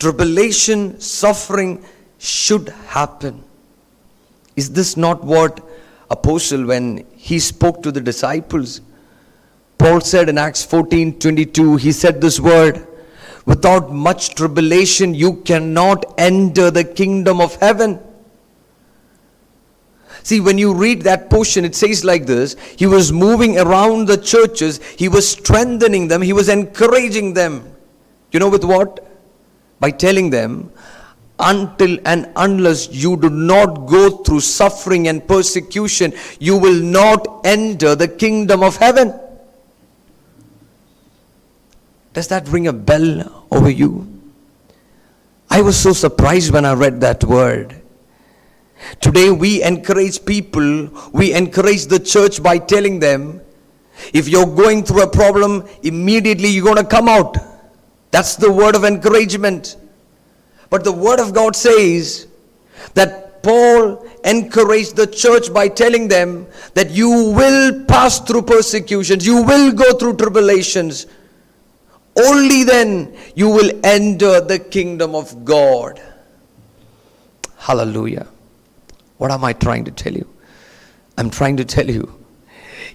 tribulation, 0.01 0.99
suffering 0.99 1.85
should 2.17 2.69
happen. 2.87 3.43
Is 4.55 4.71
this 4.71 4.97
not 4.97 5.23
what 5.23 5.63
Apostle, 6.09 6.65
when 6.65 7.05
he 7.15 7.39
spoke 7.39 7.83
to 7.83 7.91
the 7.91 8.01
disciples, 8.01 8.81
Paul 9.77 10.01
said 10.01 10.27
in 10.27 10.37
Acts 10.37 10.65
14 10.65 11.19
22, 11.19 11.77
he 11.77 11.91
said 11.91 12.19
this 12.19 12.39
word, 12.39 12.85
without 13.45 13.91
much 13.91 14.35
tribulation, 14.35 15.13
you 15.13 15.35
cannot 15.43 16.03
enter 16.17 16.71
the 16.71 16.83
kingdom 16.83 17.39
of 17.39 17.55
heaven. 17.57 17.99
See, 20.23 20.39
when 20.39 20.57
you 20.57 20.73
read 20.73 21.03
that 21.03 21.29
portion, 21.29 21.63
it 21.63 21.75
says 21.75 22.03
like 22.03 22.25
this 22.25 22.55
He 22.75 22.87
was 22.87 23.11
moving 23.11 23.59
around 23.59 24.07
the 24.07 24.17
churches, 24.17 24.81
He 24.97 25.07
was 25.07 25.29
strengthening 25.29 26.07
them, 26.07 26.23
He 26.23 26.33
was 26.33 26.49
encouraging 26.49 27.35
them. 27.35 27.75
You 28.31 28.39
know, 28.39 28.49
with 28.49 28.63
what? 28.63 29.10
By 29.81 29.91
telling 29.91 30.29
them, 30.29 30.71
until 31.39 31.97
and 32.05 32.31
unless 32.35 32.87
you 32.91 33.17
do 33.17 33.27
not 33.29 33.87
go 33.87 34.17
through 34.17 34.41
suffering 34.41 35.07
and 35.07 35.27
persecution, 35.27 36.13
you 36.39 36.55
will 36.55 36.79
not 36.79 37.41
enter 37.43 37.95
the 37.95 38.07
kingdom 38.07 38.61
of 38.61 38.77
heaven. 38.77 39.19
Does 42.13 42.27
that 42.27 42.47
ring 42.47 42.67
a 42.67 42.73
bell 42.73 43.47
over 43.49 43.71
you? 43.71 44.07
I 45.49 45.61
was 45.63 45.77
so 45.77 45.93
surprised 45.93 46.53
when 46.53 46.63
I 46.63 46.73
read 46.73 47.01
that 47.01 47.23
word. 47.23 47.81
Today 48.99 49.31
we 49.31 49.63
encourage 49.63 50.23
people, 50.23 50.89
we 51.11 51.33
encourage 51.33 51.87
the 51.87 51.99
church 51.99 52.41
by 52.43 52.59
telling 52.59 52.99
them, 52.99 53.41
if 54.13 54.27
you're 54.27 54.45
going 54.45 54.83
through 54.83 55.03
a 55.03 55.09
problem, 55.09 55.67
immediately 55.81 56.49
you're 56.49 56.63
going 56.63 56.77
to 56.77 56.83
come 56.83 57.09
out. 57.09 57.50
That's 58.11 58.35
the 58.35 58.51
word 58.51 58.75
of 58.75 58.83
encouragement. 58.83 59.77
But 60.69 60.83
the 60.83 60.91
word 60.91 61.19
of 61.19 61.33
God 61.33 61.55
says 61.55 62.27
that 62.93 63.43
Paul 63.43 64.05
encouraged 64.23 64.95
the 64.95 65.07
church 65.07 65.53
by 65.53 65.67
telling 65.67 66.07
them 66.07 66.47
that 66.73 66.91
you 66.91 67.09
will 67.09 67.83
pass 67.85 68.19
through 68.19 68.43
persecutions, 68.43 69.25
you 69.25 69.41
will 69.41 69.71
go 69.71 69.93
through 69.97 70.17
tribulations. 70.17 71.07
Only 72.17 72.63
then 72.63 73.15
you 73.35 73.49
will 73.49 73.71
enter 73.83 74.41
the 74.41 74.59
kingdom 74.59 75.15
of 75.15 75.45
God. 75.45 76.01
Hallelujah. 77.57 78.27
What 79.17 79.31
am 79.31 79.43
I 79.43 79.53
trying 79.53 79.85
to 79.85 79.91
tell 79.91 80.13
you? 80.13 80.27
I'm 81.17 81.29
trying 81.29 81.57
to 81.57 81.65
tell 81.65 81.89
you, 81.89 82.17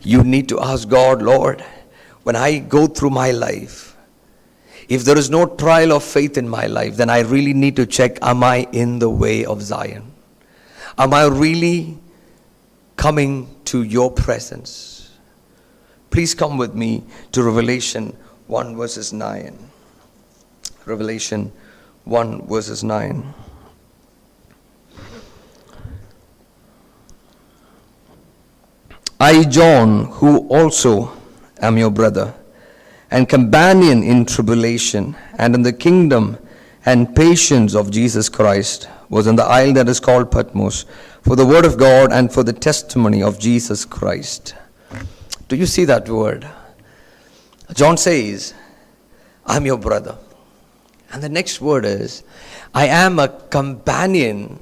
you 0.03 0.25
need 0.25 0.49
to 0.49 0.61
ask 0.61 0.89
God, 0.89 1.23
Lord, 1.23 1.65
when 2.25 2.37
I 2.37 2.59
go 2.59 2.87
through 2.87 3.11
my 3.11 3.31
life, 3.31 3.86
if 4.89 5.05
there 5.05 5.19
is 5.19 5.31
no 5.31 5.47
trial 5.47 5.93
of 5.93 6.05
faith 6.05 6.39
in 6.39 6.49
my 6.49 6.67
life, 6.67 6.97
then 6.97 7.11
I 7.11 7.21
really 7.21 7.55
need 7.55 7.77
to 7.77 7.87
check 7.87 8.19
am 8.23 8.45
I 8.45 8.69
in 8.73 8.99
the 8.99 9.11
way 9.11 9.45
of 9.45 9.63
Zion? 9.63 10.13
Am 10.99 11.13
I 11.13 11.27
really 11.27 11.99
coming 12.97 13.49
to 13.67 13.83
your 13.83 14.11
presence? 14.11 15.11
Please 16.11 16.35
come 16.35 16.57
with 16.57 16.75
me 16.75 17.05
to 17.33 17.43
Revelation 17.43 18.17
1 18.47 18.77
verses 18.77 19.13
9. 19.13 19.59
Revelation 20.87 21.53
1 22.05 22.47
verses 22.47 22.85
9. 22.85 23.35
I, 29.19 29.45
John, 29.45 30.05
who 30.07 30.47
also 30.49 31.13
am 31.61 31.79
your 31.79 31.91
brother 31.91 32.35
and 33.11 33.29
companion 33.29 34.03
in 34.03 34.25
tribulation 34.25 35.17
and 35.39 35.55
in 35.55 35.63
the 35.63 35.73
kingdom 35.73 36.39
and 36.85 37.15
patience 37.15 37.75
of 37.75 37.91
Jesus 37.91 38.29
Christ 38.29 38.89
was 39.09 39.27
in 39.27 39.37
the 39.37 39.45
isle 39.45 39.73
that 39.75 39.89
is 39.89 40.01
called 40.01 40.31
Patmos 40.31 40.85
for 41.23 41.37
the 41.37 41.47
word 41.47 41.65
of 41.65 41.79
God 41.79 42.13
and 42.13 42.33
for 42.33 42.43
the 42.43 42.53
testimony 42.53 43.23
of 43.23 43.39
Jesus 43.39 43.85
Christ. 43.85 44.55
Do 45.49 45.57
you 45.57 45.67
see 45.67 45.85
that 45.85 46.09
word? 46.09 46.49
John 47.75 47.97
says, 47.97 48.55
I'm 49.45 49.67
your 49.67 49.79
brother. 49.79 50.17
And 51.13 51.23
the 51.23 51.29
next 51.29 51.61
word 51.61 51.85
is, 51.85 52.25
I 52.75 52.87
am 52.87 53.19
a 53.19 53.29
companion 53.29 54.61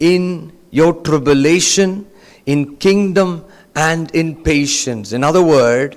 in 0.00 0.52
your 0.70 0.94
tribulation, 1.02 2.08
in 2.46 2.76
kingdom, 2.76 3.44
and 3.74 4.12
in 4.14 4.42
patience. 4.42 5.12
In 5.12 5.22
other 5.22 5.42
words, 5.42 5.96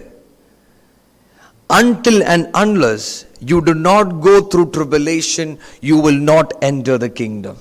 until 1.71 2.21
and 2.23 2.49
unless 2.53 3.25
you 3.39 3.61
do 3.63 3.73
not 3.73 4.21
go 4.21 4.41
through 4.41 4.71
tribulation, 4.71 5.57
you 5.81 5.97
will 5.97 6.17
not 6.17 6.53
enter 6.61 6.97
the 6.97 7.09
kingdom. 7.09 7.57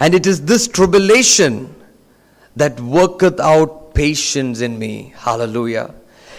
And 0.00 0.14
it 0.14 0.26
is 0.26 0.44
this 0.44 0.68
tribulation 0.68 1.74
that 2.56 2.78
worketh 2.80 3.40
out 3.40 3.94
patience 3.94 4.60
in 4.60 4.78
me. 4.78 5.14
Hallelujah. 5.16 5.94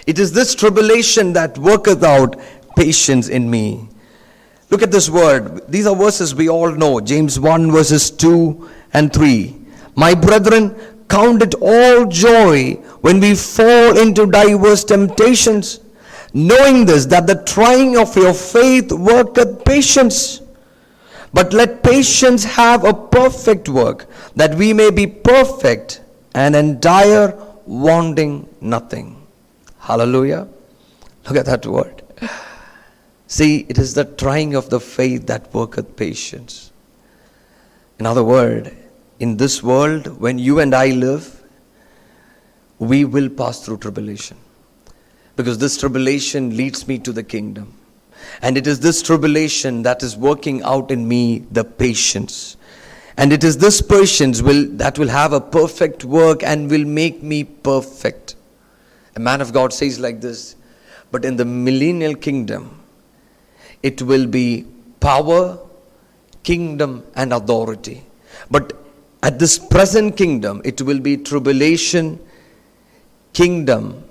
It 0.05 0.19
is 0.19 0.33
this 0.33 0.53
tribulation 0.53 1.33
that 1.33 1.57
worketh 1.57 2.03
out 2.03 2.39
patience 2.75 3.29
in 3.29 3.49
me. 3.49 3.87
Look 4.69 4.81
at 4.81 4.91
this 4.91 5.09
word. 5.09 5.67
These 5.71 5.87
are 5.87 5.95
verses 5.95 6.35
we 6.35 6.49
all 6.49 6.71
know. 6.71 6.99
James 6.99 7.39
1, 7.39 7.71
verses 7.71 8.11
2 8.11 8.69
and 8.93 9.13
3. 9.13 9.55
My 9.95 10.13
brethren, 10.13 10.75
count 11.07 11.43
it 11.43 11.53
all 11.61 12.05
joy 12.07 12.73
when 13.01 13.19
we 13.19 13.35
fall 13.35 13.97
into 13.97 14.25
diverse 14.25 14.83
temptations, 14.83 15.79
knowing 16.33 16.85
this, 16.85 17.05
that 17.07 17.27
the 17.27 17.43
trying 17.43 17.97
of 17.97 18.15
your 18.15 18.33
faith 18.33 18.91
worketh 18.91 19.63
patience. 19.65 20.41
But 21.33 21.53
let 21.53 21.83
patience 21.83 22.43
have 22.43 22.83
a 22.83 22.93
perfect 22.93 23.69
work, 23.69 24.07
that 24.35 24.55
we 24.55 24.73
may 24.73 24.91
be 24.91 25.07
perfect 25.07 26.01
and 26.35 26.55
entire, 26.55 27.35
wanting 27.65 28.47
nothing. 28.61 29.25
Hallelujah. 29.79 30.47
Look 31.25 31.37
at 31.37 31.45
that 31.45 31.65
word. 31.65 32.03
See, 33.27 33.65
it 33.69 33.77
is 33.77 33.93
the 33.93 34.05
trying 34.05 34.53
of 34.53 34.69
the 34.69 34.79
faith 34.79 35.25
that 35.27 35.53
worketh 35.53 35.95
patience. 35.95 36.71
In 37.99 38.05
other 38.05 38.23
words, 38.23 38.69
in 39.19 39.37
this 39.37 39.63
world, 39.63 40.07
when 40.19 40.37
you 40.37 40.59
and 40.59 40.75
I 40.75 40.89
live, 40.89 41.41
we 42.79 43.05
will 43.05 43.29
pass 43.29 43.65
through 43.65 43.77
tribulation. 43.77 44.37
Because 45.35 45.57
this 45.57 45.77
tribulation 45.77 46.55
leads 46.55 46.87
me 46.87 46.99
to 46.99 47.11
the 47.11 47.23
kingdom. 47.23 47.73
And 48.41 48.57
it 48.57 48.67
is 48.67 48.79
this 48.79 49.01
tribulation 49.01 49.83
that 49.83 50.03
is 50.03 50.15
working 50.15 50.63
out 50.63 50.91
in 50.91 51.07
me 51.07 51.39
the 51.51 51.63
patience. 51.63 52.57
And 53.17 53.31
it 53.31 53.43
is 53.43 53.57
this 53.57 53.81
patience 53.81 54.41
will, 54.41 54.67
that 54.77 54.97
will 54.97 55.09
have 55.09 55.33
a 55.33 55.41
perfect 55.41 56.03
work 56.03 56.43
and 56.43 56.69
will 56.69 56.85
make 56.85 57.21
me 57.21 57.43
perfect. 57.43 58.35
A 59.15 59.19
man 59.19 59.41
of 59.41 59.53
God 59.53 59.71
says 59.71 59.99
like 59.99 60.21
this, 60.21 60.55
but 61.11 61.23
in 61.23 61.35
the 61.35 61.45
millennial 61.45 62.15
kingdom, 62.15 62.79
it 63.83 64.01
will 64.01 64.25
be 64.25 64.65
power, 64.99 65.59
kingdom, 66.41 67.03
and 67.15 67.33
authority. 67.33 68.03
But 68.49 68.73
at 69.21 69.37
this 69.37 69.59
present 69.59 70.17
kingdom, 70.17 70.61
it 70.65 70.81
will 70.81 70.99
be 70.99 71.17
tribulation, 71.17 72.19
kingdom. 73.33 74.03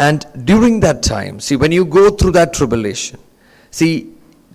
And 0.00 0.24
during 0.46 0.80
that 0.80 1.02
time, 1.02 1.40
see, 1.40 1.56
when 1.56 1.72
you 1.72 1.84
go 1.84 2.08
through 2.08 2.30
that 2.32 2.54
tribulation, 2.54 3.20
see, 3.70 4.14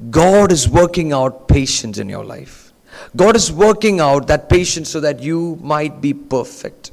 God 0.10 0.52
is 0.52 0.68
working 0.68 1.14
out 1.14 1.48
patience 1.48 2.00
in 2.00 2.10
your 2.10 2.26
life. 2.26 2.74
God 3.16 3.36
is 3.36 3.52
working 3.52 4.00
out 4.00 4.26
that 4.26 4.50
patience 4.50 4.90
so 4.90 5.00
that 5.02 5.20
you 5.20 5.60
might 5.62 6.02
be 6.02 6.16
perfect. 6.16 6.92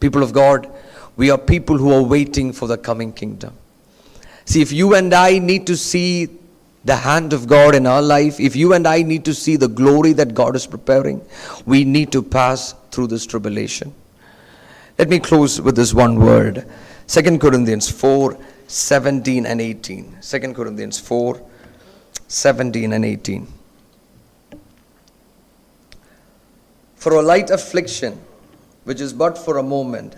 People 0.00 0.24
of 0.24 0.32
God, 0.32 0.68
we 1.16 1.30
are 1.30 1.38
people 1.38 1.78
who 1.78 1.92
are 1.92 2.02
waiting 2.02 2.52
for 2.52 2.66
the 2.66 2.76
coming 2.76 3.12
kingdom. 3.12 3.54
See, 4.44 4.60
if 4.60 4.72
you 4.72 4.96
and 4.96 5.14
I 5.14 5.38
need 5.38 5.64
to 5.68 5.76
see 5.76 6.30
the 6.84 6.96
hand 6.96 7.32
of 7.32 7.46
God 7.46 7.76
in 7.76 7.86
our 7.86 8.02
life, 8.02 8.40
if 8.40 8.56
you 8.56 8.72
and 8.72 8.88
I 8.88 9.02
need 9.02 9.24
to 9.26 9.34
see 9.34 9.54
the 9.54 9.68
glory 9.68 10.14
that 10.14 10.34
God 10.34 10.56
is 10.56 10.66
preparing, 10.66 11.24
we 11.64 11.84
need 11.84 12.10
to 12.10 12.24
pass 12.24 12.74
through 12.90 13.06
this 13.06 13.24
tribulation. 13.24 13.94
Let 14.98 15.08
me 15.08 15.20
close 15.20 15.60
with 15.60 15.76
this 15.76 15.94
one 15.94 16.18
word 16.18 16.66
2 17.08 17.38
Corinthians 17.38 17.90
4 17.90 18.38
17 18.66 19.46
and 19.46 19.60
18. 19.62 20.18
2 20.20 20.52
Corinthians 20.52 20.98
4 21.00 21.40
17 22.28 22.92
and 22.92 23.04
18. 23.04 23.46
For 26.96 27.14
a 27.14 27.22
light 27.22 27.48
affliction, 27.48 28.20
which 28.84 29.00
is 29.00 29.14
but 29.14 29.38
for 29.38 29.56
a 29.56 29.62
moment, 29.62 30.16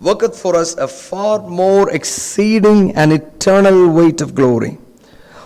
worketh 0.00 0.38
for 0.38 0.54
us 0.54 0.76
a 0.76 0.86
far 0.86 1.40
more 1.40 1.90
exceeding 1.90 2.94
and 2.94 3.12
eternal 3.12 3.90
weight 3.90 4.20
of 4.20 4.36
glory. 4.36 4.78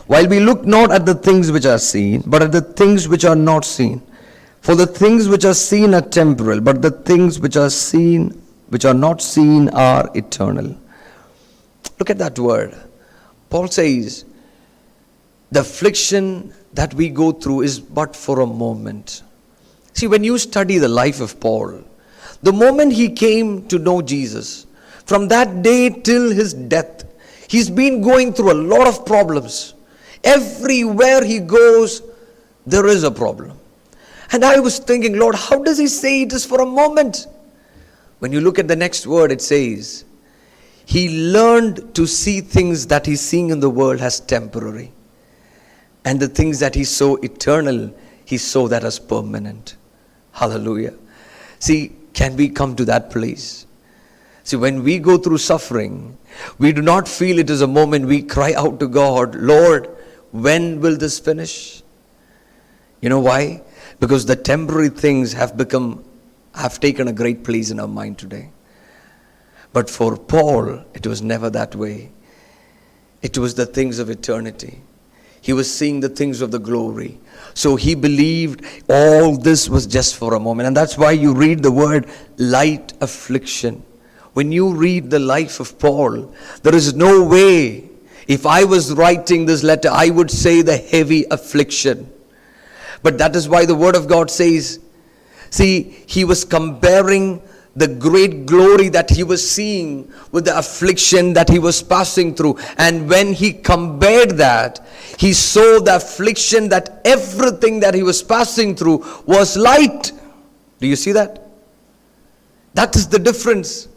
While 0.07 0.28
we 0.28 0.39
look 0.39 0.66
not 0.66 0.93
at 0.93 1.07
the 1.07 1.14
things 1.14 1.51
which 1.51 1.64
are 1.64 1.78
seen, 1.78 2.22
but 2.26 2.43
at 2.43 2.53
the 2.53 2.61
things 2.61 3.09
which 3.09 3.24
are 3.24 3.37
not 3.37 3.64
seen. 3.64 4.03
For 4.61 4.74
the 4.74 4.87
things 4.87 5.28
which 5.28 5.47
are 5.47 5.55
seen 5.55 5.95
are 5.95 6.03
temporal, 6.03 6.61
but 6.61 6.82
the 6.82 6.91
things 6.91 7.41
which 7.41 7.57
are 7.57 7.70
seen, 7.70 8.43
which 8.68 8.84
are 8.84 8.94
not 8.94 9.20
seen, 9.22 9.68
are 9.70 10.10
eternal. 10.14 10.76
Look 11.98 12.10
at 12.10 12.18
that 12.18 12.38
word. 12.38 12.76
Paul 13.50 13.68
says, 13.68 14.24
the 15.50 15.60
affliction 15.60 16.52
that 16.72 16.92
we 16.94 17.08
go 17.08 17.30
through 17.32 17.62
is 17.62 17.78
but 17.78 18.16
for 18.16 18.40
a 18.40 18.46
moment. 18.46 19.22
See, 19.92 20.08
when 20.08 20.24
you 20.24 20.38
study 20.38 20.78
the 20.78 20.88
life 20.88 21.20
of 21.20 21.38
Paul, 21.38 21.84
the 22.42 22.52
moment 22.52 22.92
he 22.92 23.10
came 23.10 23.66
to 23.68 23.78
know 23.78 24.02
Jesus, 24.02 24.66
from 25.06 25.28
that 25.28 25.62
day 25.62 25.90
till 25.90 26.30
his 26.30 26.52
death, 26.54 27.04
he's 27.48 27.70
been 27.70 28.02
going 28.02 28.32
through 28.32 28.52
a 28.52 28.54
lot 28.54 28.88
of 28.88 29.06
problems. 29.06 29.74
Everywhere 30.24 31.22
he 31.22 31.38
goes, 31.38 32.02
there 32.66 32.86
is 32.86 33.04
a 33.04 33.10
problem. 33.10 33.56
And 34.32 34.44
I 34.44 34.58
was 34.58 34.78
thinking, 34.78 35.18
Lord, 35.18 35.36
how 35.36 35.62
does 35.62 35.78
he 35.78 35.86
say 35.86 36.22
it 36.22 36.32
is 36.32 36.44
for 36.44 36.60
a 36.60 36.66
moment? 36.66 37.26
When 38.18 38.32
you 38.32 38.40
look 38.40 38.58
at 38.58 38.68
the 38.68 38.76
next 38.76 39.06
word, 39.06 39.32
it 39.32 39.42
says, 39.42 40.04
he 40.86 41.30
learned 41.32 41.94
to 41.94 42.06
see 42.06 42.40
things 42.40 42.86
that 42.88 43.06
he's 43.06 43.20
seeing 43.20 43.50
in 43.50 43.60
the 43.60 43.70
world 43.70 44.00
as 44.00 44.20
temporary. 44.20 44.92
And 46.04 46.20
the 46.20 46.28
things 46.28 46.60
that 46.60 46.74
he 46.74 46.84
saw 46.84 47.16
eternal, 47.16 47.94
he 48.24 48.36
saw 48.36 48.68
that 48.68 48.84
as 48.84 48.98
permanent. 48.98 49.76
Hallelujah. 50.32 50.94
See, 51.58 51.92
can 52.12 52.36
we 52.36 52.48
come 52.48 52.76
to 52.76 52.84
that 52.84 53.10
place? 53.10 53.66
See, 54.42 54.56
when 54.56 54.82
we 54.82 54.98
go 54.98 55.16
through 55.16 55.38
suffering, 55.38 56.18
we 56.58 56.72
do 56.72 56.82
not 56.82 57.08
feel 57.08 57.38
it 57.38 57.48
is 57.48 57.62
a 57.62 57.66
moment 57.66 58.06
we 58.06 58.22
cry 58.22 58.52
out 58.52 58.78
to 58.80 58.88
God, 58.88 59.34
Lord, 59.34 59.88
when 60.32 60.80
will 60.80 60.96
this 60.96 61.18
finish? 61.18 61.82
You 63.00 63.08
know 63.08 63.20
why? 63.20 63.62
Because 64.00 64.26
the 64.26 64.36
temporary 64.36 64.90
things 64.90 65.32
have 65.32 65.56
become, 65.56 66.04
have 66.55 66.80
taken 66.80 67.09
a 67.09 67.12
great 67.12 67.44
place 67.44 67.70
in 67.70 67.80
our 67.80 67.88
mind 67.88 68.18
today. 68.18 68.50
But 69.72 69.90
for 69.90 70.16
Paul, 70.16 70.84
it 70.94 71.07
was 71.07 71.20
never 71.20 71.50
that 71.50 71.74
way. 71.74 72.12
It 73.22 73.38
was 73.38 73.55
the 73.55 73.66
things 73.66 73.98
of 73.98 74.09
eternity. 74.09 74.80
He 75.40 75.52
was 75.52 75.72
seeing 75.72 76.00
the 76.00 76.09
things 76.09 76.40
of 76.40 76.52
the 76.52 76.59
glory. 76.59 77.18
So 77.55 77.76
he 77.76 77.94
believed 77.94 78.64
all 78.88 79.36
this 79.36 79.68
was 79.68 79.86
just 79.86 80.16
for 80.16 80.34
a 80.34 80.40
moment. 80.40 80.68
And 80.68 80.76
that's 80.76 80.96
why 80.96 81.12
you 81.12 81.34
read 81.34 81.62
the 81.62 81.72
word 81.72 82.09
light 82.38 82.92
affliction. 83.00 83.82
When 84.32 84.52
you 84.52 84.74
read 84.74 85.11
the 85.11 85.18
life 85.18 85.61
of 85.61 85.78
Paul, 85.78 86.34
there 86.62 86.74
is 86.74 86.94
no 86.94 87.24
way, 87.24 87.90
if 88.26 88.46
I 88.46 88.64
was 88.64 88.92
writing 88.92 89.46
this 89.46 89.62
letter, 89.62 89.90
I 89.92 90.11
would 90.11 90.30
say 90.30 90.62
the 90.62 90.76
heavy 90.76 91.24
affliction. 91.30 92.11
But 93.02 93.18
that 93.18 93.36
is 93.36 93.48
why 93.48 93.66
the 93.66 93.74
word 93.74 93.96
of 93.96 94.09
God 94.09 94.30
says, 94.30 94.80
see, 95.55 95.82
he 96.07 96.24
was 96.24 96.44
comparing 96.44 97.40
the 97.76 97.88
great 97.88 98.46
glory 98.46 98.88
that 98.88 99.11
he 99.11 99.24
was 99.24 99.48
seeing 99.48 100.11
with 100.30 100.44
the 100.44 100.57
affliction 100.57 101.32
that 101.32 101.48
he 101.48 101.59
was 101.59 101.82
passing 101.82 102.34
through. 102.34 102.57
And 102.78 103.09
when 103.09 103.32
he 103.32 103.52
compared 103.52 104.30
that, 104.38 104.86
he 105.18 105.32
saw 105.32 105.80
the 105.80 105.96
affliction 105.96 106.68
that 106.68 107.00
everything 107.05 107.80
that 107.80 107.94
he 107.94 108.02
was 108.02 108.22
passing 108.22 108.76
through 108.76 109.05
was 109.26 109.57
light. 109.57 110.12
Do 110.78 110.86
you 110.86 110.96
see 110.96 111.12
that? 111.12 111.48
That 112.74 112.94
is 112.96 113.09
the 113.09 113.18
difference. 113.18 113.88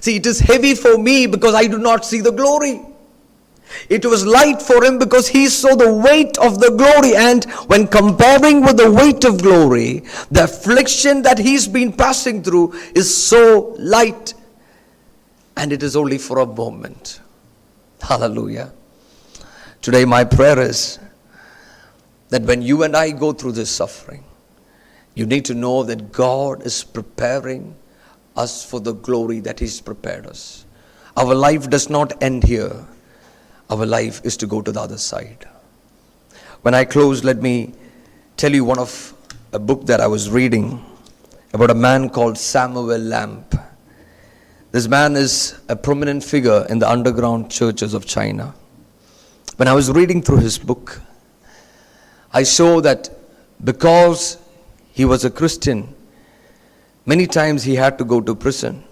See, 0.00 0.16
it 0.16 0.26
is 0.26 0.38
heavy 0.40 0.74
for 0.74 0.96
me 0.96 1.26
because 1.26 1.54
I 1.54 1.66
do 1.66 1.78
not 1.78 2.04
see 2.04 2.20
the 2.20 2.32
glory. 2.32 2.80
It 3.88 4.04
was 4.04 4.26
light 4.26 4.60
for 4.60 4.84
him 4.84 4.98
because 4.98 5.28
he 5.28 5.48
saw 5.48 5.74
the 5.74 5.92
weight 5.92 6.36
of 6.38 6.60
the 6.60 6.70
glory. 6.70 7.16
And 7.16 7.44
when 7.66 7.86
comparing 7.86 8.62
with 8.62 8.76
the 8.76 8.90
weight 8.90 9.24
of 9.24 9.42
glory, 9.42 10.04
the 10.30 10.44
affliction 10.44 11.22
that 11.22 11.38
he's 11.38 11.68
been 11.68 11.92
passing 11.92 12.42
through 12.42 12.74
is 12.94 13.14
so 13.14 13.74
light. 13.78 14.34
And 15.56 15.72
it 15.72 15.82
is 15.82 15.96
only 15.96 16.18
for 16.18 16.38
a 16.38 16.46
moment. 16.46 17.20
Hallelujah. 18.00 18.72
Today, 19.82 20.04
my 20.04 20.24
prayer 20.24 20.60
is 20.60 20.98
that 22.28 22.42
when 22.42 22.62
you 22.62 22.82
and 22.82 22.96
I 22.96 23.10
go 23.10 23.32
through 23.32 23.52
this 23.52 23.70
suffering, 23.70 24.24
you 25.14 25.26
need 25.26 25.44
to 25.46 25.54
know 25.54 25.82
that 25.82 26.12
God 26.12 26.64
is 26.64 26.84
preparing 26.84 27.74
us 28.36 28.64
for 28.64 28.80
the 28.80 28.92
glory 28.92 29.40
that 29.40 29.58
He's 29.58 29.80
prepared 29.80 30.26
us. 30.26 30.64
Our 31.16 31.34
life 31.34 31.68
does 31.68 31.90
not 31.90 32.22
end 32.22 32.44
here 32.44 32.86
our 33.70 33.84
life 33.84 34.20
is 34.24 34.36
to 34.38 34.46
go 34.46 34.62
to 34.62 34.72
the 34.72 34.80
other 34.80 34.98
side. 34.98 35.46
When 36.62 36.74
I 36.74 36.84
close, 36.84 37.22
let 37.24 37.40
me 37.42 37.74
tell 38.36 38.52
you 38.52 38.64
one 38.64 38.78
of 38.78 39.14
a 39.52 39.58
book 39.58 39.86
that 39.86 40.00
I 40.00 40.06
was 40.06 40.30
reading 40.30 40.84
about 41.52 41.70
a 41.70 41.74
man 41.74 42.10
called 42.10 42.36
Samuel 42.36 42.98
Lamb. 42.98 43.44
This 44.70 44.86
man 44.86 45.16
is 45.16 45.58
a 45.68 45.76
prominent 45.76 46.22
figure 46.22 46.66
in 46.68 46.78
the 46.78 46.88
underground 46.90 47.50
churches 47.50 47.94
of 47.94 48.06
China. 48.06 48.54
When 49.56 49.66
I 49.66 49.72
was 49.72 49.90
reading 49.90 50.22
through 50.22 50.38
his 50.38 50.58
book, 50.58 51.00
I 52.32 52.42
saw 52.42 52.80
that 52.82 53.10
because 53.64 54.38
he 54.92 55.04
was 55.04 55.24
a 55.24 55.30
Christian, 55.30 55.94
many 57.06 57.26
times 57.26 57.62
he 57.62 57.74
had 57.74 57.98
to 57.98 58.04
go 58.04 58.20
to 58.20 58.34
prison. 58.34 58.84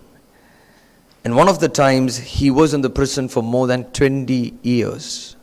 And 1.26 1.34
one 1.34 1.48
of 1.48 1.58
the 1.58 1.68
times 1.68 2.18
he 2.18 2.52
was 2.52 2.72
in 2.72 2.82
the 2.82 2.88
prison 2.88 3.26
for 3.26 3.42
more 3.42 3.66
than 3.66 3.90
20 3.90 4.54
years. 4.62 5.34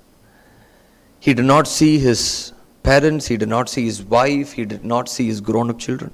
He 1.19 1.33
did 1.33 1.43
not 1.43 1.67
see 1.67 1.99
his 1.99 2.53
parents, 2.83 3.27
he 3.27 3.35
did 3.35 3.49
not 3.49 3.67
see 3.67 3.83
his 3.83 4.01
wife, 4.01 4.53
he 4.53 4.63
did 4.63 4.85
not 4.85 5.09
see 5.09 5.27
his 5.27 5.41
grown 5.41 5.69
up 5.69 5.79
children. 5.79 6.13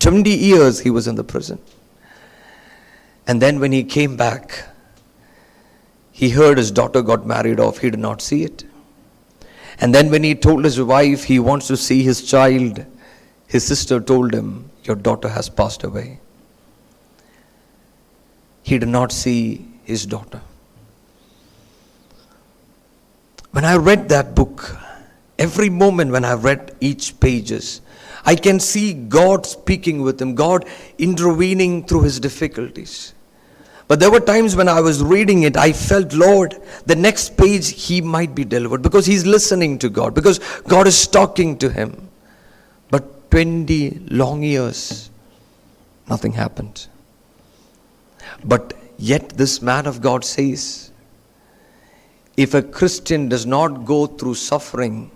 20 0.00 0.28
years 0.28 0.80
he 0.80 0.90
was 0.90 1.08
in 1.08 1.14
the 1.14 1.24
prison. 1.24 1.58
And 3.26 3.40
then 3.40 3.58
when 3.58 3.72
he 3.72 3.84
came 3.84 4.18
back, 4.18 4.66
he 6.12 6.28
heard 6.28 6.58
his 6.58 6.70
daughter 6.70 7.00
got 7.00 7.24
married 7.24 7.60
off, 7.60 7.78
he 7.78 7.88
did 7.88 8.00
not 8.00 8.20
see 8.20 8.44
it. 8.44 8.66
And 9.80 9.94
then 9.94 10.10
when 10.10 10.24
he 10.24 10.34
told 10.34 10.66
his 10.66 10.78
wife 10.78 11.24
he 11.24 11.38
wants 11.38 11.68
to 11.68 11.76
see 11.78 12.02
his 12.02 12.20
child, 12.30 12.84
his 13.46 13.66
sister 13.66 13.98
told 13.98 14.34
him, 14.34 14.70
Your 14.84 14.96
daughter 14.96 15.30
has 15.30 15.48
passed 15.48 15.84
away. 15.84 16.20
He 18.68 18.78
did 18.78 18.90
not 18.90 19.12
see 19.12 19.66
his 19.84 20.04
daughter. 20.04 20.42
When 23.52 23.64
I 23.64 23.76
read 23.76 24.10
that 24.10 24.34
book, 24.34 24.76
every 25.38 25.70
moment 25.70 26.10
when 26.10 26.22
I 26.22 26.34
read 26.34 26.76
each 26.78 27.18
pages, 27.18 27.80
I 28.26 28.34
can 28.34 28.60
see 28.60 28.92
God 28.92 29.46
speaking 29.46 30.02
with 30.02 30.20
him, 30.20 30.34
God 30.34 30.66
intervening 30.98 31.86
through 31.86 32.02
his 32.02 32.20
difficulties. 32.20 33.14
But 33.86 34.00
there 34.00 34.10
were 34.10 34.20
times 34.20 34.54
when 34.54 34.68
I 34.68 34.82
was 34.82 35.02
reading 35.02 35.44
it, 35.44 35.56
I 35.56 35.72
felt, 35.72 36.12
Lord, 36.12 36.60
the 36.84 36.94
next 36.94 37.38
page 37.38 37.70
he 37.70 38.02
might 38.02 38.34
be 38.34 38.44
delivered 38.44 38.82
because 38.82 39.06
he's 39.06 39.24
listening 39.24 39.78
to 39.78 39.88
God, 39.88 40.14
because 40.14 40.40
God 40.68 40.86
is 40.86 41.06
talking 41.06 41.56
to 41.56 41.70
him. 41.70 42.10
But 42.90 43.30
20 43.30 44.08
long 44.10 44.42
years, 44.42 45.08
nothing 46.06 46.32
happened. 46.32 46.86
But 48.44 48.74
yet, 48.96 49.30
this 49.30 49.62
man 49.62 49.86
of 49.86 50.00
God 50.00 50.24
says, 50.24 50.90
if 52.36 52.54
a 52.54 52.62
Christian 52.62 53.28
does 53.28 53.46
not 53.46 53.84
go 53.84 54.06
through 54.06 54.34
suffering, 54.34 55.10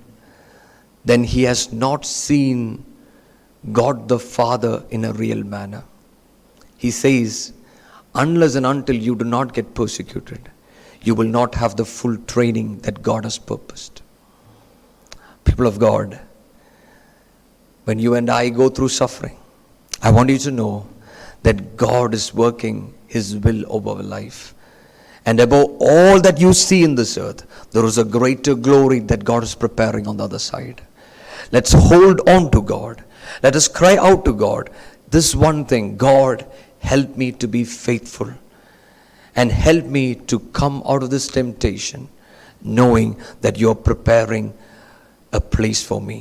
then 1.04 1.24
he 1.24 1.44
has 1.44 1.72
not 1.72 2.04
seen 2.04 2.84
God 3.70 4.08
the 4.08 4.18
Father 4.18 4.84
in 4.90 5.04
a 5.04 5.12
real 5.12 5.44
manner. 5.44 5.84
He 6.76 6.90
says, 6.90 7.52
unless 8.14 8.56
and 8.56 8.66
until 8.66 8.96
you 8.96 9.14
do 9.14 9.24
not 9.24 9.54
get 9.54 9.74
persecuted, 9.74 10.50
you 11.02 11.14
will 11.14 11.28
not 11.28 11.54
have 11.54 11.76
the 11.76 11.84
full 11.84 12.16
training 12.16 12.78
that 12.78 13.02
God 13.02 13.24
has 13.24 13.38
purposed. 13.38 14.02
People 15.44 15.66
of 15.66 15.78
God, 15.78 16.20
when 17.84 17.98
you 17.98 18.14
and 18.14 18.30
I 18.30 18.48
go 18.48 18.68
through 18.68 18.88
suffering, 18.88 19.36
I 20.02 20.10
want 20.10 20.30
you 20.30 20.38
to 20.38 20.50
know 20.50 20.88
that 21.42 21.76
God 21.76 22.14
is 22.14 22.34
working 22.34 22.94
His 23.12 23.36
will 23.36 23.64
over 23.68 24.02
life. 24.02 24.54
And 25.26 25.38
above 25.38 25.76
all 25.80 26.20
that 26.20 26.40
you 26.40 26.52
see 26.52 26.82
in 26.82 26.94
this 26.94 27.16
earth, 27.18 27.46
there 27.72 27.84
is 27.84 27.98
a 27.98 28.04
greater 28.04 28.54
glory 28.54 29.00
that 29.00 29.24
God 29.24 29.42
is 29.42 29.54
preparing 29.54 30.08
on 30.08 30.16
the 30.16 30.24
other 30.24 30.38
side. 30.38 30.80
Let's 31.52 31.72
hold 31.72 32.26
on 32.28 32.50
to 32.52 32.62
God. 32.62 33.04
Let 33.42 33.54
us 33.54 33.68
cry 33.68 33.96
out 33.96 34.24
to 34.24 34.32
God. 34.32 34.70
This 35.10 35.34
one 35.34 35.66
thing 35.66 35.96
God, 35.96 36.46
help 36.80 37.16
me 37.16 37.32
to 37.32 37.46
be 37.46 37.64
faithful 37.64 38.32
and 39.36 39.52
help 39.52 39.84
me 39.84 40.14
to 40.32 40.40
come 40.60 40.82
out 40.86 41.02
of 41.02 41.10
this 41.10 41.28
temptation 41.28 42.08
knowing 42.62 43.20
that 43.42 43.58
you're 43.58 43.82
preparing 43.90 44.54
a 45.32 45.40
place 45.40 45.84
for 45.84 46.00
me. 46.00 46.20